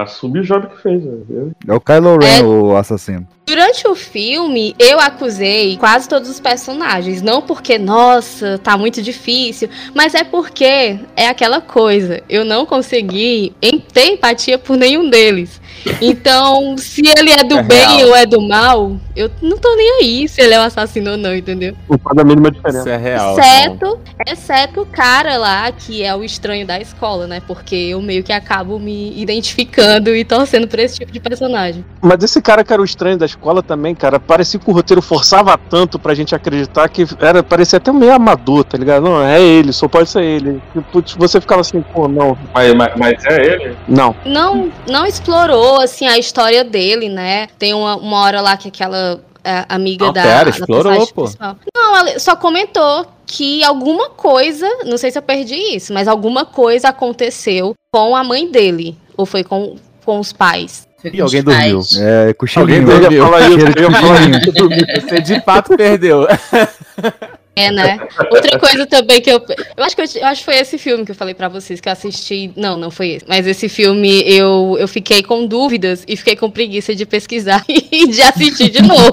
[0.01, 1.51] a Subjob que fez, né?
[1.67, 2.43] É o Kylo Ren, É.
[2.45, 3.27] o assassino.
[3.45, 7.21] Durante o filme, eu acusei quase todos os personagens.
[7.21, 12.23] Não porque, nossa, tá muito difícil, mas é porque é aquela coisa.
[12.29, 13.53] Eu não consegui
[13.93, 15.61] ter empatia por nenhum deles.
[16.01, 18.09] Então, se ele é do É bem real.
[18.09, 21.17] ou é do mal, eu não tô nem aí se ele é o assassino ou
[21.17, 21.75] não, entendeu?
[21.89, 22.81] Não faz a mínima diferença.
[22.81, 23.39] Isso é real.
[23.39, 27.41] Exceto, exceto o cara lá, que é o estranho da escola, né?
[27.47, 31.85] Porque eu meio que acabo me identificando e torcendo por esse tipo de personagem.
[32.01, 35.03] Mas esse cara que era o estranho da escola também, cara, parecia que o roteiro
[35.03, 39.03] forçava tanto pra gente acreditar que era, parecia até meio amador, tá ligado?
[39.05, 40.61] Não, é ele, só pode ser ele.
[40.75, 43.77] E, putz, você ficava assim, pô, não, Mas, mas, mas é ele?
[43.89, 44.15] não.
[44.25, 47.49] não, não explorou assim a história dele, né?
[47.59, 51.23] Tem uma, uma hora lá que aquela é, amiga Não, da, pera, explorou, pô.
[51.23, 56.09] principal- Não, ela só comentou que alguma coisa, não sei se eu perdi isso, mas
[56.09, 60.87] alguma coisa aconteceu com a mãe dele ou foi com, com os pais.
[61.05, 61.81] Ih, alguém dormiu.
[61.99, 62.91] É, cochilinho.
[62.91, 65.01] Alguém Eu ia falar isso, Cheiro de eu ia falar cochilinho.
[65.03, 66.27] Você de fato perdeu.
[67.57, 68.01] É, né?
[68.33, 69.41] Outra coisa também que eu.
[69.77, 71.81] Eu acho que eu, eu acho que foi esse filme que eu falei pra vocês
[71.81, 72.51] que eu assisti.
[72.57, 73.25] Não, não foi esse.
[73.29, 78.09] Mas esse filme eu, eu fiquei com dúvidas e fiquei com preguiça de pesquisar e
[78.09, 79.13] de assistir de novo.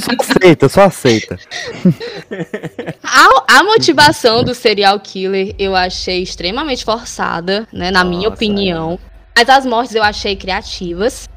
[0.00, 1.38] Só aceita, só aceita.
[3.02, 7.90] A, a motivação do serial killer eu achei extremamente forçada, né?
[7.90, 8.98] Na minha Nossa, opinião.
[9.36, 11.28] Mas as mortes eu achei criativas.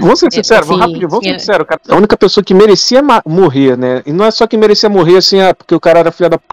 [0.00, 1.80] Vamos ser É, sinceros, assim, rapidinho, vamos ser sinceros, cara.
[1.88, 4.02] A única pessoa que merecia morrer, né?
[4.06, 6.38] E não é só que merecia morrer assim, ah, porque o cara era filho da
[6.38, 6.44] p.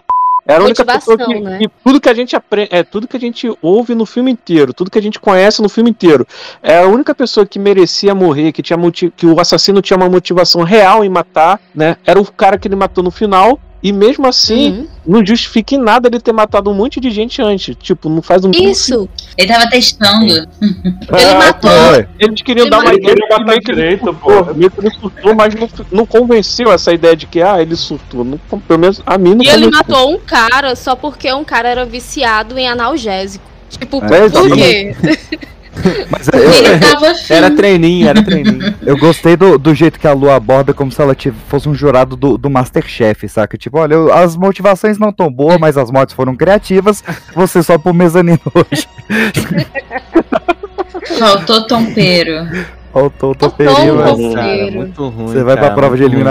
[0.46, 1.58] Era a única Motivação, pessoa que, né?
[1.58, 4.72] que tudo que a gente aprende, é tudo que a gente ouve no filme inteiro,
[4.72, 6.26] tudo que a gente conhece no filme inteiro.
[6.62, 10.08] É a única pessoa que merecia morrer, que tinha moti- que o assassino tinha uma
[10.08, 11.96] motivação real em matar, né?
[12.06, 13.60] Era o cara que ele matou no final.
[13.80, 14.86] E mesmo assim, Uhum.
[15.06, 17.76] não justifica em nada ele ter matado um monte de gente antes.
[17.80, 19.08] Tipo, não faz um Isso!
[19.36, 20.26] Ele tava testando.
[20.26, 21.70] Ele matou.
[21.70, 24.54] É, Eles queriam Ele dar uma ideia Ele que ele direito, surtou, pô.
[24.54, 28.24] meio que ele surtou, mas não, não convenceu essa ideia de que, ah, ele surtou.
[28.24, 29.70] Não, pelo menos a mim não E ele convenceu.
[29.88, 33.44] matou um cara só porque um cara era viciado em analgésico.
[33.70, 34.56] Tipo, É, por exatamente.
[34.56, 35.38] quê?
[36.10, 37.32] Mas eu, Ele tava afim.
[37.34, 38.74] Era treininho, era treininho.
[38.84, 41.14] eu gostei do, do jeito que a Lu aborda como se ela
[41.48, 43.56] fosse um jurado do, do Masterchef, saca?
[43.56, 47.02] Tipo, olha, eu- as motivações não tão boas, mas as mortes foram criativas.
[47.34, 48.86] Você só pro mezanino hoje.
[51.18, 52.46] Faltou tompeiro.
[52.92, 54.34] Faltou o Faltou toperinho, um mas.
[54.34, 55.26] Cara, muito ruim.
[55.28, 56.24] você vai pra cara, prova de muito ruim.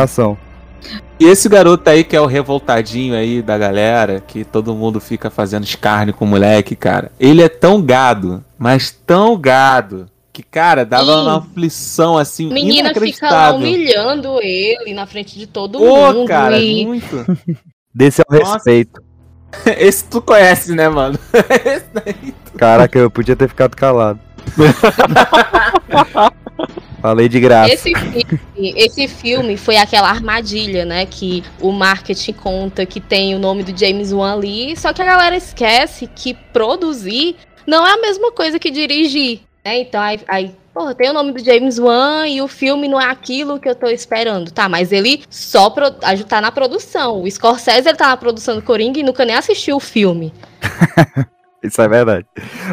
[1.20, 5.30] E esse garoto aí que é o revoltadinho aí da galera, que todo mundo fica
[5.30, 7.12] fazendo escárnio com o moleque, cara.
[7.20, 10.08] Ele é tão gado, mas tão gado,
[10.38, 11.22] que, cara, dava Sim.
[11.22, 13.00] uma aflição assim, Menina fica
[13.32, 13.56] lá inacreditável.
[13.56, 16.28] humilhando ele na frente de todo Pô, mundo.
[16.28, 16.86] cara, e...
[16.86, 17.26] muito.
[17.92, 18.54] Desse é o Nossa.
[18.54, 19.02] respeito.
[19.66, 21.18] Esse tu conhece, né, mano?
[21.34, 22.36] Esse daí.
[22.56, 24.20] Caraca, eu podia ter ficado calado.
[27.02, 27.74] Falei de graça.
[27.74, 31.06] Esse filme, esse filme foi aquela armadilha, né?
[31.06, 35.06] Que o marketing conta que tem o nome do James Wan ali, só que a
[35.06, 37.36] galera esquece que produzir
[37.68, 39.80] não é a mesma coisa que dirigir, né?
[39.80, 43.06] Então aí, aí porra, tem o nome do James Wan e o filme não é
[43.06, 44.52] aquilo que eu tô esperando.
[44.52, 47.22] Tá, mas ele só pro, tá na produção.
[47.24, 50.34] O Scorsese ele tá na produção do Coringa e nunca nem assistiu o filme.
[51.64, 52.26] Isso é verdade.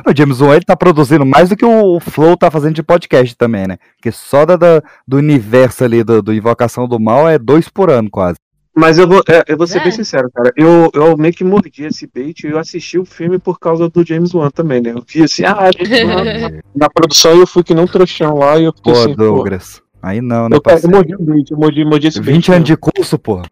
[0.07, 3.35] O James Wan ele tá produzindo mais do que o Flow tá fazendo de podcast
[3.37, 3.79] também, né?
[3.97, 7.91] Porque só da, da- do universo ali do, do Invocação do Mal é dois por
[7.91, 8.37] ano quase.
[8.77, 9.83] Mas eu vou, é, eu vou ser É.
[9.85, 10.51] bem sincero, cara.
[10.57, 14.05] Eu, eu meio que mordi esse bait e eu assisti o filme por causa do
[14.05, 14.91] James Wan também, né?
[14.91, 18.59] Eu vi assim, ah, James Wan na produção e eu fui que não trouxão lá
[18.59, 19.45] e eu fiquei Pô, assim, pô.
[20.05, 22.35] Aí não, né, Eu, eu mordi o bait, eu mordi, mordi esse bait.
[22.35, 23.45] 20 anos de curso, porra.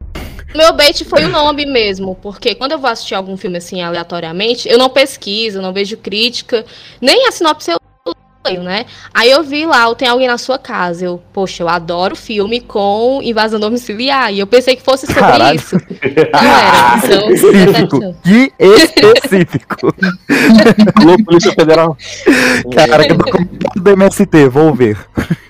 [0.55, 4.69] Meu bait foi o nome mesmo, porque quando eu vou assistir algum filme assim aleatoriamente,
[4.69, 6.67] eu não pesquiso, não vejo crítica,
[7.01, 7.79] nem a sinopse eu
[8.45, 8.87] leio, né?
[9.15, 11.05] Aí eu vi lá, o Tem Alguém na Sua Casa.
[11.05, 14.33] Eu, poxa, eu adoro filme com invasão domiciliar.
[14.33, 15.57] E eu pensei que fosse sobre Caralho.
[15.57, 15.77] isso.
[15.77, 16.83] Não era.
[17.03, 18.17] Então, Específico.
[18.23, 19.95] Que específico.
[20.95, 21.97] Alô, Polícia Federal.
[22.75, 24.97] Cara, que documentário do MST, vou ver.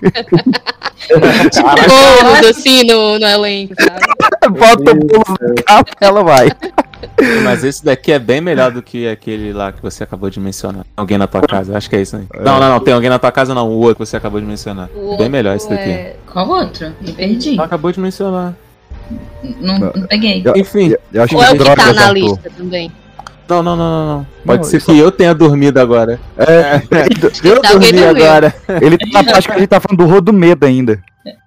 [1.51, 4.01] tipo, bônus, assim, no, no elenco, sabe?
[4.59, 6.49] Bota o bolo no carro ela vai.
[7.43, 10.85] Mas esse daqui é bem melhor do que aquele lá que você acabou de mencionar.
[10.95, 12.23] Alguém na tua casa, acho que é isso aí.
[12.43, 14.45] Não, não, não, tem alguém na tua casa não, o outro que você acabou de
[14.45, 14.89] mencionar.
[14.95, 15.89] O Bem melhor esse daqui.
[15.89, 16.91] é- Qual outro?
[17.01, 17.59] Me perdi.
[17.59, 18.53] Acabou de mencionar.
[19.59, 20.41] Não, não peguei.
[20.45, 22.13] Eu- Enfim, Eu acho Ou é que o que tá na ator.
[22.17, 22.91] lista também?
[23.49, 24.27] Não, não, não, não, não.
[24.45, 26.19] Pode Não, ser que eu tenha dormido agora.
[26.37, 26.81] É,
[27.43, 28.09] Eu Alguém dormi dormiu.
[28.09, 28.55] agora.
[28.81, 30.99] ele tá, acho que a gente tá falando do Rodomedo ainda.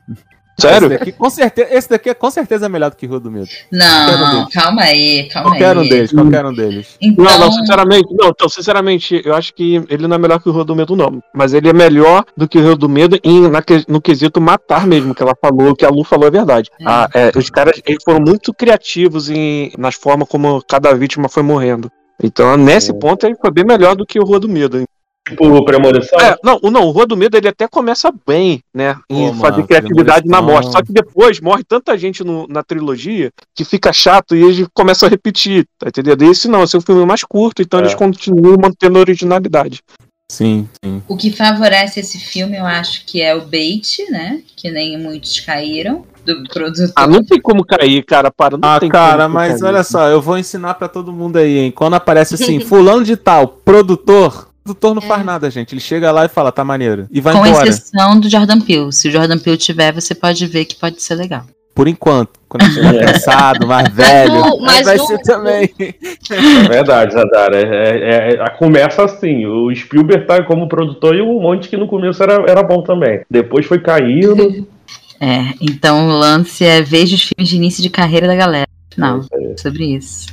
[0.58, 0.88] Sério?
[0.88, 3.46] Esse daqui, com certeza, esse daqui é com certeza melhor do que Rua do Medo.
[3.70, 4.54] Qualquer um Não, deles.
[4.54, 5.88] calma aí, calma Qualquer um aí.
[5.88, 6.96] deles, qualquer um deles.
[7.00, 10.48] Então, Não, não, sinceramente, não, então, sinceramente, eu acho que ele não é melhor que
[10.48, 11.22] o Rio do Medo, não.
[11.34, 14.86] Mas ele é melhor do que o Rio do Medo em, na no quesito matar
[14.86, 16.70] mesmo, que ela falou, que a Lu falou é verdade.
[16.80, 16.84] É.
[16.86, 21.42] Ah, é, os caras eles foram muito criativos em, nas formas como cada vítima foi
[21.42, 21.90] morrendo.
[22.22, 24.84] Então, nesse ponto, ele foi bem melhor do que o Rua do Medo.
[25.28, 26.18] Tipo, premonição.
[26.20, 28.96] É, não, o- não, o Rua do Medo ele até começa bem, né?
[29.10, 30.70] Em Pô, fazer mano, criatividade na morte.
[30.70, 35.06] Só que depois morre tanta gente no- na trilogia que fica chato e eles começam
[35.06, 36.22] a repetir, tá entendendo?
[36.22, 37.82] Esse não, esse é um filme mais curto, então É.
[37.82, 39.80] eles continuam mantendo a originalidade.
[40.30, 41.00] Sim, sim.
[41.06, 44.42] o que favorece esse filme, eu acho que é o bait, né?
[44.56, 46.92] Que nem muitos caíram do produtor.
[46.96, 48.56] Ah, não tem como cair, cara, para.
[48.56, 49.68] Não Ah, tem cara, mas cair.
[49.72, 51.70] olha só, eu vou ensinar pra todo mundo aí, hein?
[51.70, 55.72] Quando aparece assim, fulano de tal, produtor, produtor não faz nada, gente.
[55.74, 57.06] Ele chega lá e fala, tá maneiro.
[57.10, 57.68] E vai Com embora.
[57.68, 58.92] exceção do Jordan Peele.
[58.92, 61.44] Se o Jordan Peele tiver, você pode ver que pode ser legal.
[61.74, 62.30] Por enquanto.
[62.48, 64.60] Quando a gente estiver cansado, mais velho.
[64.62, 65.70] mas aí vai ser também.
[65.80, 67.56] É verdade, Zadara.
[67.56, 69.44] É, é- é- começa assim.
[69.46, 73.20] O Spielberg tá como produtor e um monte que no começo era, era bom também.
[73.30, 74.66] Depois foi caindo.
[75.18, 78.66] É, então o lance é veja os filmes de início de carreira da galera.
[78.98, 79.54] Não, isso aí.
[79.58, 80.26] sobre isso.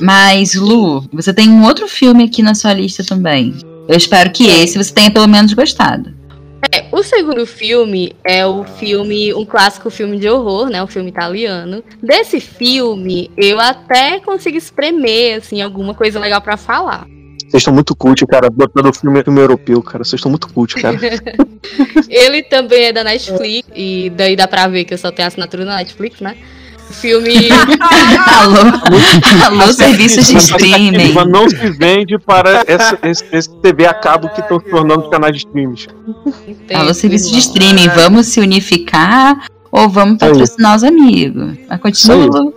[0.00, 3.54] Mas, Lu, você tem um outro filme aqui na sua lista também.
[3.88, 6.14] Eu espero que esse você tenha pelo menos gostado.
[6.72, 10.82] É, o segundo filme é o filme, um clássico filme de horror, né?
[10.82, 11.82] Um filme italiano.
[12.02, 17.06] Desse filme, eu até consigo espremer, assim, alguma coisa legal pra falar.
[17.48, 20.02] Vocês estão muito cult, cara, botando filme, filme europeu, cara.
[20.02, 20.98] Vocês estão muito cult, cara.
[22.10, 25.64] Ele também é da Netflix, e daí dá pra ver que eu só tenho assinatura
[25.64, 26.36] na Netflix, né?
[26.88, 27.48] O filme.
[28.40, 31.12] Alô, alô, serviços de streaming.
[31.12, 35.04] Mas não se vende para esse, esse, esse TV a cabo que estão se tornando
[35.04, 35.88] os canais de streams.
[36.74, 37.88] Alô, serviços de streaming.
[37.88, 41.56] Vamos se unificar ou vamos patrocinar os amigos?
[41.68, 42.54] Mas continua, Lu.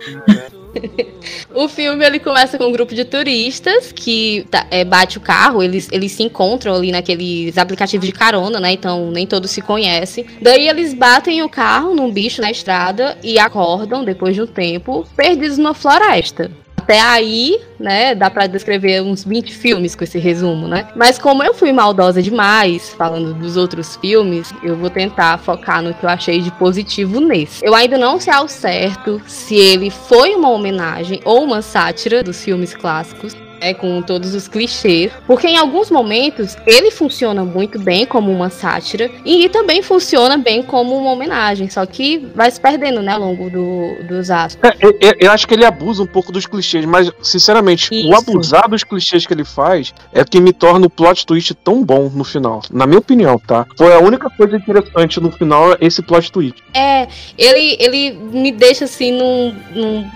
[1.54, 5.62] O filme ele começa com um grupo de turistas que tá- é, bate o carro,
[5.62, 8.72] eles, eles se encontram ali naqueles aplicativos de carona, né?
[8.72, 10.24] Então nem todos se conhecem.
[10.40, 15.06] Daí eles batem o carro num bicho na estrada e acordam, depois de um tempo,
[15.16, 16.50] perdidos numa floresta.
[16.80, 20.88] Até aí, né, dá pra descrever uns 20 filmes com esse resumo, né?
[20.96, 25.92] Mas como eu fui maldosa demais, falando dos outros filmes, eu vou tentar focar no
[25.92, 27.62] que eu achei de positivo nesse.
[27.62, 32.42] Eu ainda não sei ao certo se ele foi uma homenagem ou uma sátira dos
[32.42, 33.36] filmes clássicos.
[33.60, 38.48] Né, com todos os clichês, porque em alguns momentos ele funciona muito bem como uma
[38.50, 43.20] sátira e também funciona bem como uma homenagem, só que vai se perdendo, né, ao
[43.20, 44.58] longo do, dos atos.
[44.62, 48.14] É, eu, eu- acho que ele abusa um pouco dos clichês, mas, sinceramente, o Isso.
[48.14, 52.10] abusar dos clichês que ele faz é que me torna o plot twist tão bom
[52.12, 52.62] no final.
[52.72, 53.64] Na minha opinião, tá?
[53.76, 56.56] Foi a única coisa interessante no final, esse plot twist.
[56.74, 57.06] É,
[57.38, 60.10] ele, ele me deixa assim num, num-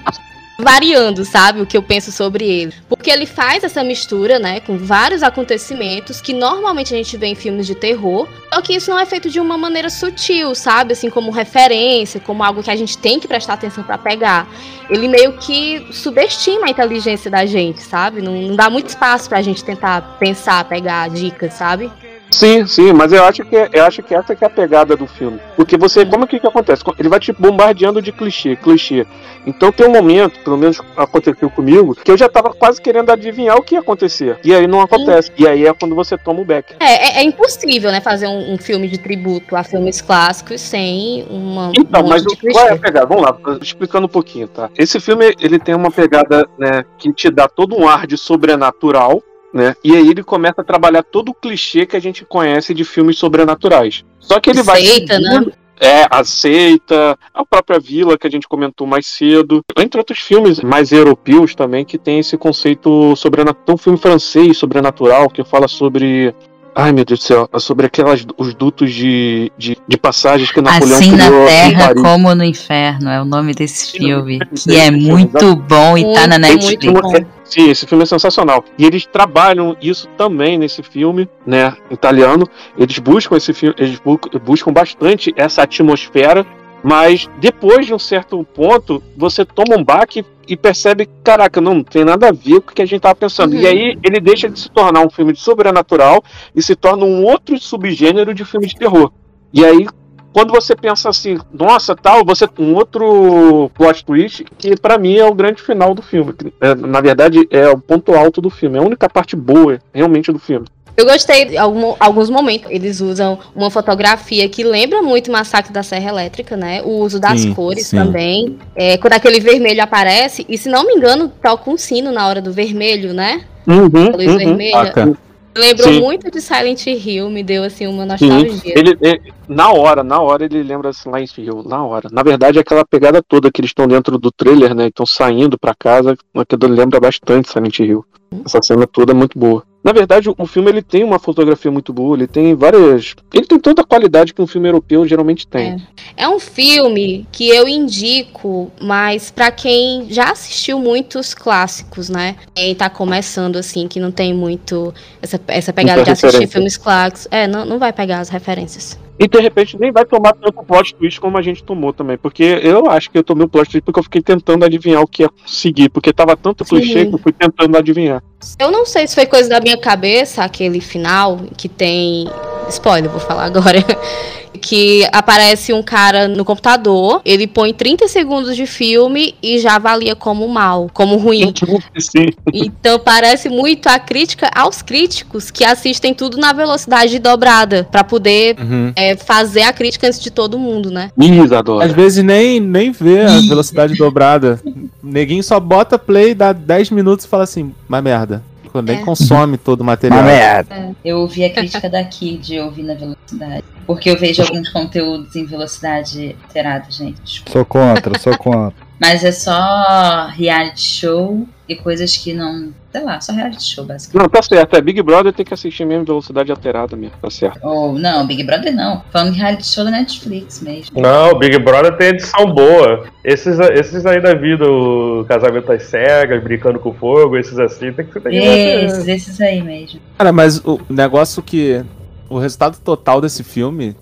[0.59, 2.75] variando, sabe, o que eu penso sobre ele.
[2.89, 7.35] Porque ele faz essa mistura, né, com vários acontecimentos que normalmente a gente vê em
[7.35, 11.11] filmes de terror, só que isso não é feito de uma maneira sutil, sabe, assim
[11.11, 14.49] como referência, como algo que a gente tem que prestar atenção pra pegar.
[14.89, 18.23] Ele meio que subestima a inteligência da gente, sabe?
[18.23, 21.91] Não, não dá muito espaço pra gente tentar pensar, pegar dicas, sabe?
[22.35, 25.07] Sim, sim, mas eu acho que eu acho que essa que é a pegada do
[25.07, 25.39] filme.
[25.57, 26.83] Porque você, como que que acontece?
[26.99, 29.07] Ele vai te bombardeando de clichê, clichê.
[29.47, 33.57] Então tem um momento, pelo menos aconteceu comigo, que eu já tava quase querendo adivinhar
[33.57, 34.39] o que ia acontecer.
[34.43, 35.31] E aí não acontece.
[35.39, 36.75] E aí é quando você toma o back.
[36.81, 41.25] É, é, é impossível, né, fazer um, um filme de tributo a filmes clássicos sem
[41.31, 42.83] uma Então, um mas de o- qual é a clichê.
[42.83, 43.07] pegada?
[43.07, 44.71] Vamos lá, explicando um pouquinho, tá?
[44.77, 49.23] Esse filme, ele tem uma pegada, né, que te dá todo um ar de sobrenatural,
[49.55, 49.77] né?
[49.85, 53.17] E aí ele começa a trabalhar todo o clichê que a gente conhece de filmes
[53.17, 54.05] sobrenaturais.
[54.19, 55.47] Só que ele vai Seita, né?
[55.81, 60.93] É, aceita, a própria vila que a gente comentou mais cedo, entre outros filmes mais
[60.93, 63.65] europeus também que tem esse conceito sobrenatural.
[63.65, 66.35] Tem um filme francês sobrenatural que fala sobre
[66.77, 70.99] Ai meu Deus do céu, sobre aquelas os dutos de, de, de passagens que Napoleão
[70.99, 75.97] Assim na Terra como no Inferno é o nome desse filme, que é muito bom
[75.97, 76.85] e tá na Netflix.
[76.85, 77.17] muito bom.
[77.17, 78.65] É, Sim, esse filme é sensacional.
[78.77, 82.49] E eles trabalham isso também nesse filme, né, italiano.
[82.77, 86.45] Eles buscam esse filme, eles bu- buscam bastante essa atmosfera
[86.83, 92.05] Mas depois de um certo ponto, você toma um baque e percebe, caraca, não tem
[92.05, 93.55] nada a ver com o que a gente tava pensando.
[93.55, 93.61] Uhum.
[93.61, 96.23] E aí ele deixa de se tornar um filme de sobrenatural
[96.55, 99.11] e se torna um outro subgênero de filme de terror.
[99.53, 99.87] E aí,
[100.33, 105.25] quando você pensa assim, nossa, tal, você um outro plot twist, que pra mim é
[105.25, 106.35] o grande final do filme.
[106.61, 110.33] é, na verdade, é o ponto alto do filme, é a única parte boa, realmente,
[110.33, 110.67] do filme.
[110.97, 112.71] Eu gostei de algum- alguns momentos.
[112.71, 116.83] Eles usam uma fotografia que lembra muito o Massacre da Serra Elétrica, né?
[116.83, 117.97] O uso das Sim, cores sim.
[117.97, 118.59] também.
[118.77, 122.41] É, quando aquele vermelho aparece, e se não me engano, toca um sino na hora
[122.41, 123.43] do vermelho, né?
[123.67, 124.37] Uhum, A luz uhum.
[124.39, 124.85] vermelha.
[124.87, 125.19] Saca?
[125.57, 126.01] Lembrou Sim.
[126.01, 128.73] muito de Silent Hill, me deu assim uma nostalgia.
[128.77, 132.09] ele, ele- na hora, na hora ele lembra Silent Hill, na hora.
[132.11, 134.89] Na verdade, aquela pegada toda que eles estão dentro do trailer, né?
[134.89, 138.05] Estão saindo pra casa, aquilo lembra bastante Silent Hill.
[138.45, 139.63] Essa cena toda é muito boa.
[139.85, 143.15] Na verdade, o- filme ele tem uma fotografia muito boa, ele tem várias.
[143.35, 145.77] Ele tem tanta qualidade que um filme europeu geralmente tem.
[146.17, 152.37] É um filme que eu indico, mas pra quem já assistiu muitos clássicos, né?
[152.55, 156.53] Quem tá começando assim, que não tem muito essa, essa pegada Muita de assistir referência.
[156.53, 157.29] filmes clássicos.
[157.31, 158.99] É, não, não vai pegar as referências.
[159.19, 162.19] E de repente nem vai tomar tanto plot twist como a gente tomou também.
[162.19, 165.07] Porque eu acho que eu tomei o plot twist porque eu fiquei tentando adivinhar o
[165.07, 165.89] que ia seguir.
[165.89, 166.77] Porque tava tanto Sim.
[166.77, 168.23] clichê que eu fui tentando adivinhar.
[168.59, 172.29] Eu não sei se foi coisa da minha cabeça, aquele final que tem.
[172.69, 173.79] Spoiler, vou falar agora.
[174.61, 180.15] Que aparece um cara no computador, ele põe 30 segundos de filme e já avalia
[180.15, 181.53] como mal, como ruim.
[181.99, 182.29] Sim.
[182.55, 188.57] Então parece muito a crítica aos críticos que assistem tudo na velocidade dobrada, pra poder
[188.59, 188.93] Uhum.
[188.97, 191.11] é, fazer a crítica antes de todo mundo, né?
[191.19, 191.85] Isadora.
[191.85, 194.61] Às vezes nem, nem vê a velocidade dobrada.
[195.03, 198.43] Neguinho só bota play, dá 10 minutos e fala assim, mas merda.
[198.83, 199.03] Nem É.
[199.03, 200.21] consome todo o material.
[200.21, 200.95] Uma merda.
[201.05, 203.65] Eu ouvi a crítica daqui de ouvir na velocidade.
[203.87, 207.45] Porque eu vejo alguns conteúdos em velocidade alterada, gente.
[207.47, 208.85] Sou contra, sou contra.
[209.01, 212.73] Mas é só reality show e coisas que não.
[212.93, 214.23] Sei lá, só reality show, basicamente.
[214.23, 214.77] Não, tá certo.
[214.77, 217.17] É Big Brother tem que assistir mesmo velocidade alterada mesmo.
[217.21, 217.59] Tá certo.
[217.63, 219.03] Ou, não, Big Brother não.
[219.11, 221.01] Falando de reality show da Netflix mesmo.
[221.01, 223.07] Não, Big Brother tem edição boa.
[223.25, 228.07] Esses, esses aí da vida, o casamento às cegas, brincando com fogo, esses assim, tem
[228.07, 228.85] que, ver.
[228.85, 230.01] Esses, esses aí mesmo.
[230.19, 231.85] Cara, mas o negócio que.
[232.29, 233.95] O resultado total desse filme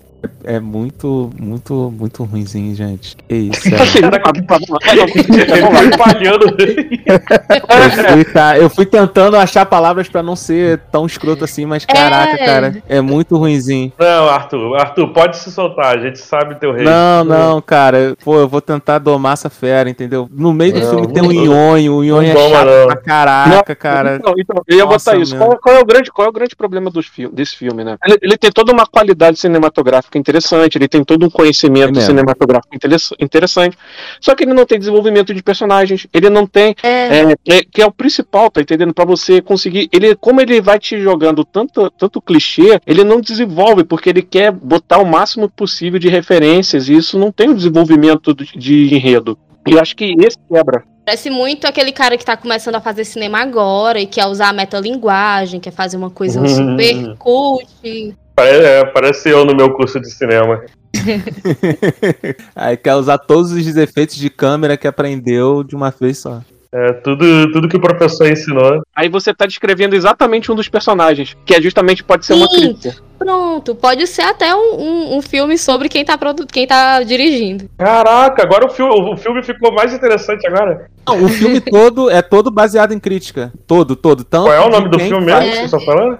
[0.43, 3.15] é muito, muito, muito ruimzinho, gente.
[3.27, 3.73] Que isso, é.
[7.73, 11.85] Eu fui, tá, eu fui tentando achar palavras pra não ser tão escroto assim, mas
[11.85, 12.45] caraca, É.
[12.45, 13.91] cara, é muito ruimzinho.
[13.97, 16.85] Não, Arthur, Arthur, pode se soltar, a gente sabe teu rei.
[16.85, 18.15] Não, não, cara.
[18.23, 20.27] Pô, eu vou tentar domar essa fera, entendeu?
[20.31, 21.33] No meio do Não, filme tem não um.
[21.33, 22.87] Nhonho, o Nhonho é Não chato não.
[22.87, 24.15] pra caraca, cara.
[24.15, 25.37] Então, então, eu ia Nossa, botar isso.
[25.37, 27.97] Qual, qual é o grande, qual é o grande problema dos fil- desse filme, né?
[28.05, 32.01] Ele, ele tem toda uma qualidade cinematográfica interessante, ele tem todo um É conhecimento mesmo.
[32.09, 33.77] cinematográfico interess- interessante.
[34.19, 36.75] Só que ele não tem desenvolvimento de personagens, ele não tem.
[36.83, 36.89] É,
[37.23, 38.93] É, é- que é o principal, tá entendendo?
[38.93, 39.89] Pra você conseguir.
[39.91, 44.51] Ele, como ele vai te jogando tanto, tanto clichê, ele não desenvolve, porque ele quer
[44.51, 49.37] botar o máximo possível de referências, e isso não tem um desenvolvimento de, de enredo.
[49.67, 50.83] E eu acho que esse quebra.
[51.05, 54.53] Parece muito aquele cara que tá começando a fazer cinema agora e quer usar a
[54.53, 56.47] metalinguagem, quer fazer uma coisa Uhum.
[56.47, 58.15] super cult.
[58.35, 60.63] Parece, é, parece eu no meu curso de cinema.
[62.55, 66.41] Aí quer usar todos os efeitos de câmera que aprendeu de uma vez só.
[66.75, 68.81] É, tudo, tudo que o professor ensinou.
[68.95, 72.73] Aí você tá descrevendo exatamente um dos personagens, que é justamente pode ser uma Sim.
[72.73, 72.95] crítica.
[73.19, 77.69] Pronto, pode ser até um, um- um filme sobre quem tá, produ- quem tá dirigindo.
[77.77, 80.87] Caraca, agora o filme, o filme ficou mais interessante agora.
[81.07, 83.53] Não, o filme todo é todo baseado em crítica.
[83.67, 84.23] Todo, todo.
[84.23, 86.17] Tanto Qual é o nome do filme mesmo que vocês estão falando?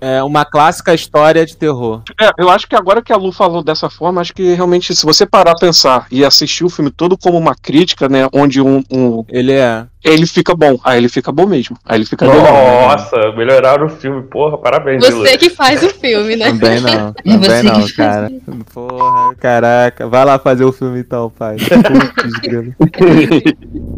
[0.00, 2.02] É uma clássica história de terror.
[2.20, 5.04] É, eu acho que agora que a Lu falou dessa forma, acho que realmente, se
[5.04, 8.28] você parar a pensar e assistir o filme todo como uma crítica, né?
[8.32, 8.82] Onde um.
[8.90, 9.84] um- Ele é.
[10.04, 10.78] ele fica bom.
[10.84, 11.76] Aí ele fica bom mesmo.
[11.84, 12.88] Aí ele fica legal.
[12.88, 15.04] Nossa, melhoraram o filme, porra, parabéns.
[15.04, 16.46] Você que faz o filme, né?
[16.52, 17.14] Também não.
[17.24, 18.30] É Também não, que cara.
[18.72, 20.06] Porra, caraca.
[20.08, 21.56] Vai lá fazer o filme então, pai.
[21.56, 22.78] Putz,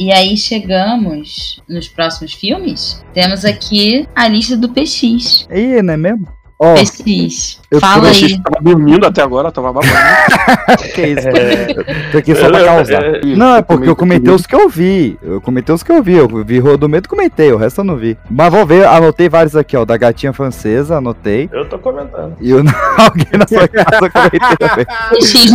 [0.00, 3.04] E aí chegamos nos próximos filmes.
[3.12, 5.46] Temos aqui a lista do PX.
[5.50, 6.26] Ih, não é mesmo?
[6.62, 6.74] Ó,
[7.70, 8.38] eu Fala aí.
[8.42, 9.94] Tava dormindo até agora, tava babando.
[10.94, 11.28] que isso?
[12.12, 13.02] Tô aqui só pra causar.
[13.24, 15.18] Não, é porque eu comentei os que eu vi.
[15.22, 16.16] Eu comentei os que eu vi.
[16.16, 18.18] Eu vi Rodomedo e comentei, o resto eu não vi.
[18.28, 19.86] Mas vamos ver, anotei vários aqui, ó.
[19.86, 21.48] Da gatinha francesa, anotei.
[21.50, 22.36] Eu tô comentando.
[22.40, 22.58] E eu,
[22.98, 24.86] alguém na sua casa comentei também.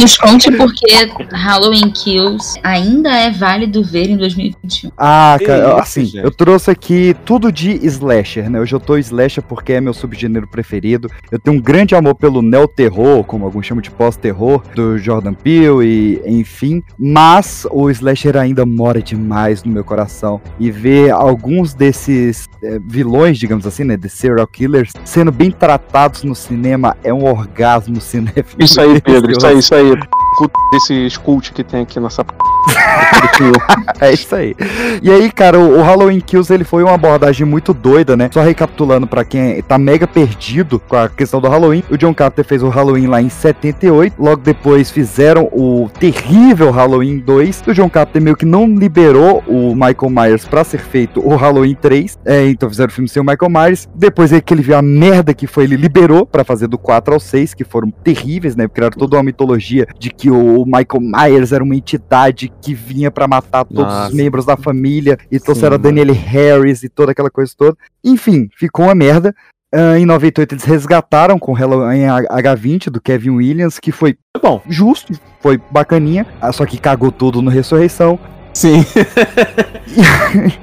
[0.02, 4.92] Nos conte porque Halloween Kills ainda é válido ver em 2021.
[4.98, 8.60] Ah, cara, assim, eu trouxe aqui tudo de slasher, né?
[8.60, 10.95] Hoje eu tô slasher porque é meu subgênero preferido.
[11.32, 15.86] Eu tenho um grande amor pelo neo-terror, como alguns chamam de pós-terror, do Jordan Peele
[15.86, 16.84] e enfim.
[16.98, 20.42] Mas o slasher ainda mora demais no meu coração.
[20.60, 23.96] E ver alguns desses eh, vilões, digamos assim, né?
[23.98, 28.64] De serial killers, sendo bem tratados no cinema é um orgasmo cinéfilo.
[28.64, 29.94] Isso aí, Pedro, isso aí, isso aí.
[30.38, 32.24] Puta desses cult que tem aqui nessa.
[32.24, 32.34] p-
[34.00, 34.56] É isso aí.
[35.02, 38.30] E aí, cara, o, Halloween Kills ele foi uma abordagem muito doida, né?
[38.32, 42.46] Só recapitulando pra quem tá mega perdido com a questão do Halloween, o John Carpenter
[42.46, 47.64] fez o Halloween lá em 78, logo depois fizeram o terrível Halloween 2.
[47.68, 51.76] O John Carpenter meio que não liberou o Michael Myers pra ser feito o Halloween
[51.76, 53.88] 3, é, então fizeram o filme sem o Michael Myers.
[53.96, 57.14] Depois é que ele viu a merda que foi, ele liberou pra fazer do 4
[57.14, 58.68] ao 6, que foram terríveis, né?
[58.68, 63.28] Criaram toda uma mitologia de que o Michael Myers era uma entidade que vinha pra
[63.28, 64.10] matar todos Nossa.
[64.10, 67.78] os membros da família e trouxeram a Sim, Danielle Harris e toda aquela coisa toda.
[68.04, 69.34] Enfim, ficou uma merda.
[69.74, 74.62] Ah, em 98 eles resgataram com Halloween H20 do Kevin Williams, que foi bom.
[74.70, 78.18] justo, foi bacaninha, ah, só que cagou tudo no Ressurreição.
[78.56, 78.86] Sim.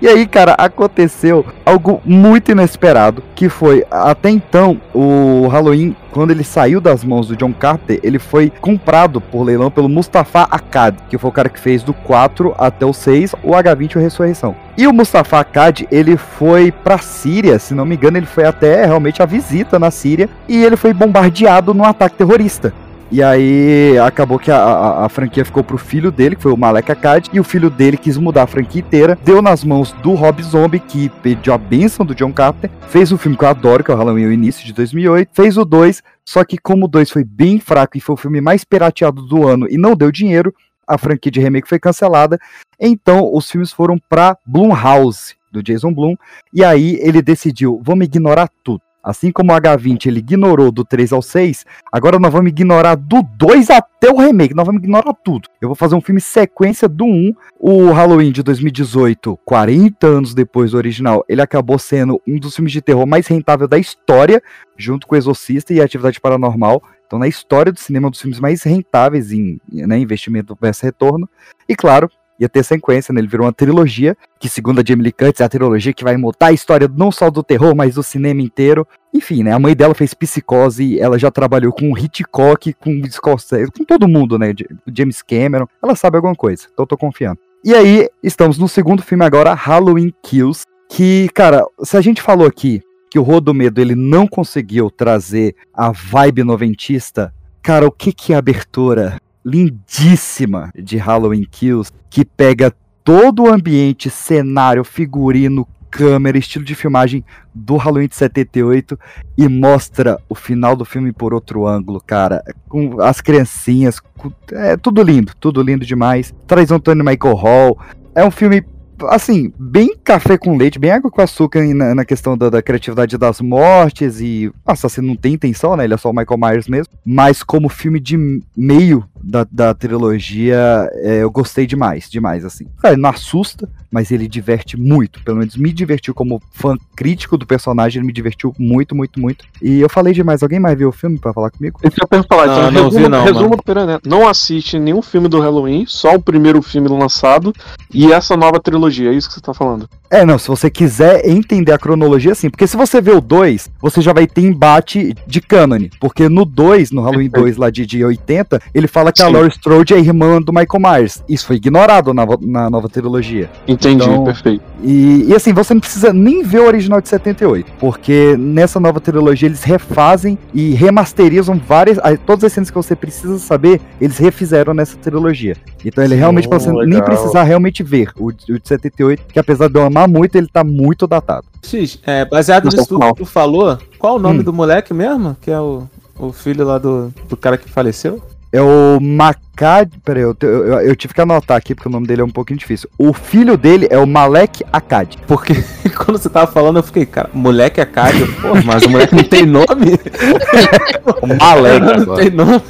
[0.02, 6.44] E aí, cara, aconteceu algo muito inesperado, que foi, até então, o Halloween, quando ele
[6.44, 11.16] saiu das mãos do John Carpenter, ele foi comprado por leilão pelo Mustafa Akkad, que
[11.16, 14.56] foi o cara que fez do 4 até o 6, o H20 e o Ressurreição.
[14.76, 18.84] E o Mustafa Akkad, ele foi pra Síria, se não me engano, ele foi até
[18.84, 22.74] realmente a visita na Síria, e ele foi bombardeado num ataque terrorista.
[23.12, 26.56] E aí acabou que a, a, a franquia ficou pro filho dele, que foi o
[26.56, 30.14] Malek Akkad, e o filho dele quis mudar a franquia inteira, deu nas mãos do
[30.14, 33.84] Rob Zombie, que pediu a bênção do John Carpenter, fez um filme que eu adoro,
[33.84, 36.88] que é o Halloween, o início de 2008, fez o 2, só que como o
[36.88, 40.10] 2 foi bem fraco e foi o filme mais pirateado do ano e não deu
[40.10, 40.54] dinheiro,
[40.88, 42.38] a franquia de remake foi cancelada,
[42.80, 46.16] então os filmes foram pra Blumhouse, do Jason Blum,
[46.50, 48.80] e aí ele decidiu, vamos ignorar tudo.
[49.02, 53.22] Assim como o H20 ele ignorou do 3 ao 6, agora nós vamos ignorar do
[53.36, 55.48] 2 até o remake, nós vamos ignorar tudo.
[55.60, 57.34] Eu vou fazer um filme sequência do 1.
[57.58, 62.72] O Halloween de 2018, 40 anos depois do original, ele acabou sendo um dos filmes
[62.72, 64.40] de terror mais rentável da história,
[64.76, 66.82] junto com o Exorcista e a Atividade Paranormal.
[67.06, 71.28] Então, na história do cinema, um dos filmes mais rentáveis em né, investimento versus retorno.
[71.68, 72.08] E claro,
[72.42, 73.20] ia ter sequência, né?
[73.20, 76.16] Ele virou uma trilogia, que segundo a Jamie Lee Curtis é a trilogia que vai
[76.16, 78.86] mudar a história não só do terror, mas do cinema inteiro.
[79.14, 79.52] Enfim, né?
[79.52, 84.38] A mãe dela fez Psicose, ela já trabalhou com Hitchcock, com Scorsese, com todo mundo,
[84.38, 84.52] né?
[84.92, 87.38] James Cameron, ela sabe alguma coisa, então eu tô confiando.
[87.64, 92.46] E aí, estamos no segundo filme agora, Halloween Kills, que, cara, se a gente falou
[92.46, 97.32] aqui que o Rodomedo ele não conseguiu trazer a vibe noventista,
[97.62, 102.72] cara, o que que é a abertura lindíssima de Halloween Kills, que pega
[103.04, 107.22] todo o ambiente, cenário, figurino, câmera, estilo de filmagem
[107.54, 108.98] do Halloween de 78
[109.36, 112.42] e mostra o final do filme por outro ângulo, cara.
[112.68, 116.32] Com as criancinhas, com- é tudo lindo, tudo lindo demais.
[116.46, 117.78] Traz o Antônio Michael Hall.
[118.14, 118.64] É um filme,
[119.10, 123.18] assim, bem café com leite, bem água com açúcar na, na questão da, da criatividade
[123.18, 124.50] das mortes e.
[124.66, 125.84] O assassino não tem intenção, né?
[125.84, 126.94] Ele é só o Michael Myers mesmo.
[127.04, 128.16] Mas como filme de
[128.56, 132.66] meio da, da trilogia, é, eu gostei demais, demais, assim.
[132.80, 135.22] Cara, ele não assusta, mas ele diverte muito.
[135.22, 139.44] Pelo menos me divertiu como fã crítico do personagem, ele me divertiu muito, muito, muito.
[139.60, 140.42] E eu falei demais.
[140.42, 141.78] Alguém mais viu o filme pra falar comigo?
[141.82, 143.86] Eu tinha pra falar, Não, então, não resumo, vi não, resumo mano.
[143.86, 143.98] né?
[144.04, 147.52] não assiste nenhum filme do Halloween, só o primeiro filme lançado
[147.92, 149.88] e essa nova trilogia, é isso que você tá falando.
[150.10, 152.50] É, não, se você quiser entender a cronologia, sim.
[152.50, 155.90] Porque se você vê o 2, você já vai ter embate de cânone.
[155.98, 159.32] Porque no 2, no Halloween 2 lá de, de 80, ele fala que a Sim.
[159.32, 161.22] Laurie Strode é irmã do Michael Myers.
[161.28, 163.50] Isso foi ignorado na, na nova trilogia.
[163.68, 164.62] Entendi, Então- perfeito.
[164.82, 169.00] E, e assim, você não precisa nem ver o original de 78, porque nessa nova
[169.00, 171.98] trilogia eles refazem e remasterizam várias.
[172.26, 175.56] Todas as cenas que você precisa saber, eles refizeram nessa trilogia.
[175.84, 177.04] Então ele realmente, pra você Hum, nem legal.
[177.04, 180.64] precisar realmente ver o, o de 78, que apesar de eu amar muito, ele tá
[180.64, 181.44] muito datado.
[181.62, 184.42] X, é, baseado Mas nisso tudo que tu falou, qual o nome Hum.
[184.42, 185.36] do moleque mesmo?
[185.40, 185.84] Que é o,
[186.18, 188.20] o filho lá do, do cara que faleceu?
[188.52, 189.90] É o Makad.
[190.04, 192.28] Peraí, eu, te- eu, eu- tive que anotar aqui porque o nome dele é um
[192.30, 192.88] pouquinho difícil.
[192.98, 195.16] O filho dele é o Malek Akkad.
[195.26, 195.54] Porque
[195.96, 198.26] quando você tava falando, eu fiquei, cara, moleque é Cádio.
[198.42, 199.66] Pô, mas o moleque não tem nome.
[201.22, 201.80] O Malek.
[202.06, 202.62] não tem nome.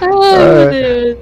[0.00, 1.16] Ai, meu Deus.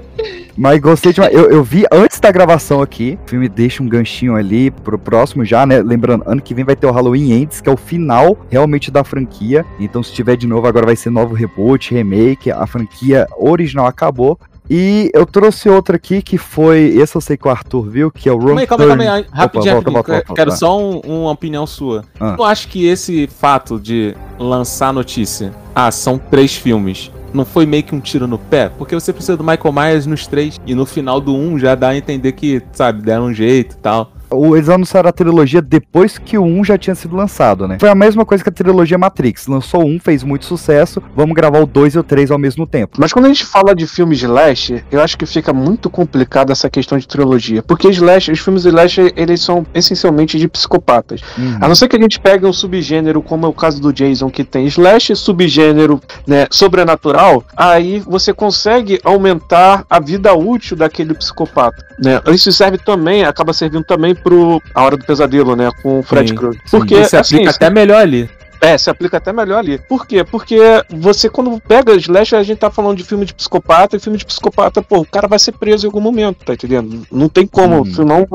[0.61, 1.33] Mas gostei demais.
[1.33, 3.17] Eu, eu vi antes da gravação aqui.
[3.25, 5.81] O filme deixa um ganchinho ali pro próximo já, né?
[5.81, 9.03] Lembrando, ano que vem vai ter o Halloween Ends, que é o final realmente da
[9.03, 9.65] franquia.
[9.79, 12.51] Então, se tiver de novo, agora vai ser novo reboot, remake.
[12.51, 14.37] A franquia original acabou.
[14.69, 16.93] E eu trouxe outro aqui que foi.
[16.95, 18.87] Esse eu sei que o Arthur viu, que é o Wrong Calma aí, calma aí,
[18.87, 19.25] calma aí.
[19.31, 19.73] Rapidinho, volta, rapidinho.
[19.73, 20.55] volta, volta, Quero volta.
[20.55, 22.03] só um- uma opinião sua.
[22.19, 22.35] Ah.
[22.37, 27.83] Eu acho que esse fato de lançar notícia, ah, são três filmes, não foi meio
[27.83, 28.69] que um tiro no pé?
[28.69, 31.89] Porque você precisa do Michael Myers nos três, e no final do um já dá
[31.89, 34.11] a entender que, sabe, deram um jeito e tal.
[34.31, 37.77] O- Eles anunciaram a trilogia depois que o 1 já tinha sido lançado, né?
[37.79, 39.47] Foi a mesma coisa que a trilogia Matrix.
[39.47, 41.01] Lançou um, fez muito sucesso.
[41.15, 42.97] Vamos gravar o 2 e o 3 ao mesmo tempo.
[42.99, 46.51] Mas quando a gente fala de filmes de Slash, eu acho que fica muito complicado
[46.51, 47.61] essa questão de trilogia.
[47.63, 51.21] Porque Slash, os filmes de Slash, eles são essencialmente de psicopatas.
[51.37, 51.57] Uhum.
[51.61, 54.29] A não ser que a gente pegue um subgênero, como é o caso do Jason,
[54.29, 61.85] que tem Slash, subgênero né, sobrenatural, aí você consegue aumentar a vida útil daquele psicopata.
[61.99, 62.19] Né?
[62.33, 65.69] Isso serve também, acaba servindo também pro A Hora do Pesadelo, né?
[65.81, 66.61] Com o Fred Sim, Krueger.
[66.65, 66.77] sim.
[66.77, 68.29] Porque, Esse assim, aplica até melhor ali.
[68.61, 69.77] é, se aplica até melhor ali.
[69.89, 70.23] Por quê?
[70.23, 70.57] Porque
[70.89, 74.25] você, quando pega Slash, a gente tá falando de filme de psicopata, e filme de
[74.25, 77.01] psicopata, pô, o cara vai ser preso em algum momento, tá entendendo?
[77.11, 77.85] Não tem como, Uhum.
[77.85, 78.27] senão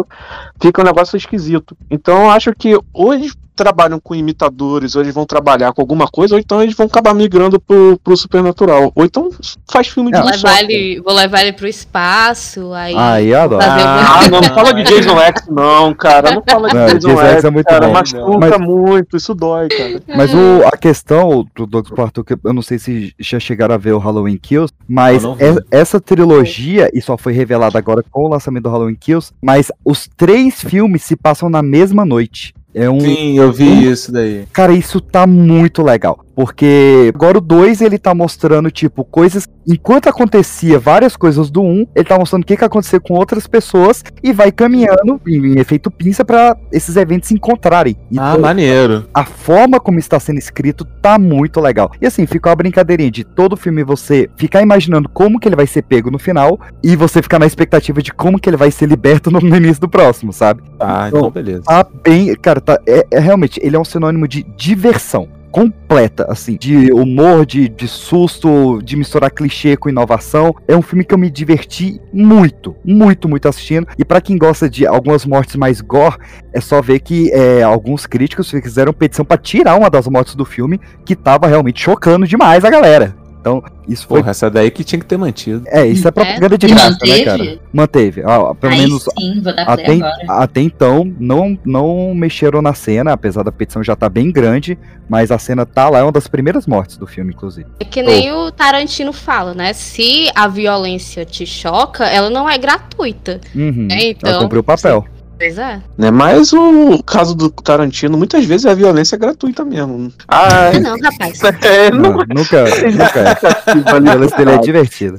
[0.60, 1.76] fica um negócio esquisito.
[1.90, 6.34] Então eu acho que hoje trabalham com imitadores, ou eles vão trabalhar com alguma coisa,
[6.34, 8.92] ou então eles vão acabar migrando pro, pro supernatural.
[8.94, 9.30] Ou então
[9.70, 10.58] faz filme de Vou levar, só.
[10.60, 12.94] ele, vou levar ele pro espaço, aí.
[12.96, 13.62] Aí eu adoro.
[13.62, 16.32] fazer Ah, não, não fala de Jason X, não, cara.
[16.34, 17.86] Não fala de Não, Jason, Jason X é muito cara.
[17.86, 17.92] bom.
[17.94, 20.02] Machuca Mas- muito, isso dói, cara.
[20.16, 23.78] Mas o, a questão do Douglas Arthur, que eu não sei se já chegaram a
[23.78, 28.28] ver o Halloween Kills, mas é- essa trilogia, e só foi revelada agora com o
[28.28, 32.54] lançamento do Halloween Kills, mas os três filmes se passam na mesma noite.
[32.78, 34.44] É um, Sim, eu vi isso daí.
[34.52, 36.25] Cara, isso tá muito legal.
[36.36, 39.48] Porque agora o 2 ele tá mostrando, tipo, coisas.
[39.66, 43.14] Enquanto acontecia várias coisas do 1, um, ele tá mostrando o que, que aconteceu com
[43.14, 47.96] outras pessoas e vai caminhando em, em efeito pinça pra esses eventos se encontrarem.
[48.18, 49.08] Ah, Então, maneiro.
[49.14, 51.90] a forma como está sendo escrito tá muito legal.
[52.00, 55.66] E assim, fica uma brincadeirinha de todo filme você ficar imaginando como que ele vai
[55.66, 58.86] ser pego no final e você ficar na expectativa de como que ele vai ser
[58.86, 60.62] liberto no, no início do próximo, sabe?
[60.78, 61.62] Ah, Então, então beleza.
[61.62, 62.34] Tá bem.
[62.36, 65.28] Cara, tá, é, é realmente, ele é um sinônimo de diversão.
[65.50, 70.54] Completa, assim, de humor, de, de susto, de misturar clichê com inovação.
[70.68, 73.86] É um filme que eu me diverti muito, muito, muito assistindo.
[73.98, 76.16] E pra quem gosta de algumas mortes mais gore,
[76.52, 80.44] é só ver que é, alguns críticos fizeram petição pra tirar uma das mortes do
[80.44, 83.25] filme, que tava realmente chocando demais a galera.
[83.46, 84.18] Então, isso foi.
[84.18, 85.62] Porra, essa daí que tinha que ter mantido.
[85.68, 87.24] É, isso é propaganda de graça, né, manteve?
[87.24, 87.58] cara?
[87.72, 88.22] Manteve.
[88.24, 90.42] Ah, pelo Aí menos sim, vou dar play até, agora.
[90.42, 94.76] até então, não, não mexeram na cena, apesar da petição já tá bem grande,
[95.08, 97.68] mas a cena tá lá, é uma das primeiras mortes do filme, inclusive.
[97.78, 99.72] É que nem o Tarantino fala, né?
[99.72, 103.40] Se a violência te choca, ela não é gratuita.
[103.54, 103.86] Uhum.
[103.88, 105.06] É, então, Ela cumpriu o papel.
[105.38, 105.80] Pois é.
[105.98, 106.10] Né?
[106.10, 110.10] Mas o caso do Tarantino, muitas vezes a violência é gratuita mesmo.
[110.26, 111.40] Ah, não, rapaz.
[111.62, 113.90] é, não Não, nunca, nunca é.
[113.90, 115.18] A violência dele é divertida.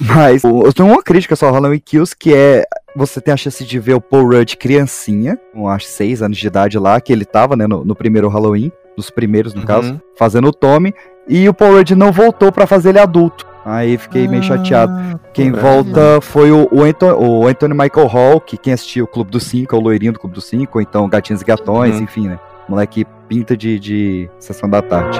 [0.00, 2.64] Mas eu tenho uma crítica só ao Halloween Kills, que é
[2.96, 6.46] você tem a chance de ver o Paul Rudd criancinha, com acho 6 anos de
[6.46, 9.66] idade lá, que ele tava, né, no, no primeiro Halloween, nos primeiros, no Uhum.
[9.66, 10.92] caso, fazendo o Tommy,
[11.28, 13.46] e o Paul Rudd não voltou pra fazer ele adulto.
[13.68, 15.20] Aí fiquei meio chateado.
[15.34, 19.30] Quem volta foi o, o, Anthony, o Anthony Michael Hall, que quem assistiu o Clube
[19.30, 22.02] dos Cinco, é o loirinho do Clube dos Cinco, ou então Gatinhos e Gatões, Uhum.
[22.02, 22.38] enfim, né?
[22.68, 25.18] Moleque pinta de, de sessão da tarde.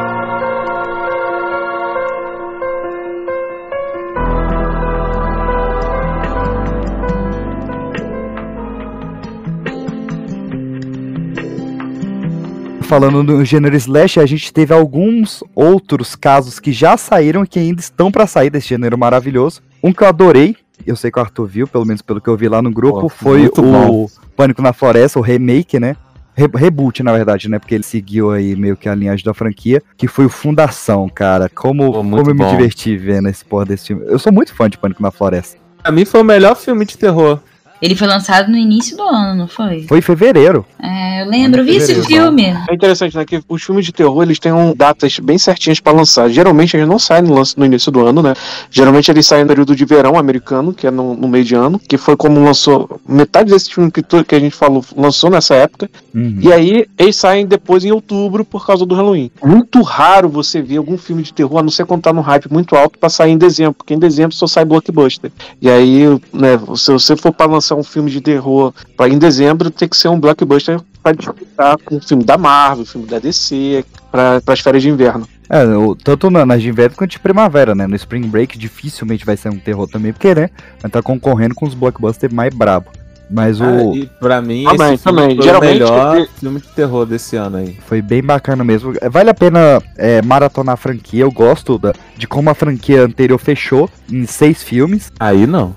[12.88, 17.58] Falando no gênero slash, a gente teve alguns outros casos que já saíram e que
[17.58, 19.60] ainda estão pra sair desse gênero maravilhoso.
[19.84, 20.56] Um que eu adorei,
[20.86, 23.02] eu sei que o Arthur viu, pelo menos pelo que eu vi lá no grupo,
[23.02, 24.08] Pô, foi o bom.
[24.34, 25.96] Pânico na Floresta, o remake, né?
[26.34, 27.58] Re- reboot, na verdade, né?
[27.58, 31.50] Porque ele seguiu aí meio que a linhagem da franquia, que foi o Fundação, cara.
[31.54, 34.04] Como, muito como eu me diverti vendo esse porra desse filme.
[34.06, 35.58] Eu sou muito fã de Pânico na Floresta.
[35.82, 37.38] Pra mim foi o melhor filme de terror
[37.80, 39.84] Ele foi lançado no início do ano, não foi?
[39.88, 40.66] Foi em fevereiro.
[40.82, 42.46] É, eu lembro, eu vi esse filme.
[42.68, 43.24] É interessante, né?
[43.24, 46.28] Que os filmes de terror eles têm um, datas bem certinhas pra lançar.
[46.28, 48.34] Geralmente eles não saem no, lance- no início do ano, né?
[48.70, 51.78] Geralmente eles saem no período de verão americano, que é no, no meio de ano,
[51.78, 53.00] que foi como lançou.
[53.08, 55.88] Metade desse filme que, tu- que a gente falou lançou nessa época.
[56.14, 56.38] Uhum.
[56.40, 59.30] E aí eles saem depois em outubro por causa do Halloween.
[59.44, 62.50] Muito raro você ver algum filme de terror, a não ser quando tá no hype
[62.52, 65.30] muito alto, pra sair em dezembro, porque em dezembro só sai blockbuster.
[65.62, 69.70] E aí, né, se você for pra lançar um filme de terror pra em dezembro,
[69.70, 73.18] tem que ser um blockbuster pra disputar com o filme da Marvel, o filme da
[73.18, 75.26] DC, para as férias de inverno.
[75.50, 75.62] É,
[76.04, 77.86] tanto na, nas de inverno quanto de primavera, né?
[77.86, 80.50] No Spring Break dificilmente vai ser um terror também, porque, né?
[80.80, 82.86] Vai estar concorrendo com os blockbusters mais brabo.
[83.30, 83.64] Mas o.
[83.64, 85.36] Ah, pra mim, Também, esse filme também.
[85.36, 87.76] foi Geralmente, o melhor ele- filme de terror desse ano aí.
[87.86, 88.94] Foi bem bacana mesmo.
[89.02, 91.24] É, Vale a pena é, maratonar a franquia.
[91.24, 95.12] Eu gosto da- de como a franquia anterior fechou em seis filmes.
[95.20, 95.76] Aí não.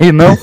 [0.00, 0.30] Aí não.
[0.30, 0.38] eu.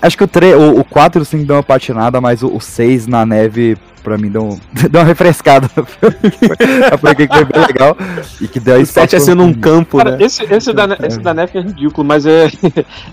[0.00, 2.54] Acho que o, tre o, o 4 e o 5 deu uma patinada, mas o,
[2.54, 4.58] o 6 na neve, pra mim, deu, um-
[4.88, 5.68] deu uma refrescada.
[6.92, 7.96] a franquia que foi bem legal.
[8.40, 10.24] E que deu O espaço 7 é sendo um campo, Cara, né?
[10.24, 11.06] esse, esse, da, É.
[11.08, 12.46] esse da Nef é ridículo, mas é,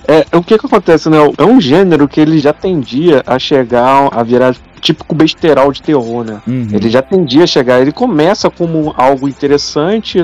[0.08, 0.26] é.
[0.38, 1.18] O que que acontece, né?
[1.40, 6.24] É um gênero que ele já tendia a chegar a virar típico besteirol de terror,
[6.24, 6.40] né?
[6.48, 6.68] Uhum.
[6.72, 7.82] Ele já tendia a chegar.
[7.82, 10.24] Ele começa como algo interessante,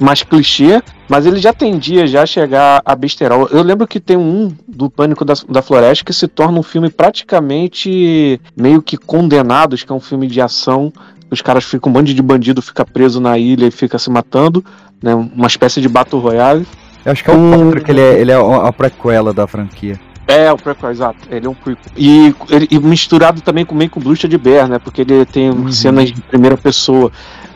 [0.00, 3.48] mais clichê, mas ele já tendia já a chegar a besterol.
[3.50, 6.88] Eu lembro que tem um do Pânico da, da Floresta que se torna um filme
[6.90, 10.92] praticamente meio que condenados, que é um filme de ação.
[11.30, 14.64] Os caras ficam, um monte de bandido fica preso na ilha e fica se matando,
[15.02, 15.14] né?
[15.14, 16.66] Uma espécie de Battle Royale.
[17.04, 17.70] Eu acho que é o Hum.
[17.70, 19.98] 4 que ele é, ele é a prequela da franquia.
[20.26, 21.18] É, o prequel, exato.
[21.30, 21.92] Ele é um prequel.
[21.96, 24.78] E, ele, e misturado também com meio com Bruxa de Bear, né?
[24.78, 25.72] Porque ele tem Uhum.
[25.72, 27.10] cenas de primeira pessoa,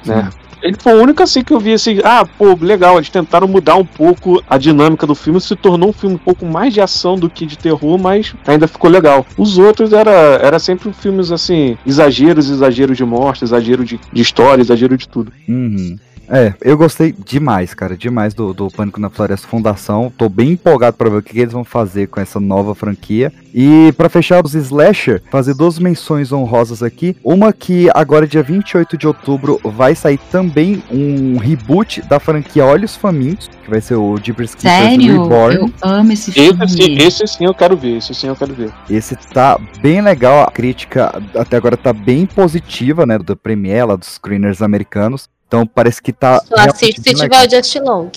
[0.06, 0.30] né?
[0.62, 3.76] Ele foi o único assim que eu vi assim, ah, pô, legal, eles tentaram mudar
[3.76, 7.16] um pouco a dinâmica do filme, se tornou um filme um pouco mais de ação
[7.16, 9.26] do que de terror, mas ainda ficou legal.
[9.36, 10.10] Os outros era,
[10.42, 15.32] era sempre filmes assim, exageros, exageros de morte, exagero de, de história, exagero de tudo.
[15.48, 15.98] Uhum.
[16.34, 20.10] É, eu gostei demais, cara, demais do, do Pânico na Floresta Fundação.
[20.16, 23.30] Tô bem empolgado pra ver o que, que eles vão fazer com essa nova franquia.
[23.54, 27.14] E pra fechar os slasher, fazer duas menções honrosas aqui.
[27.22, 32.96] Uma que agora dia 28 de outubro vai sair também um reboot da franquia Olhos
[32.96, 35.24] Famintos, que vai ser o Jeepers Creepers Sério?
[35.24, 35.56] Reborn.
[35.56, 36.68] Eu amo esse Esse filme.
[36.68, 38.72] sim, esse sim eu quero ver, esse sim eu quero ver.
[38.88, 43.96] Esse tá bem legal, a crítica até agora tá bem positiva, né, do Premiere, lá
[43.96, 45.28] dos screeners americanos.
[45.52, 46.40] Então parece que tá.
[46.46, 48.10] Só assiste se tiver o Just Long.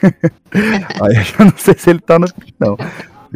[1.02, 2.78] Aí eu não sei se ele tá no fim, não.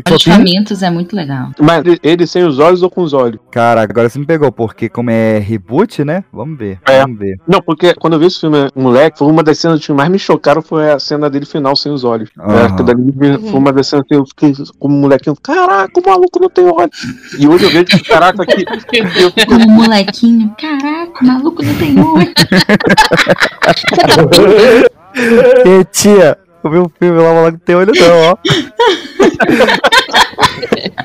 [0.09, 1.51] Só Os tem- famintos é muito legal.
[1.61, 3.39] Mas ele- ele sem os olhos ou com os olhos?
[3.51, 6.25] Cara, agora você me pegou, porque como é reboot, né?
[6.33, 6.79] Vamos ver.
[6.89, 7.01] É.
[7.03, 7.39] Vamos ver.
[7.47, 10.19] Não, porque quando eu vi esse filme, moleque, foi uma das cenas que mais me
[10.19, 12.31] chocaram foi a cena dele final sem os olhos.
[12.41, 16.09] É, que dali me- foi uma das cenas que eu fiquei como molequinho, caraca, o
[16.09, 16.97] maluco não tem olhos.
[17.39, 20.53] E hoje eu vejo, caraca, que eu Como um molequinho.
[20.61, 22.35] Caraca, o maluco não tem olho.
[25.65, 28.37] E tia, eu vi um filme lá, lá que tem olho não, ó.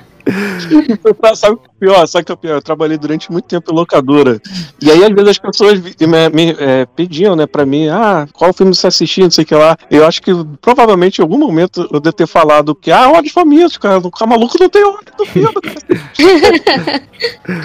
[1.36, 2.08] Sabe o que é pior?
[2.08, 2.56] Sabe o que é pior?
[2.56, 4.42] Eu trabalhei durante muito tempo em locadora.
[4.82, 8.54] E aí, às vezes, as pessoas me, me, é, pediam, né, pra mim, ah, qual
[8.54, 9.78] filme você assistiu, não sei o que lá.
[9.90, 10.32] Eu acho que
[10.62, 14.30] provavelmente em algum momento eu devo ter falado que, ah, olhos famintos, cara, o cara
[14.30, 15.54] maluco não tem olho no filme.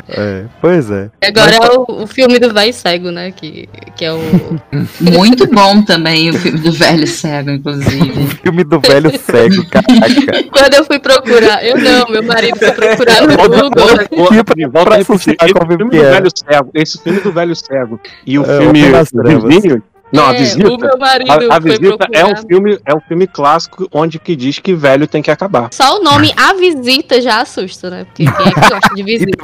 [0.08, 1.10] É, pois é.
[1.22, 3.30] Agora é o, o filme do Vai Cego, né?
[3.30, 4.18] Que, que é o.
[5.00, 8.26] Muito bom também o filme do velho cego, inclusive.
[8.42, 10.44] Filme do velho cego, caraca.
[10.50, 13.70] Quando eu fui procurar, eu não, meu marido procurar no Google.
[14.70, 18.00] Volta pra a repetir, assustar esse filme do velho cego, esse filme do velho cego
[18.26, 18.82] e o É, filme.
[19.48, 19.82] Vizinho,
[20.14, 20.68] não, a É, visita.
[20.72, 24.18] o meu marido A, a foi visita é um filme, é um filme clássico onde
[24.18, 25.68] que diz que velho tem que acabar.
[25.72, 28.04] Só o nome A Visita já assusta, né?
[28.04, 29.36] Porque quem é que gosta de visita?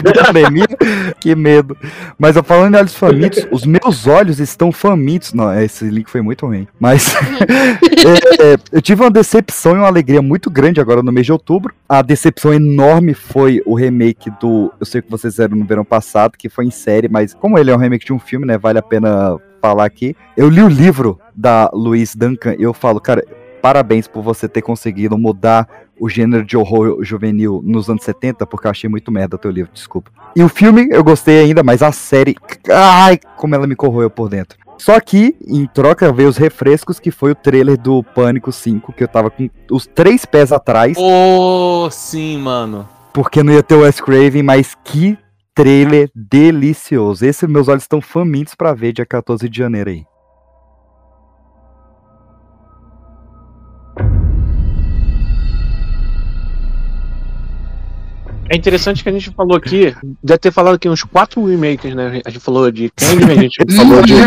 [1.21, 1.77] Que medo.
[2.19, 5.33] Mas eu falando em olhos famintos, os meus olhos estão famintos.
[5.33, 6.67] Não, esse link foi muito ruim.
[6.79, 7.15] Mas
[8.41, 11.33] é, é, eu tive uma decepção e uma alegria muito grande agora no mês de
[11.33, 11.75] outubro.
[11.89, 14.73] A decepção enorme foi o remake do.
[14.79, 17.71] Eu sei que vocês fizeram no verão passado, que foi em série, mas como ele
[17.71, 18.57] é um remake de um filme, né?
[18.57, 20.17] Vale a pena falar aqui.
[20.37, 23.25] Eu li o livro da Louise Duncan e eu falo, cara,
[23.63, 25.69] parabéns por você ter conseguido mudar
[25.99, 29.71] o gênero de horror juvenil nos anos 70, porque eu achei muito merda teu livro,
[29.73, 30.11] desculpa.
[30.35, 32.35] E o filme eu gostei ainda, mas a série,
[32.71, 34.59] ai, como ela me corroeu por dentro.
[34.79, 39.05] Só que, em troca, veio os refrescos, que foi o trailer do Pânico 5, que
[39.05, 42.89] eu tava com os três pés atrás, Ô, sim, mano.
[43.13, 45.19] porque não ia ter o Wes Craven, mas que
[45.55, 47.25] trailer delicioso.
[47.25, 50.05] Esse meus olhos estão famintos para ver dia 14 de janeiro aí.
[58.53, 62.21] É interessante que a gente falou aqui, deve ter falado aqui uns quatro remakes, né?
[62.27, 64.21] A gente falou de Candyman, a gente falou de, de,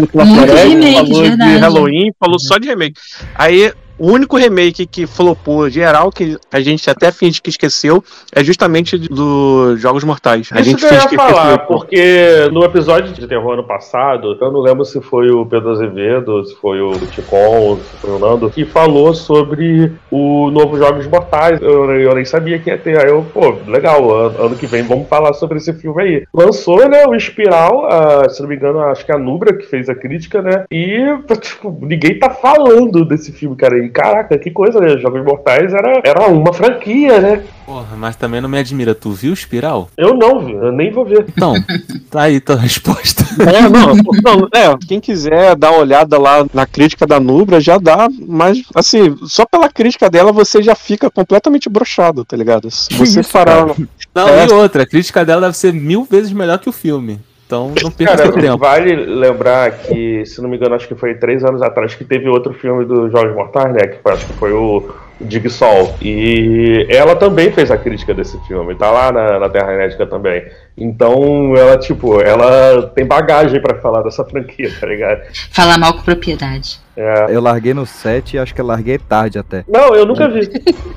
[0.00, 2.98] de, de, de Halloween, falou só de remake.
[3.34, 3.70] Aí
[4.00, 8.02] o único remake que flopou geral, que a gente até finge que esqueceu,
[8.34, 10.48] é justamente dos Jogos Mortais.
[10.52, 11.66] A Isso gente que eu ia falar, esqueceu.
[11.66, 16.44] porque no episódio de terror ano passado, eu não lembro se foi o Pedro Azevedo,
[16.44, 21.60] se foi o Ticon, se foi o Nando, que falou sobre o novo Jogos Mortais.
[21.60, 22.98] Eu, eu nem sabia que ia ter.
[22.98, 26.24] Aí eu, pô, legal, ano, ano que vem vamos falar sobre esse filme aí.
[26.32, 29.88] Lançou, né, o Espiral, a- se não me engano, acho que a Nubra que fez
[29.88, 30.64] a crítica, né?
[30.70, 30.98] E,
[31.40, 33.89] tipo, ninguém tá falando desse filme, cara.
[33.90, 34.98] Caraca, que coisa, né?
[34.98, 37.42] Jogos Mortais era, era uma franquia, né?
[37.66, 38.94] Porra, mas também não me admira.
[38.94, 39.88] Tu viu Espiral?
[39.96, 41.24] Eu não vi, eu nem vou ver.
[41.28, 41.54] Então,
[42.10, 43.22] tá aí tua resposta.
[43.48, 43.94] É, não,
[44.24, 48.62] não, é, quem quiser dar uma olhada lá na crítica da Nubra, já dá, mas
[48.74, 52.68] assim, só pela crítica dela você já fica completamente brochado, tá ligado?
[52.90, 53.66] Você parar.
[53.66, 53.76] cara?
[54.14, 54.46] Não, É.
[54.46, 57.20] e outra, a crítica dela deve ser mil vezes melhor que o filme.
[57.50, 58.58] Então não perca Cara, tempo.
[58.58, 62.28] vale lembrar que, se não me engano, acho que foi três anos atrás que teve
[62.28, 63.88] outro filme do Jogos Mortais, né?
[63.88, 64.88] Que foi- acho que foi o
[65.28, 65.96] Jigsaw.
[66.00, 70.44] E ela também fez a crítica desse filme, tá lá na, na Terra Inédita também.
[70.76, 75.20] Então, ela, tipo, ela tem bagagem pra falar dessa franquia, tá ligado?
[75.52, 76.78] Falar mal com propriedade.
[76.96, 77.26] É.
[77.30, 79.64] Eu larguei no 7 e acho que eu larguei tarde até.
[79.68, 80.40] Não, eu nunca vi.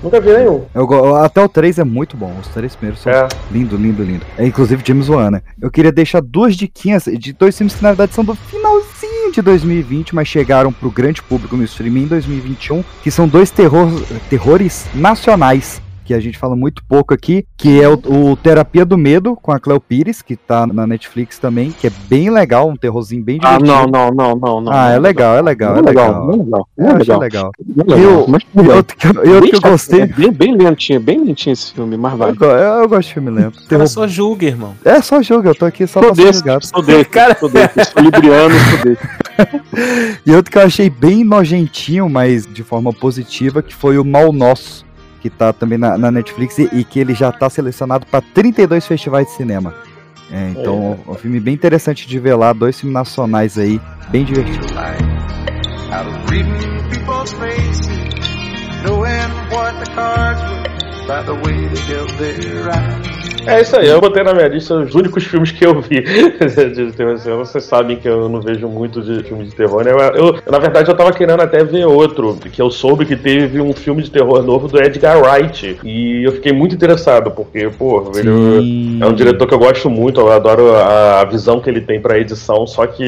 [0.02, 0.66] nunca vi nenhum.
[0.74, 2.34] Eu, até o 3 é muito bom.
[2.42, 3.28] Os três primeiros são É.
[3.52, 4.26] lindo, lindo, lindo.
[4.38, 5.42] É inclusive James Wan, né?
[5.62, 9.42] Eu queria deixar duas diquinhas de dois filmes que na verdade são do finalzinho de
[9.42, 13.90] 2020, mas chegaram pro grande público no streaming em 2021, que são dois terror,
[14.30, 15.82] terrores nacionais.
[16.06, 19.52] Que a gente fala muito pouco aqui, que é o, o Terapia do Medo, com
[19.52, 23.40] a Cleo Pires, que tá na Netflix também, que é bem legal, um terrorzinho bem
[23.42, 23.72] Ah, divertido.
[23.72, 24.72] não, não, não, não, não.
[24.74, 27.16] Ah, é legal, é legal, é é legal, não é legal, Eu não é achei
[27.18, 27.20] legal.
[27.20, 27.52] legal.
[28.28, 30.06] Não é legal, outro que, eu- que eu gostei.
[30.08, 32.32] Bem, bem lentinho, bem lentinho esse filme, mas vai.
[32.32, 33.66] Eu, eu- eu gosto de filme lento.
[33.68, 34.74] Terror- só julga, irmão.
[34.84, 36.66] É só jogo, eu tô aqui só pra julgado.
[36.66, 39.24] sou desse, Cara- sou desse, sou libriano, sou desse.
[40.26, 44.32] E outro que eu achei bem nojentinho, mas de forma positiva, que foi o Mal
[44.32, 44.86] Nosso,
[45.24, 48.86] que tá também na, na Netflix e, e que ele já tá selecionado pra 32
[48.86, 49.74] festivais de cinema.
[50.30, 53.80] É, então, é um filme bem interessante de ver lá, dois filmes nacionais aí,
[54.10, 54.68] bem divertido.
[58.84, 63.13] Knowing what the cards were by the way they their eyes.
[63.46, 66.02] É isso aí, eu botei na minha lista os únicos filmes que eu vi
[66.76, 67.14] de terror.
[67.14, 69.92] Assim, Vocês sabem que eu não vejo muito de filme de terror, né?
[70.16, 73.74] Eu, na verdade, eu tava querendo até ver outro, que eu soube que teve um
[73.74, 75.78] filme de terror novo do Edgar Wright.
[75.84, 80.20] E eu fiquei muito interessado, porque, pô, ele é um diretor que eu gosto muito,
[80.22, 83.04] eu adoro a, a visão que ele tem pra edição, só que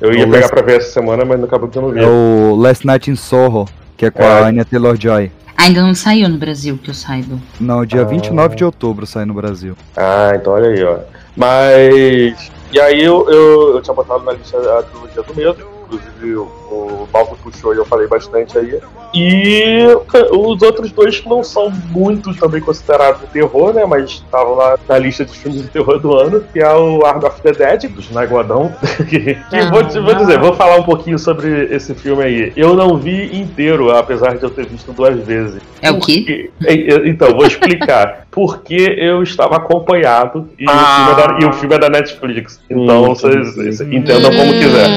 [0.00, 2.00] eu ia O pegar Les- pra ver essa semana, mas acabou que eu não vi.
[2.00, 3.66] É o Last Night in Soho,
[3.96, 4.26] que é com É.
[4.26, 5.30] a Anya Taylor-Joy.
[5.64, 7.38] Ainda não saiu no Brasil, que eu saiba.
[7.58, 8.04] Não, dia Ah.
[8.04, 9.74] 29 de outubro sai no Brasil.
[9.96, 10.98] Ah, então olha aí, ó.
[11.34, 12.52] Mas.
[12.70, 16.42] E aí eu, eu, eu tinha botado na lista a trilogia do medo, inclusive o,
[16.70, 18.78] o Balto puxou e eu falei bastante aí.
[19.14, 19.86] E
[20.32, 23.84] os outros dois não são muito também considerados de terror, né?
[23.84, 27.22] Mas estavam lá na lista de filmes de terror do ano, que é o Arm
[27.24, 28.72] of the Dead, do Snaguadão.
[29.08, 32.52] que que vou, te- vou dizer, vou falar um pouquinho sobre esse filme aí.
[32.56, 35.60] Eu não vi inteiro, apesar de eu ter visto duas vezes.
[35.80, 36.50] É o quê?
[36.58, 38.24] Porque- é, Então, vou explicar.
[38.34, 40.96] Porque eu estava acompanhado e, o, Ah.
[41.06, 42.60] filme é da, e o filme é da Netflix.
[42.68, 44.88] Então, Hum, vocês, vocês entendam como quiser.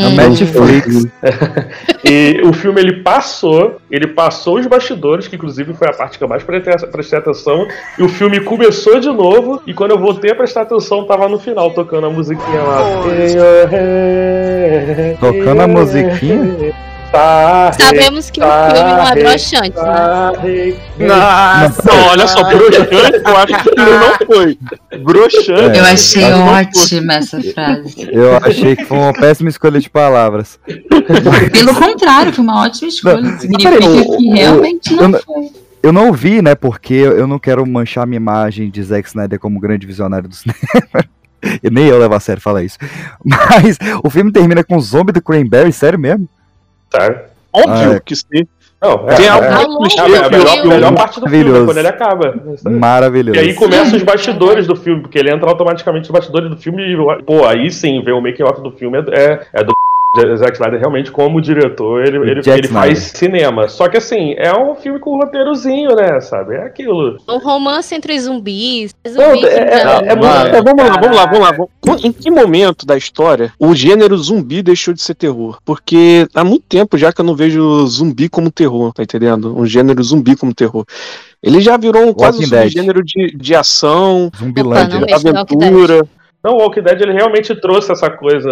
[0.00, 1.06] Na Netflix.
[2.06, 6.24] E o filme ele passou, ele passou os bastidores, que inclusive foi a parte que
[6.24, 7.66] eu mais prestei, atenção.
[7.98, 9.62] E o filme começou de novo.
[9.66, 13.02] E quando eu voltei a prestar atenção, tava no final tocando a musiquinha lá.
[15.18, 16.74] Tocando a musiquinha?
[17.14, 19.82] Tá, Sabemos que o filme não é broxante, né?
[19.82, 20.32] tá,
[20.98, 22.88] Nossa, não, olha só, broxante,
[23.24, 24.58] eu acho que ele não foi.
[25.00, 25.52] Broxante.
[25.52, 28.08] É, Eu achei ótima essa frase.
[28.10, 30.58] Eu achei que foi uma péssima escolha de palavras.
[31.52, 33.20] Pelo contrário, foi uma ótima escolha.
[33.20, 35.50] Não, Significa peraí, o- que o- realmente eu não não- foi.
[35.82, 36.54] Eu não vi, né?
[36.54, 40.58] Porque eu não quero manchar minha imagem de Zack Snyder como grande visionário do cinema.
[41.62, 42.78] E nem eu levo a sério falar isso.
[43.22, 46.26] Mas o filme termina com o zombie do Cranberry, sério mesmo?
[46.94, 47.20] Sério?
[47.52, 48.00] Óbvio Ah, é.
[48.00, 48.46] que sim.
[48.82, 51.78] Não, Tem é, algo é, muito clichê, é a melhor, parte do filme, é quando
[51.78, 52.34] ele acaba.
[52.64, 53.38] Maravilhoso.
[53.38, 56.82] E aí começam os bastidores do filme, porque ele entra automaticamente nos bastidores do filme
[56.82, 59.72] e, pô, aí sim, ver o making off do filme é, é, é do
[60.36, 63.68] Zack Snyder realmente, como diretor, ele, ele, ele faz cinema.
[63.68, 66.20] Só que assim, é um filme com um roteirozinho, né?
[66.20, 66.54] Sabe?
[66.54, 67.18] É aquilo.
[67.28, 68.94] Um romance entre zumbis.
[69.04, 69.90] Não, zumbis é- então.
[69.90, 70.14] é- é É,
[70.62, 71.66] vamos lá, vamos lá, vamos lá.
[71.84, 75.58] Vamos- Em que momento da história o gênero zumbi deixou de ser terror?
[75.64, 79.56] Porque há muito tempo já que eu não vejo zumbi como terror, tá entendendo?
[79.58, 80.84] Um gênero zumbi como terror.
[81.42, 85.00] Ele já virou um quase um subgênero de, de ação, Zumbilândia.
[85.00, 85.06] Não
[86.44, 88.46] Não, o Walking Dead ele realmente trouxe essa coisa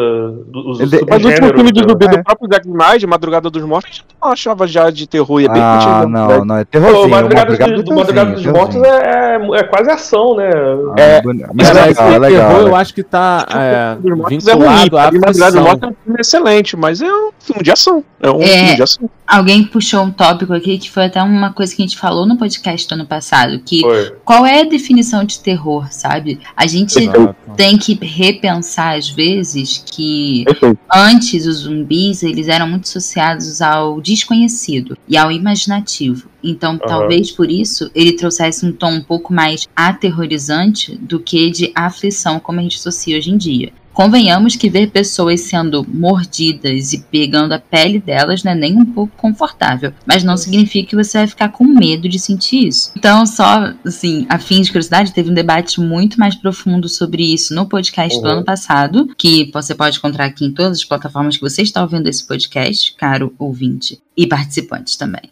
[0.47, 1.05] dos Ele-.
[1.07, 1.87] Mas o último filme de né?
[1.91, 2.09] zumbi É.
[2.09, 5.45] do próprio Zack Snyder, Madrugada dos Mortos, a gente não achava já de terror e
[5.45, 6.43] é bem Ah, contido, não, né?
[6.45, 7.05] não, é terrorzinho.
[7.07, 9.05] o Madrugada, Madrugada dos- do do Madrugada dos Mortos terrorzinho.
[9.05, 10.49] é, é, é quase ação, né?
[10.97, 12.49] É, É, Mas, é legal, é legal.
[12.49, 12.77] terror eu né?
[12.81, 15.61] acho que tá é, Dos Mortos é ruim, vinculado à pra mim, Madrugada dos.
[15.63, 18.03] Mortos é um filme excelente, mas é um filme de ação.
[18.23, 18.47] É um É.
[18.47, 19.11] filme de ação.
[19.33, 22.37] Alguém puxou um tópico aqui que foi até uma coisa que a gente falou no
[22.37, 24.13] podcast do ano passado, que Foi.
[24.27, 26.39] qual é a definição de terror, sabe?
[26.55, 27.35] A gente Exato.
[27.57, 30.79] tem que repensar às vezes que Perfeito.
[30.95, 36.29] antes os zumbis eles eram muito associados ao desconhecido e ao imaginativo.
[36.45, 41.73] Então, talvez por isso ele trouxesse um tom um pouco mais aterrorizante do que de
[41.75, 43.73] aflição, como a gente associa hoje em dia.
[43.93, 48.85] Convenhamos que ver pessoas sendo mordidas e pegando a pele delas não é nem um
[48.87, 52.91] pouco confortável, mas não significa que você vai ficar com medo de sentir isso.
[52.97, 57.55] Então, só assim, a fim de curiosidade, teve um debate muito mais profundo sobre isso
[57.55, 58.33] no podcast do Uhum.
[58.33, 62.09] ano passado, que você pode encontrar aqui em todas as plataformas que você está ouvindo
[62.09, 65.31] esse podcast, caro ouvinte, e participantes também.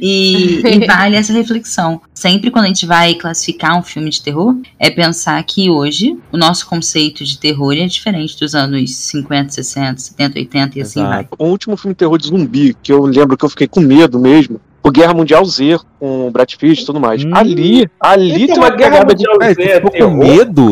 [0.00, 2.00] E, e vale essa reflexão.
[2.12, 6.36] Sempre quando a gente vai classificar um filme de terror, é pensar que hoje o
[6.36, 11.14] nosso conceito de terror é diferente dos anos 50, 60, 70, 80 e assim Exato.
[11.14, 11.28] vai.
[11.38, 14.18] O último filme de terror de zumbi, que eu lembro que eu fiquei com medo
[14.18, 17.24] mesmo, o Guerra Mundial Z, com o Brad Pitt e tudo mais.
[17.24, 17.30] Hum.
[17.32, 19.24] Ali, ali tem uma Guerra pegada de...
[19.26, 20.70] Mundial É, Z é ficou com medo?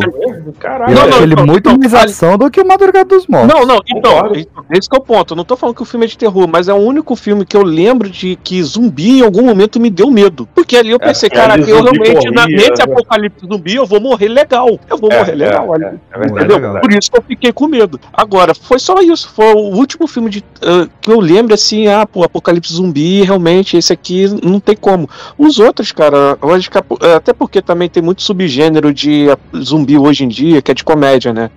[0.59, 0.91] Caralho.
[0.93, 3.05] Eu Não, acho não, ele não, muito não, mais ali- ação do que o Madrugada
[3.07, 3.49] dos Mortos.
[3.55, 4.39] Não, não, então, Concordo.
[4.71, 5.33] esse que é o ponto.
[5.33, 7.47] Eu não tô falando que o filme é de terror, mas é o único filme
[7.47, 10.47] que eu lembro de que zumbi em algum momento me deu medo.
[10.55, 12.85] Porque ali eu pensei, porque cara, eu realmente, na, corria, nesse né?
[12.85, 14.79] apocalipse zumbi, eu vou morrer legal.
[14.91, 15.73] Eu vou É, morrer é, legal.
[15.73, 15.85] é, ali.
[15.85, 16.57] é verdade, Entendeu?
[16.57, 16.81] é verdade.
[16.87, 17.99] Por isso que eu fiquei com medo.
[18.13, 19.31] Agora, foi só isso.
[19.35, 23.77] Foi o último filme de, ah, que eu lembro assim, ah, pô, Apocalipse Zumbi, realmente,
[23.79, 24.02] esse aqui
[24.43, 25.09] não tem como.
[25.39, 29.97] Os outros, cara, acho que, ah, até porque também tem muito subgênero de ah, zumbi
[29.99, 31.51] hoje em dia, que é de comédia, né?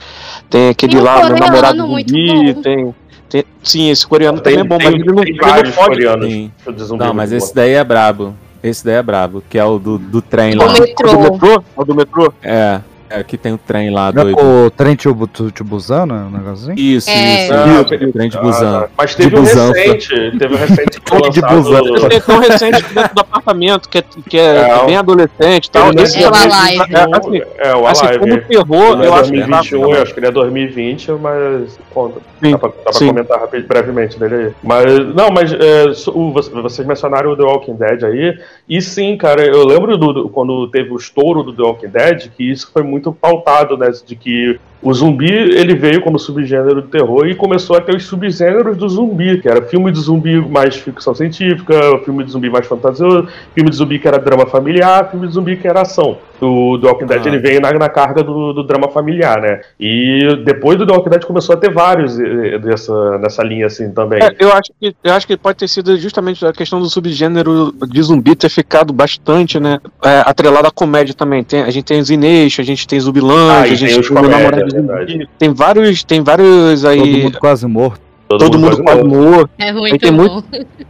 [0.49, 2.93] Tem aquele Tem um lá, meu namorado zumbi, tem,
[3.29, 3.43] tem.
[3.63, 5.75] Sim, esse coreano Tem, também é bom, tem, mas ele não, tem ele não vários
[5.75, 5.87] pode.
[5.89, 6.51] coreanos Sim.
[6.97, 8.35] Não, mas esse daí é brabo.
[8.63, 10.65] Esse daí é brabo, que é o do, do trem O lá.
[10.65, 11.19] O do metrô.
[11.21, 11.63] metrô?
[11.75, 12.33] O do metrô?
[12.41, 12.79] É,
[13.19, 14.37] é que tem o trem lá Não é doido.
[14.65, 16.77] o trem Tubu- Tu- Tubuzano, um negocinho?
[16.77, 17.43] Isso, É.
[17.45, 17.53] isso.
[17.53, 18.81] Ah, o trem de Ah, busão.
[18.81, 18.89] tá.
[18.97, 19.73] Mas De teve um busanfa.
[19.79, 22.09] recente, teve um recente que foi De busanfa.
[22.09, 25.65] Tem tão recente dentro do apartamento, que é, que é, É, que é bem adolescente
[25.65, 25.91] e tal.
[25.93, 26.93] Esse é o também- Alive.
[26.93, 28.19] é, assim, É, o assim, Alive.
[28.19, 31.79] como terror, é eu acho que 2021, tá- eu acho que ele é 2020, mas
[31.93, 32.19] conta.
[32.43, 34.51] Sim, Dá pra, dá pra comentar rapid, brevemente dele aí.
[34.61, 34.85] Mas,
[35.15, 38.37] não, mas é, o- vocês vocês mencionaram o The Walking Dead aí,
[38.67, 42.29] e sim, cara, eu lembro do, do- quando teve o estouro do The Walking Dead,
[42.35, 46.83] que isso foi muito pautado, né, de que o zumbi, ele veio como subgênero do
[46.83, 50.75] terror e começou a ter os subgêneros do zumbi, que era filme de zumbi mais
[50.75, 51.73] ficção científica,
[52.05, 55.57] filme de zumbi mais fantasioso, filme de zumbi que era drama familiar, filme de zumbi
[55.57, 56.19] que era ação.
[56.39, 57.27] O The Walking Dead, Ah.
[57.29, 59.61] ele veio na, na carga do, do drama familiar, né?
[59.79, 63.89] E depois do The Walking Dead começou a ter vários eh, dessa, nessa linha, assim,
[63.91, 64.21] também.
[64.21, 67.73] É, eu acho que eu acho que pode ter sido justamente a questão do subgênero
[67.89, 69.79] de zumbi ter ficado bastante, né?
[70.03, 71.41] É, atrelado à comédia também.
[71.41, 74.17] Tem, a gente tem Zineixo, a gente tem Zumbilândia, Ah, a gente tem os tem
[74.17, 74.74] o namorado.
[74.81, 75.29] Verdade.
[75.37, 76.99] Tem vários, tem vários aí.
[76.99, 78.01] Todo mundo quase morto.
[78.27, 79.49] Todo, mundo quase morto.
[79.57, 80.43] É muito tem muito-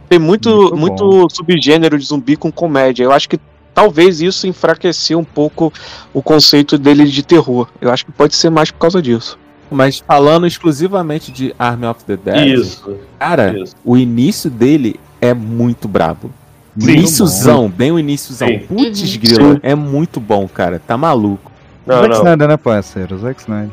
[0.08, 3.04] Tem muito, Muito muito, subgênero de zumbi com comédia.
[3.04, 3.38] Eu acho que
[3.74, 5.72] talvez isso enfraqueceu um pouco
[6.14, 7.68] o conceito dele de terror.
[7.80, 9.38] Eu acho que pode ser mais por causa disso.
[9.70, 13.74] Mas falando exclusivamente de Army of the Dead, Isso, cara, isso.
[13.84, 16.30] o início dele é muito brabo.
[16.78, 16.92] Sim.
[16.92, 18.48] Iníciozão, bem o iníciozão.
[18.68, 19.20] Putz, Uhum.
[19.20, 20.80] grilo, é muito bom, cara.
[20.86, 21.50] Tá maluco.
[21.86, 22.16] Não, Zack não.
[22.18, 23.18] Snyder, né, parceiro?
[23.18, 23.70] Zack Snyder.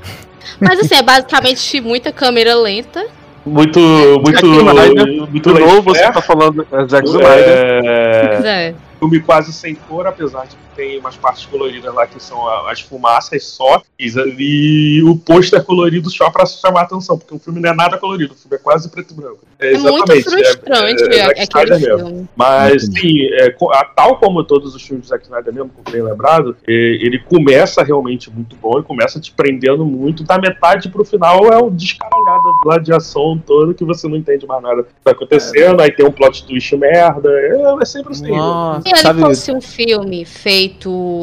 [0.60, 3.06] Mas assim, é basicamente muita câmera lenta.
[3.45, 7.84] Muito, muito, Zack Snyder, muito De novo, você tá falando é, Zack Snyder.
[7.85, 8.76] É, Pois é.
[8.99, 13.44] filme quase sem cor, apesar de tem umas partes coloridas lá que são as fumaças
[13.45, 17.76] só, e, o pôster colorido só pra chamar a atenção, porque o filme não é
[17.76, 19.40] nada colorido, o filme é quase preto e branco.
[19.60, 21.98] É muito frustrante é, é Zack aquele Snyder mesmo.
[21.98, 22.30] filme.
[22.36, 23.56] Mas sim, é,
[23.95, 27.82] tal como todos os filmes do Zack Snyder mesmo, como bem lembrado, é, ele começa
[27.84, 30.24] realmente muito bom e começa te prendendo muito.
[30.24, 34.45] Da metade pro final é o descaralhado lá de ação todo que você não entende
[34.45, 35.82] mais nada que tá acontecendo.
[35.82, 37.30] Aí tem um plot twist merda.
[37.30, 38.36] É, é sempre assim.
[38.36, 39.22] Nossa, Se ele sabe?
[39.22, 40.62] fosse um filme feito,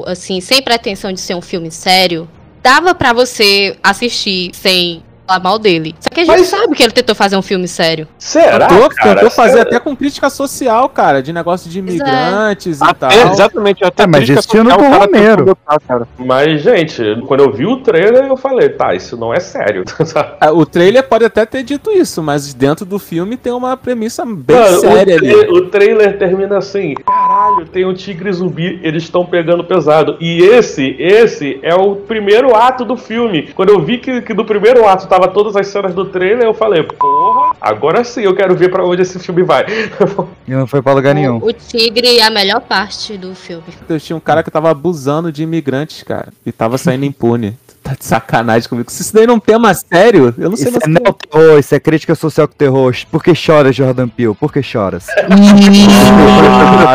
[0.06, 2.28] assim, sem pretensão de ser um filme sério,
[2.62, 5.94] dava pra você assistir sem falar mal dele.
[6.00, 8.08] Só que a gente Mas- sabe que ele tentou fazer um filme sério.
[8.18, 9.14] Será, Tentou, cara?
[9.14, 9.62] tentou fazer Será?
[9.62, 13.10] até com crítica social, cara, de negócio de imigrantes e Até, tal.
[13.10, 15.58] É, exatamente, até É, mas crítica esse tinha no social, o cara Romero.
[15.86, 16.08] cara.
[16.18, 19.84] Mas, gente, quando eu vi o trailer, eu falei, tá, isso não é sério.
[20.40, 24.24] Ah, O trailer pode até ter dito isso, mas dentro do filme tem uma premissa
[24.24, 25.34] bem Mano, o, séria tra- ali.
[25.50, 30.16] o trailer termina assim: caralho, tem um tigre zumbi, eles estão pegando pesado.
[30.20, 33.50] E esse, esse é o primeiro ato do filme.
[33.54, 36.54] Quando eu vi que, que do primeiro ato tava todas as cenas do trailer, eu
[36.54, 39.64] falei, porra, agora sim eu quero ver pra onde esse filme vai.
[40.46, 41.36] E não foi pra lugar nenhum.
[41.38, 43.62] O, o tigre é a melhor parte do filme.
[44.00, 47.56] Tinha um cara que tava abusando de imigrantes, cara, e tava saindo impune.
[47.82, 48.90] Tá de sacanagem comigo.
[48.90, 51.14] Se isso daí não é um tema sério, eu não sei Isso mais é o
[51.14, 52.94] que- neoterror, isso é crítica social com terror.
[53.10, 54.34] Por que choras, Jordan Peele?
[54.34, 55.06] Por que choras?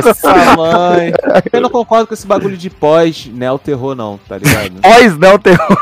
[0.05, 1.11] Nossa, mãe.
[1.51, 4.79] Eu não concordo com esse bagulho de pós-neo-terror, não, tá ligado?
[4.81, 5.77] Pós neoterror.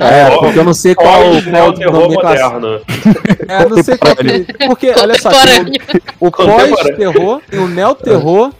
[0.00, 1.20] É, porque eu não sei qual,
[1.50, 2.80] qual o terror moderno.
[3.48, 5.72] É, não sei qual que- Porque, olha só, tem
[6.20, 8.50] o, o pós-terror e o neo-terror.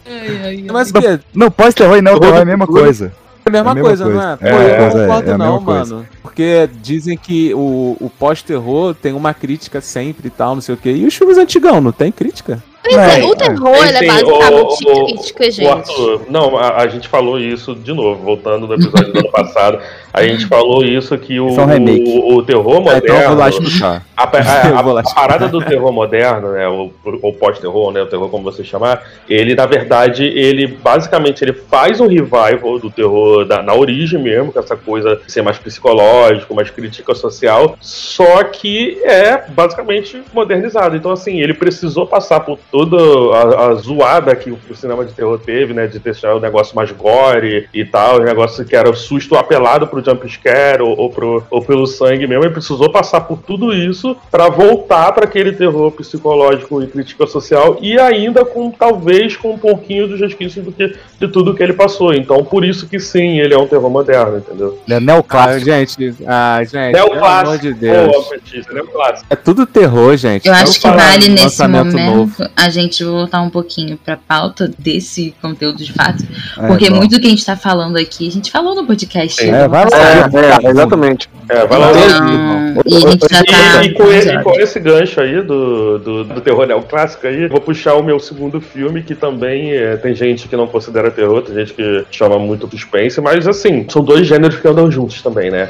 [0.71, 1.19] Mas o quê?
[1.33, 3.11] Não, pós-terror e neoterror é a mesma coisa.
[3.45, 4.37] É a mesma É a mesma coisa, não é?
[4.37, 4.37] coisa.
[4.37, 5.95] Pô, É, eu é, não é, concordo é não, mesma coisa.
[5.95, 6.07] mano.
[6.21, 10.77] Porque dizem que o, o pós-terror tem uma crítica sempre e tal, não sei o
[10.77, 10.91] quê.
[10.91, 12.61] E os filmes antigão, não tem crítica?
[12.83, 15.67] Pois é, Tem, o terror, ele é basicamente O- o- crítica, O gente.
[15.67, 19.79] Arthur, não, a, a gente falou isso de novo, voltando do episódio do ano passado.
[20.17, 23.45] A gente falou isso que o, é o, o terror Ah, então eu vou lá
[23.45, 23.67] moderno.
[23.67, 24.03] escutar.
[24.15, 26.89] A, a- a- a parada do terror moderno, né, o,
[27.21, 31.99] o pós-terror, né, o terror como você chamar, ele na verdade, ele basicamente ele faz
[31.99, 36.55] um revival do terror da- na origem mesmo, com essa coisa de ser mais psicológico,
[36.55, 40.95] mais crítica social, só que é basicamente modernizado.
[40.95, 45.37] Então assim, ele precisou passar por toda a, zoada que o, o cinema de terror
[45.39, 49.35] teve, né, de deixar o negócio mais gore e tal, o negócio que era susto
[49.35, 53.39] apelado pro jump scare ou, ou, pro, ou pelo sangue mesmo, ele precisou passar por
[53.39, 59.35] tudo isso pra voltar para aquele terror psicológico e crítica social e ainda com talvez
[59.35, 62.13] com um pouquinho dos resquícios do que, de tudo que ele passou.
[62.13, 64.77] Então, por isso que sim, ele é um terror moderno, entendeu?
[64.85, 65.65] Ele é Ah, neoclássico.
[65.65, 67.57] gente, ah, gente, É pelo o amor clássico.
[67.59, 68.15] de Deus.
[68.15, 69.25] Ô, Petícia, é o clássico.
[69.29, 70.45] É tudo terror, gente.
[70.47, 72.49] Eu Não acho que vale nesse momento novo.
[72.55, 76.23] a gente voltar um pouquinho pra pauta desse conteúdo de fato.
[76.57, 76.97] É, Porque bom.
[76.97, 79.43] muito do que a gente tá falando aqui, a gente falou no podcast.
[79.43, 79.94] É, ano vai lá.
[79.95, 80.37] Passado.
[80.37, 81.29] É, é, exatamente.
[81.49, 81.91] É, vai lá.
[81.91, 83.83] Então, e tá.
[83.83, 87.47] E, e com esse, e com esse gancho aí do, do, do terror neoclássico aí,
[87.47, 91.41] vou puxar o meu segundo filme, que também é, tem gente que não considera terror,
[91.41, 95.51] tem gente que chama muito suspense, mas assim, são dois gêneros que andam juntos também,
[95.51, 95.69] né?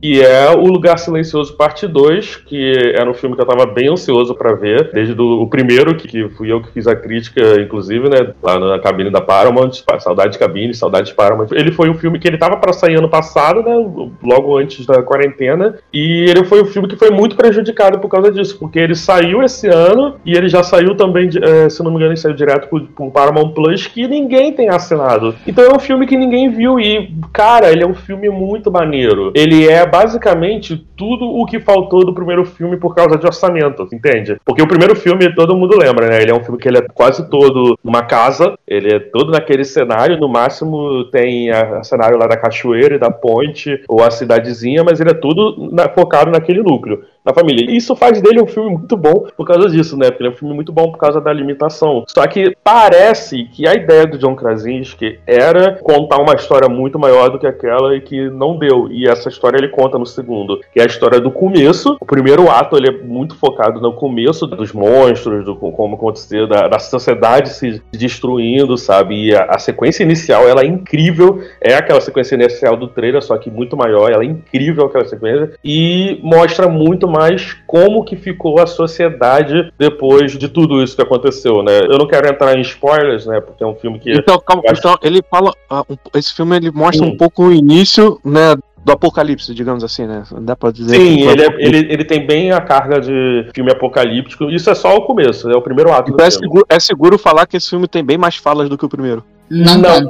[0.00, 3.88] Que é O Lugar Silencioso Parte 2, que era um filme que eu tava bem
[3.88, 7.60] ansioso pra ver, desde do, o primeiro, que, que fui eu que fiz a crítica,
[7.60, 11.48] inclusive, né, lá na cabine da Paramount, saudade de cabine, saudade de Paramount.
[11.52, 13.74] Ele foi um filme que ele tava pra sair ano passado, né,
[14.22, 18.30] logo antes da quarentena, e ele foi um filme que foi muito prejudicado por causa
[18.30, 21.96] disso, porque ele saiu esse ano, e ele já saiu também, eh, se não me
[21.96, 25.34] engano, ele saiu direto pro, pro Paramount Plus, que ninguém tem assinado.
[25.46, 29.32] Então é um filme que ninguém viu, e, cara, ele é um filme muito maneiro.
[29.34, 34.36] Ele é basicamente tudo o que faltou do primeiro filme por causa de orçamento, entende?
[34.44, 36.22] Porque o primeiro filme todo mundo lembra, né?
[36.22, 39.64] Ele é um filme que ele é quase todo numa casa, ele é todo naquele
[39.64, 44.10] cenário, no máximo tem a, a cenário lá da cachoeira e da ponte ou a
[44.10, 47.70] cidadezinha, mas ele é tudo na- focado naquele núcleo, na família.
[47.70, 50.10] E isso faz dele um filme muito bom por causa disso, né?
[50.10, 52.04] Porque ele é um filme muito bom por causa da limitação.
[52.08, 57.28] Só que parece que a ideia do John Krasinski era contar uma história muito maior
[57.30, 58.88] do que aquela e que não deu.
[58.90, 61.96] E essa história ele conta no segundo, que é a história do começo.
[62.00, 66.68] O primeiro ato ele é muito focado no começo dos monstros, do como aconteceu, da,
[66.68, 69.28] da sociedade se destruindo, sabe?
[69.28, 71.42] E a, a sequência inicial ela é incrível.
[71.60, 74.10] É aquela sequência inicial do trailer, só que muito maior.
[74.10, 80.32] Ela é incrível aquela sequência e mostra muito mais como que ficou a sociedade depois
[80.36, 81.80] de tudo isso que aconteceu, né?
[81.82, 83.40] Eu não quero entrar em spoilers, né?
[83.40, 85.52] Porque é um filme que Então, calma, acho- então ele fala.
[85.70, 87.10] ah, um- esse filme ele mostra Hum.
[87.10, 88.54] um pouco o início, né?
[88.84, 90.22] Do apocalipse, digamos assim, né?
[90.40, 94.44] Dá pra dizer Sim, ele, é- ele, ele tem bem a carga de filme apocalíptico.
[94.50, 97.18] Isso é só o começo, é o primeiro ato do Então é seguro, é seguro
[97.18, 99.24] falar que esse filme tem bem mais falas do que o primeiro.
[99.50, 100.08] Não, Não.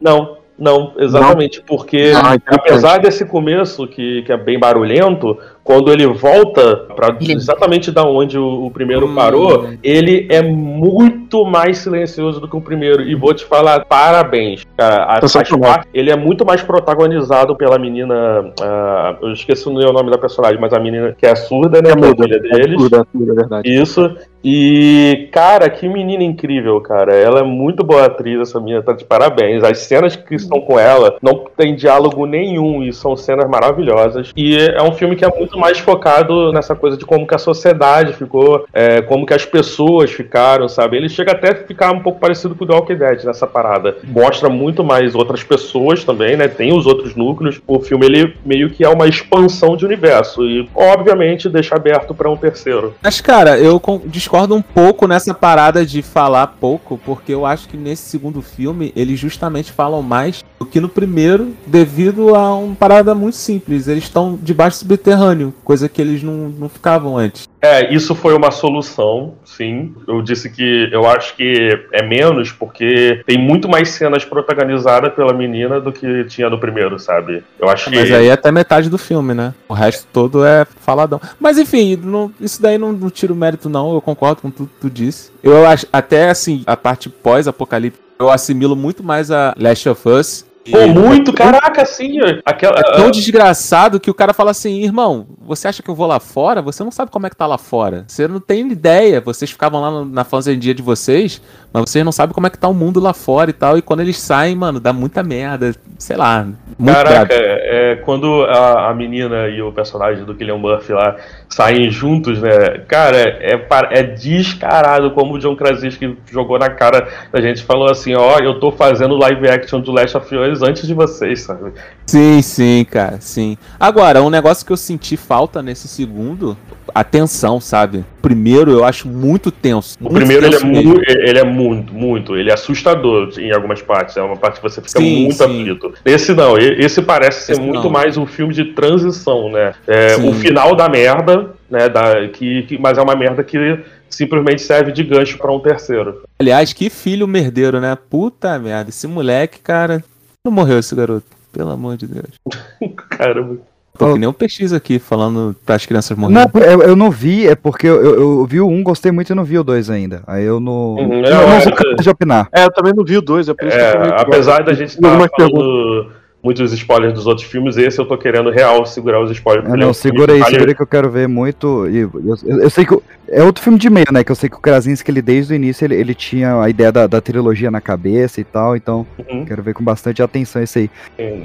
[0.00, 2.42] Não, não, exatamente, porque Ah, interessante.
[2.48, 5.38] apesar desse começo que, que é bem barulhento,
[5.68, 11.44] quando ele volta pra Ele- exatamente da onde o, o primeiro parou, ele é muito
[11.44, 13.02] mais silencioso do que o primeiro.
[13.02, 14.64] E vou te falar, parabéns.
[14.78, 15.20] Cara, a,
[15.60, 18.50] par- ele é muito mais protagonizado pela menina.
[18.62, 21.90] ah, eu esqueci o nome da personagem, mas a menina que é surda, né?
[21.90, 22.76] É a muda, filha é deles.
[22.82, 23.70] tudo, é tudo, é verdade.
[23.82, 24.10] Isso.
[24.42, 27.14] E, cara, que menina incrível, cara.
[27.14, 29.62] Ela é muito boa atriz, essa menina tá de parabéns.
[29.62, 34.32] As cenas que estão com ela não tem diálogo nenhum e são cenas maravilhosas.
[34.36, 37.38] E é um filme que é muito mais focado nessa coisa de como que a
[37.38, 40.96] sociedade ficou, é, como que as pessoas ficaram, sabe?
[40.96, 43.96] Ele chega até a ficar um pouco parecido com o The Walking Dead nessa parada.
[44.04, 46.48] Mostra muito mais outras pessoas também, né?
[46.48, 47.60] Tem os outros núcleos.
[47.66, 50.44] O filme, ele meio que é uma expansão de universo.
[50.44, 52.94] E, obviamente, deixa aberto pra um terceiro.
[53.02, 57.76] Mas, cara, eu discordo um pouco nessa parada de falar pouco, porque eu acho que
[57.76, 63.14] nesse segundo filme eles justamente falam mais do que no primeiro, devido a uma parada
[63.14, 63.88] muito simples.
[63.88, 67.48] Eles estão debaixo do subterrâneo, coisa que eles não, não ficavam antes.
[67.60, 69.94] É, isso foi uma solução, sim.
[70.06, 75.32] Eu disse que eu acho que é menos, porque tem muito mais cenas protagonizadas pela
[75.32, 77.42] menina do que tinha no primeiro, sabe?
[77.58, 77.96] Eu acho que.
[77.96, 79.52] Mas aí é até metade do filme, né?
[79.68, 81.20] O resto todo é faladão.
[81.40, 83.92] Mas enfim, não- isso daí não, não tira o mérito, não.
[83.92, 85.30] Eu concordo com tudo que tu disse.
[85.42, 90.44] Eu acho, até assim, a parte pós-apocalipse, eu assimilo muito mais a Last of Us.
[90.70, 92.18] Pô, E- muito, caraca, sim.
[92.44, 92.78] Aquela.
[92.78, 96.20] É tão desgraçado que o cara fala assim, irmão, você acha que eu vou lá
[96.20, 96.60] fora?
[96.62, 98.04] Você não sabe como é que tá lá fora.
[98.08, 99.20] Você não tem ideia.
[99.20, 101.40] Vocês ficavam lá na fazendia de vocês,
[101.72, 103.76] mas vocês não sabem como é que tá o mundo lá fora e tal.
[103.76, 105.74] E quando eles saem, mano, dá muita merda.
[105.98, 106.46] Sei lá.
[106.78, 107.32] Muito Caraca, brabo.
[107.42, 111.16] é, quando a, a menina e o personagem do Killian Murphy lá
[111.48, 112.50] saem juntos, né?
[112.86, 117.62] Cara, é, par- é descarado como o John Krasinski jogou na cara da gente.
[117.64, 121.40] Falou assim: Ó, eu tô fazendo live action do Last of Us antes de vocês,
[121.42, 121.72] sabe?
[122.06, 123.58] Sim, sim, cara, sim.
[123.78, 126.56] Agora, um negócio que eu senti falta nesse segundo,
[126.94, 128.04] a tensão, sabe?
[128.22, 129.96] Primeiro eu acho muito tenso.
[130.00, 130.94] O muito primeiro ele é, tenso mesmo.
[130.94, 132.36] mu- ele é muito, muito.
[132.36, 134.16] Ele é assustador em algumas partes.
[134.16, 135.44] É uma parte que você fica Sim, muito sim.
[135.44, 135.94] aflito.
[136.04, 137.90] Esse não, esse parece ser Esse muito não.
[137.90, 139.74] mais um filme de transição, né?
[139.86, 141.88] É, o final da merda, né?
[141.88, 146.22] Da, que, que- mas é uma merda que simplesmente serve de gancho pra um terceiro.
[146.38, 147.96] Aliás, que filho merdeiro, né?
[148.08, 148.90] Puta merda.
[148.90, 150.02] Esse moleque, cara.
[150.44, 151.26] Não morreu esse garoto.
[151.52, 152.28] Pelo amor de Deus.
[153.10, 153.58] Caramba.
[153.98, 156.72] Tô que nem um PX aqui, falando pras crianças Não, morrerem.
[156.72, 159.34] eu, eu não vi, é porque eu, eu, eu vi o um, gostei muito e
[159.34, 160.22] não vi o dois ainda.
[160.26, 160.94] Aí eu não.
[160.94, 162.48] Uhum, eu é, não é, sou capaz de opinar.
[162.52, 164.72] É, eu também não vi o dois, é por isso que eu É, apesar da
[164.72, 166.12] gente estar Algumas falando
[166.42, 169.68] muitos spoilers dos outros filmes, esse eu tô querendo real segurar os spoilers.
[169.68, 171.88] É, é não, segura aí, segura aí que eu quero ver muito.
[171.88, 172.96] E eu, eu- eu sei que.
[173.30, 174.24] O- É outro filme de meio, né?
[174.24, 176.90] Que eu sei que o Krasinski, ele desde o início, ele, ele tinha a ideia
[176.92, 179.44] da, da trilogia na cabeça e tal, então Uhum.
[179.44, 180.90] quero ver com bastante atenção esse aí.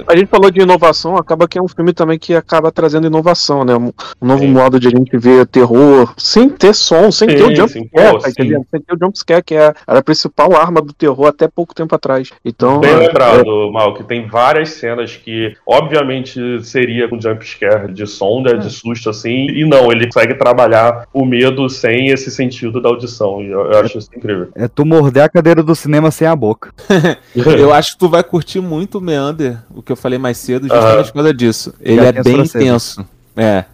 [0.08, 3.64] A gente falou de inovação, acaba que é um filme também que acaba trazendo inovação,
[3.64, 3.74] né?
[3.76, 4.48] Um, um novo Sim.
[4.52, 7.88] modo de a gente ver terror, sem ter som, sem ter o Sim, jump sim,
[7.88, 8.66] scare, pô, tá entendendo?
[8.70, 11.74] Sem ter o jump scare, que é a, a principal arma do terror até pouco
[11.74, 12.30] tempo atrás.
[12.44, 18.06] Então, Bem é, lembrado, Mal, que tem várias cenas que, obviamente, seria com jumpscare de
[18.06, 22.80] som, né, de susto, assim, e não, ele consegue trabalhar o medo sem esse sentido
[22.80, 24.48] da audição, e eu, eu acho isso incrível.
[24.54, 26.72] É tu morder a cadeira do cinema sem a boca.
[27.34, 30.68] Eu acho que tu vai curtir muito o Meander, o que eu falei mais cedo,
[30.68, 31.74] justamente por causa disso.
[31.80, 32.54] Ele é bem francesas.
[32.54, 33.06] intenso.
[33.36, 33.64] É.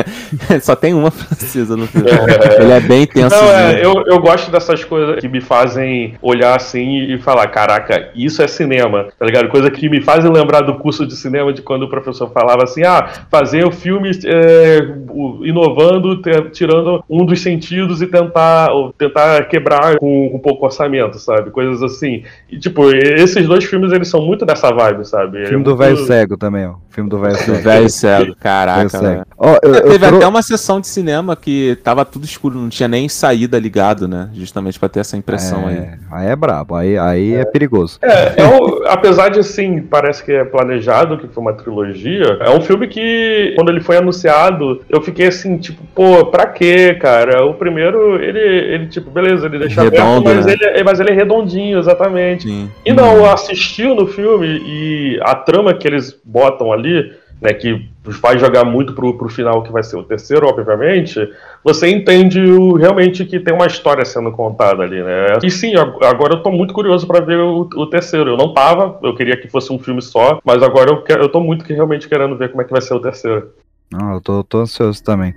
[0.60, 2.08] Só tem uma francesa no filme.
[2.60, 3.34] Ele é bem intenso.
[3.36, 8.10] Não, é, eu, eu gosto dessas coisas que me fazem olhar assim e falar, caraca,
[8.14, 9.48] isso é cinema, tá ligado?
[9.48, 12.82] Coisa que me fazem lembrar do curso de cinema de quando o professor falava assim,
[12.82, 14.78] ah, fazer o filme é,
[15.42, 16.20] inovando,
[16.52, 21.50] tirando um dos sentidos e tentar, ou tentar quebrar com, com pouco orçamento, sabe?
[21.50, 22.24] Coisas assim.
[22.50, 25.42] E, tipo, esses dois filmes, eles são muito dessa vibe, sabe?
[25.42, 26.74] É Filme do muito- velho cego também, ó.
[26.90, 27.62] Filme do velho Do cego.
[27.62, 29.03] velho cego, caraca.
[29.36, 32.68] Ó, eu- eu Teve tro- até uma sessão de cinema que tava tudo escuro, não
[32.68, 34.30] tinha nem saída ligado, né?
[34.34, 35.76] Justamente pra ter essa impressão aí.
[35.76, 37.44] É, aí é brabo, aí, aí é.
[37.44, 37.98] perigoso.
[38.02, 42.50] É, é um- apesar de assim, parece que é planejado, que foi uma trilogia, é
[42.50, 47.44] um filme que, quando ele foi anunciado, eu fiquei assim, tipo, pô, pra quê, cara?
[47.44, 50.52] O primeiro, ele, ele tipo, beleza, ele deixa Redondo, aberto, mas, né?
[50.52, 52.44] ele, é- mas ele é redondinho, exatamente.
[52.44, 52.70] Sim.
[52.84, 57.88] E não, assistiu no filme e a trama que eles botam ali, né, que
[58.20, 61.18] vai jogar muito pro, pro final, que vai ser o terceiro, obviamente,
[61.62, 65.38] você entende o- realmente que tem uma história sendo contada ali, né?
[65.42, 68.30] E sim, ag- agora eu tô muito curioso pra ver o, o terceiro.
[68.30, 71.28] Eu não tava, eu queria que fosse um filme só, mas agora eu, quero, eu
[71.28, 73.50] tô muito que, realmente querendo ver como é que vai ser o terceiro.
[73.94, 75.34] Ah, eu tô, tô ansioso também.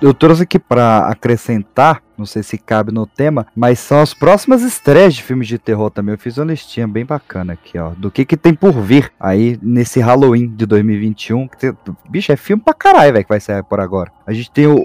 [0.00, 4.62] Eu trouxe aqui pra acrescentar, não sei se cabe no tema, mas são as próximas
[4.62, 6.14] estreias de filmes de terror também.
[6.14, 9.58] Eu fiz uma listinha bem bacana aqui, ó, do que que tem por vir aí
[9.62, 11.48] nesse Halloween de 2021.
[11.48, 11.76] que tem-
[12.08, 14.10] Bicho, é filme pra caralho, velho, que vai sair por agora.
[14.26, 14.76] A gente tem o,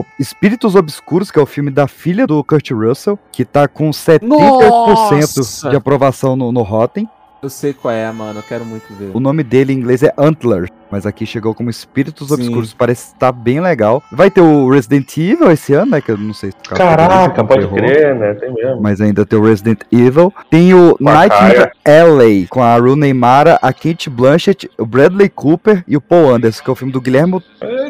[0.00, 3.90] o Espíritos Obscuros, que é o filme da filha do Kurt Russell, que tá com
[3.90, 5.70] 78% Nossa!
[5.70, 7.08] de aprovação no, no Rotten.
[7.40, 8.40] Eu sei qual é, mano.
[8.40, 9.12] Eu quero muito ver.
[9.14, 12.34] O nome dele em inglês é Antler, mas aqui chegou como Espíritos Sim.
[12.34, 12.74] Obscuros.
[12.74, 14.02] Parece estar bem legal.
[14.10, 16.00] Vai ter o Resident Evil esse ano, né?
[16.00, 18.34] Que eu não sei se Caraca, pode terror, crer, né?
[18.34, 18.80] Tem mesmo.
[18.80, 20.32] Mas ainda tem o Resident Evil.
[20.50, 25.96] Tem o Nightmare Alley com a Rooney Mara, a Kate Blanchett, o Bradley Cooper e
[25.96, 27.42] o Paul Anderson, que é o filme do Guilherme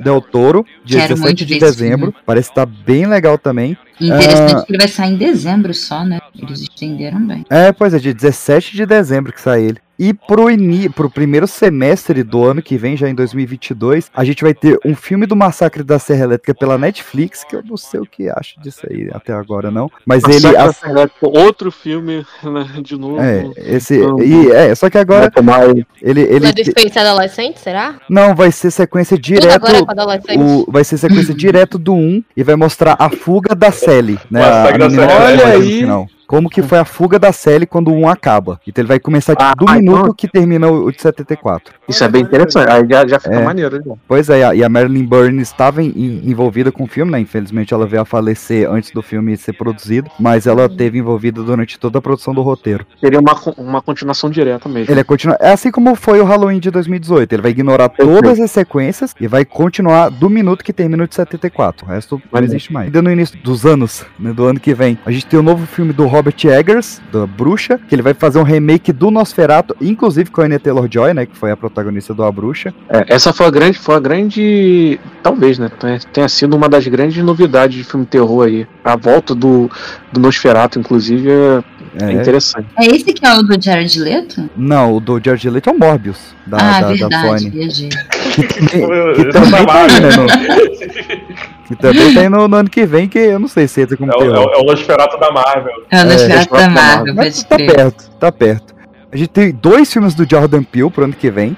[0.03, 2.15] Del Toro, dia Quero 17 muito de dezembro.
[2.25, 3.77] Parece estar bem legal também.
[4.01, 6.20] Interessante Ah, que ele vai sair em dezembro só, né?
[6.37, 7.45] Eles estenderam bem.
[7.51, 9.79] É, pois é, dia 17 de dezembro que sai ele.
[9.99, 14.45] E pro, ini pro primeiro semestre do ano que vem, já em 2022, a gente
[14.45, 17.99] vai ter um filme do Massacre da Serra Elétrica pela Netflix, que eu não sei
[17.99, 19.91] o que acho disso aí até agora não.
[20.07, 20.35] Mas ele...
[20.35, 23.20] Massacre da ass- Serra Elétrica, outro filme, né, de novo.
[23.20, 23.97] É, esse...
[23.97, 25.87] Então, E, é, só que agora vai aí.
[26.01, 26.20] ele...
[26.20, 27.97] ele é Space Adolescente, será?
[28.09, 29.55] não, vai ser sequência Tudo direto...
[29.55, 30.39] agora é.
[30.39, 34.41] O, vai ser sequência direto do 1 e vai mostrar a fuga da Sally, né?
[34.41, 36.09] Massacre a da menina Serra Olha final.
[36.28, 38.60] Como que foi a fuga da Sally quando o 1 acaba.
[38.68, 41.74] Então ele vai começar tipo, Ah, do então- minuto que termina o de 74.
[41.88, 42.70] Isso é bem interessante.
[42.70, 43.44] Aí já, já fica É.
[43.44, 43.82] maneiro.
[43.84, 43.94] Já.
[44.06, 47.18] Pois é, e a Marilyn Burns estava envolvida com o filme, né?
[47.20, 51.78] Infelizmente ela veio a falecer antes do filme ser produzido, mas ela teve envolvida durante
[51.78, 52.86] toda a produção do roteiro.
[53.00, 54.92] Seria uma, uma continuação direta mesmo.
[54.92, 55.36] Ele é, continua...
[55.40, 57.32] é assim como foi o Halloween de 2018.
[57.32, 61.14] Ele vai ignorar todas as sequências e vai continuar do minuto que termina o de
[61.14, 61.86] 74.
[61.86, 62.86] O resto não existe mais.
[62.86, 65.66] Ainda no início dos anos, né, do ano que vem, a gente tem o novo
[65.66, 70.31] filme do Robert Eggers, da Bruxa, que ele vai fazer um remake do Nosferatu, inclusive
[70.32, 72.74] com a Anya Taylor-Joy, né, que foi a protagonista do A Bruxa.
[72.89, 75.70] É, essa foi a grande, foi a grande, talvez, né,
[76.12, 78.66] tenha- sido uma das grandes novidades de filme terror aí.
[78.85, 79.70] A volta do,
[80.12, 81.62] do Nosferatu, inclusive, é,
[82.03, 82.66] é É, interessante.
[82.78, 84.51] É esse que é o do Jared Leto?
[84.57, 87.51] Não, o do George Leto é o Morbius, da, ah, da, da verdade, Sony.
[87.51, 87.89] viajei.
[88.35, 93.09] Que também, que também tá né, no- que também aí no, no ano que vem,
[93.09, 95.31] que eu não sei se entra como É o, é o- é o Nosferatu da
[95.31, 95.73] Marvel.
[95.90, 97.74] É o Nosferatu da Nosferatu da Marvel, Mas tá crer.
[97.77, 98.74] perto, tá perto.
[99.12, 101.57] A gente tem dois filmes do Jordan Peele pro ano que vem.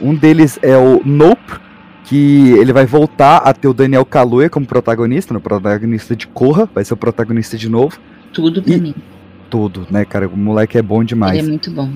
[0.00, 1.52] Um deles é o Nope,
[2.04, 6.68] que ele vai voltar a ter o Daniel Kaluuya como protagonista, no protagonista de Corra,
[6.74, 7.98] vai ser o protagonista de novo.
[8.32, 8.94] Tudo pra E- mim.
[9.48, 10.26] Tudo, né, cara?
[10.28, 11.36] O moleque é bom demais.
[11.38, 11.90] Ele é muito bom.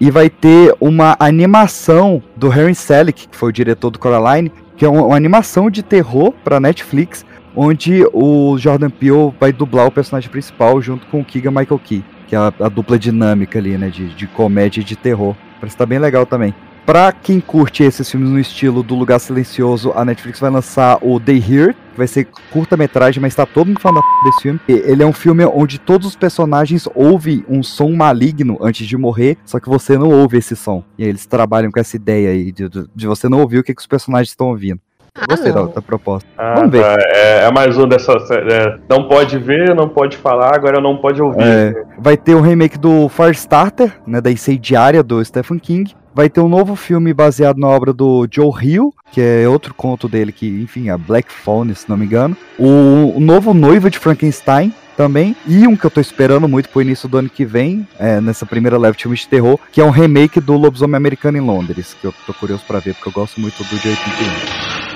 [0.00, 4.84] E vai ter uma animação do Harry Selick, que foi o diretor do Coraline, que
[4.84, 7.24] é uma, animação de terror pra Netflix,
[7.54, 12.04] onde o Jordan Peele vai dublar o personagem principal junto com o Keegan Michael Key,
[12.28, 15.34] que é a, a dupla dinâmica ali, né, de, de comédia e de terror.
[15.58, 16.54] Parece estar bem legal também.
[16.86, 21.18] Pra quem curte esses filmes no estilo do Lugar Silencioso, a Netflix vai lançar o
[21.18, 24.60] They Here, que vai ser curta-metragem, mas tá todo mundo falando desse filme.
[24.68, 29.36] Ele é um filme onde todos os personagens ouvem um som maligno antes de morrer,
[29.44, 30.84] só que você não ouve esse som.
[30.96, 33.74] E eles trabalham com essa ideia aí de, de- de você não ouvir o que,
[33.74, 34.80] que os personagens estão ouvindo.
[35.20, 35.68] Ah, Gostei da, não.
[35.72, 36.28] da proposta.
[36.36, 36.82] Ah, Vamos ver.
[36.82, 36.96] tá.
[37.14, 38.12] É, é mais um dessa.
[38.12, 41.42] é, não pode ver, não pode falar, agora não pode ouvir.
[41.42, 45.94] É, vai ter o remake do Firestarter, né, da Incendiária do Stephen King.
[46.14, 50.08] Vai ter um novo filme baseado na obra do Joe Hill, que é outro conto
[50.08, 52.34] dele que, enfim, é Black Phone, se não me engano.
[52.58, 55.36] O, o novo Noivo de Frankenstein também.
[55.46, 58.46] E um que eu tô esperando muito pro início do ano que vem, é, nessa
[58.46, 61.94] primeira leve de filmes de terror, que é um remake do Lobisomem Americano em Londres,
[62.00, 64.95] que eu tô curioso pra ver, porque eu gosto muito do de 81.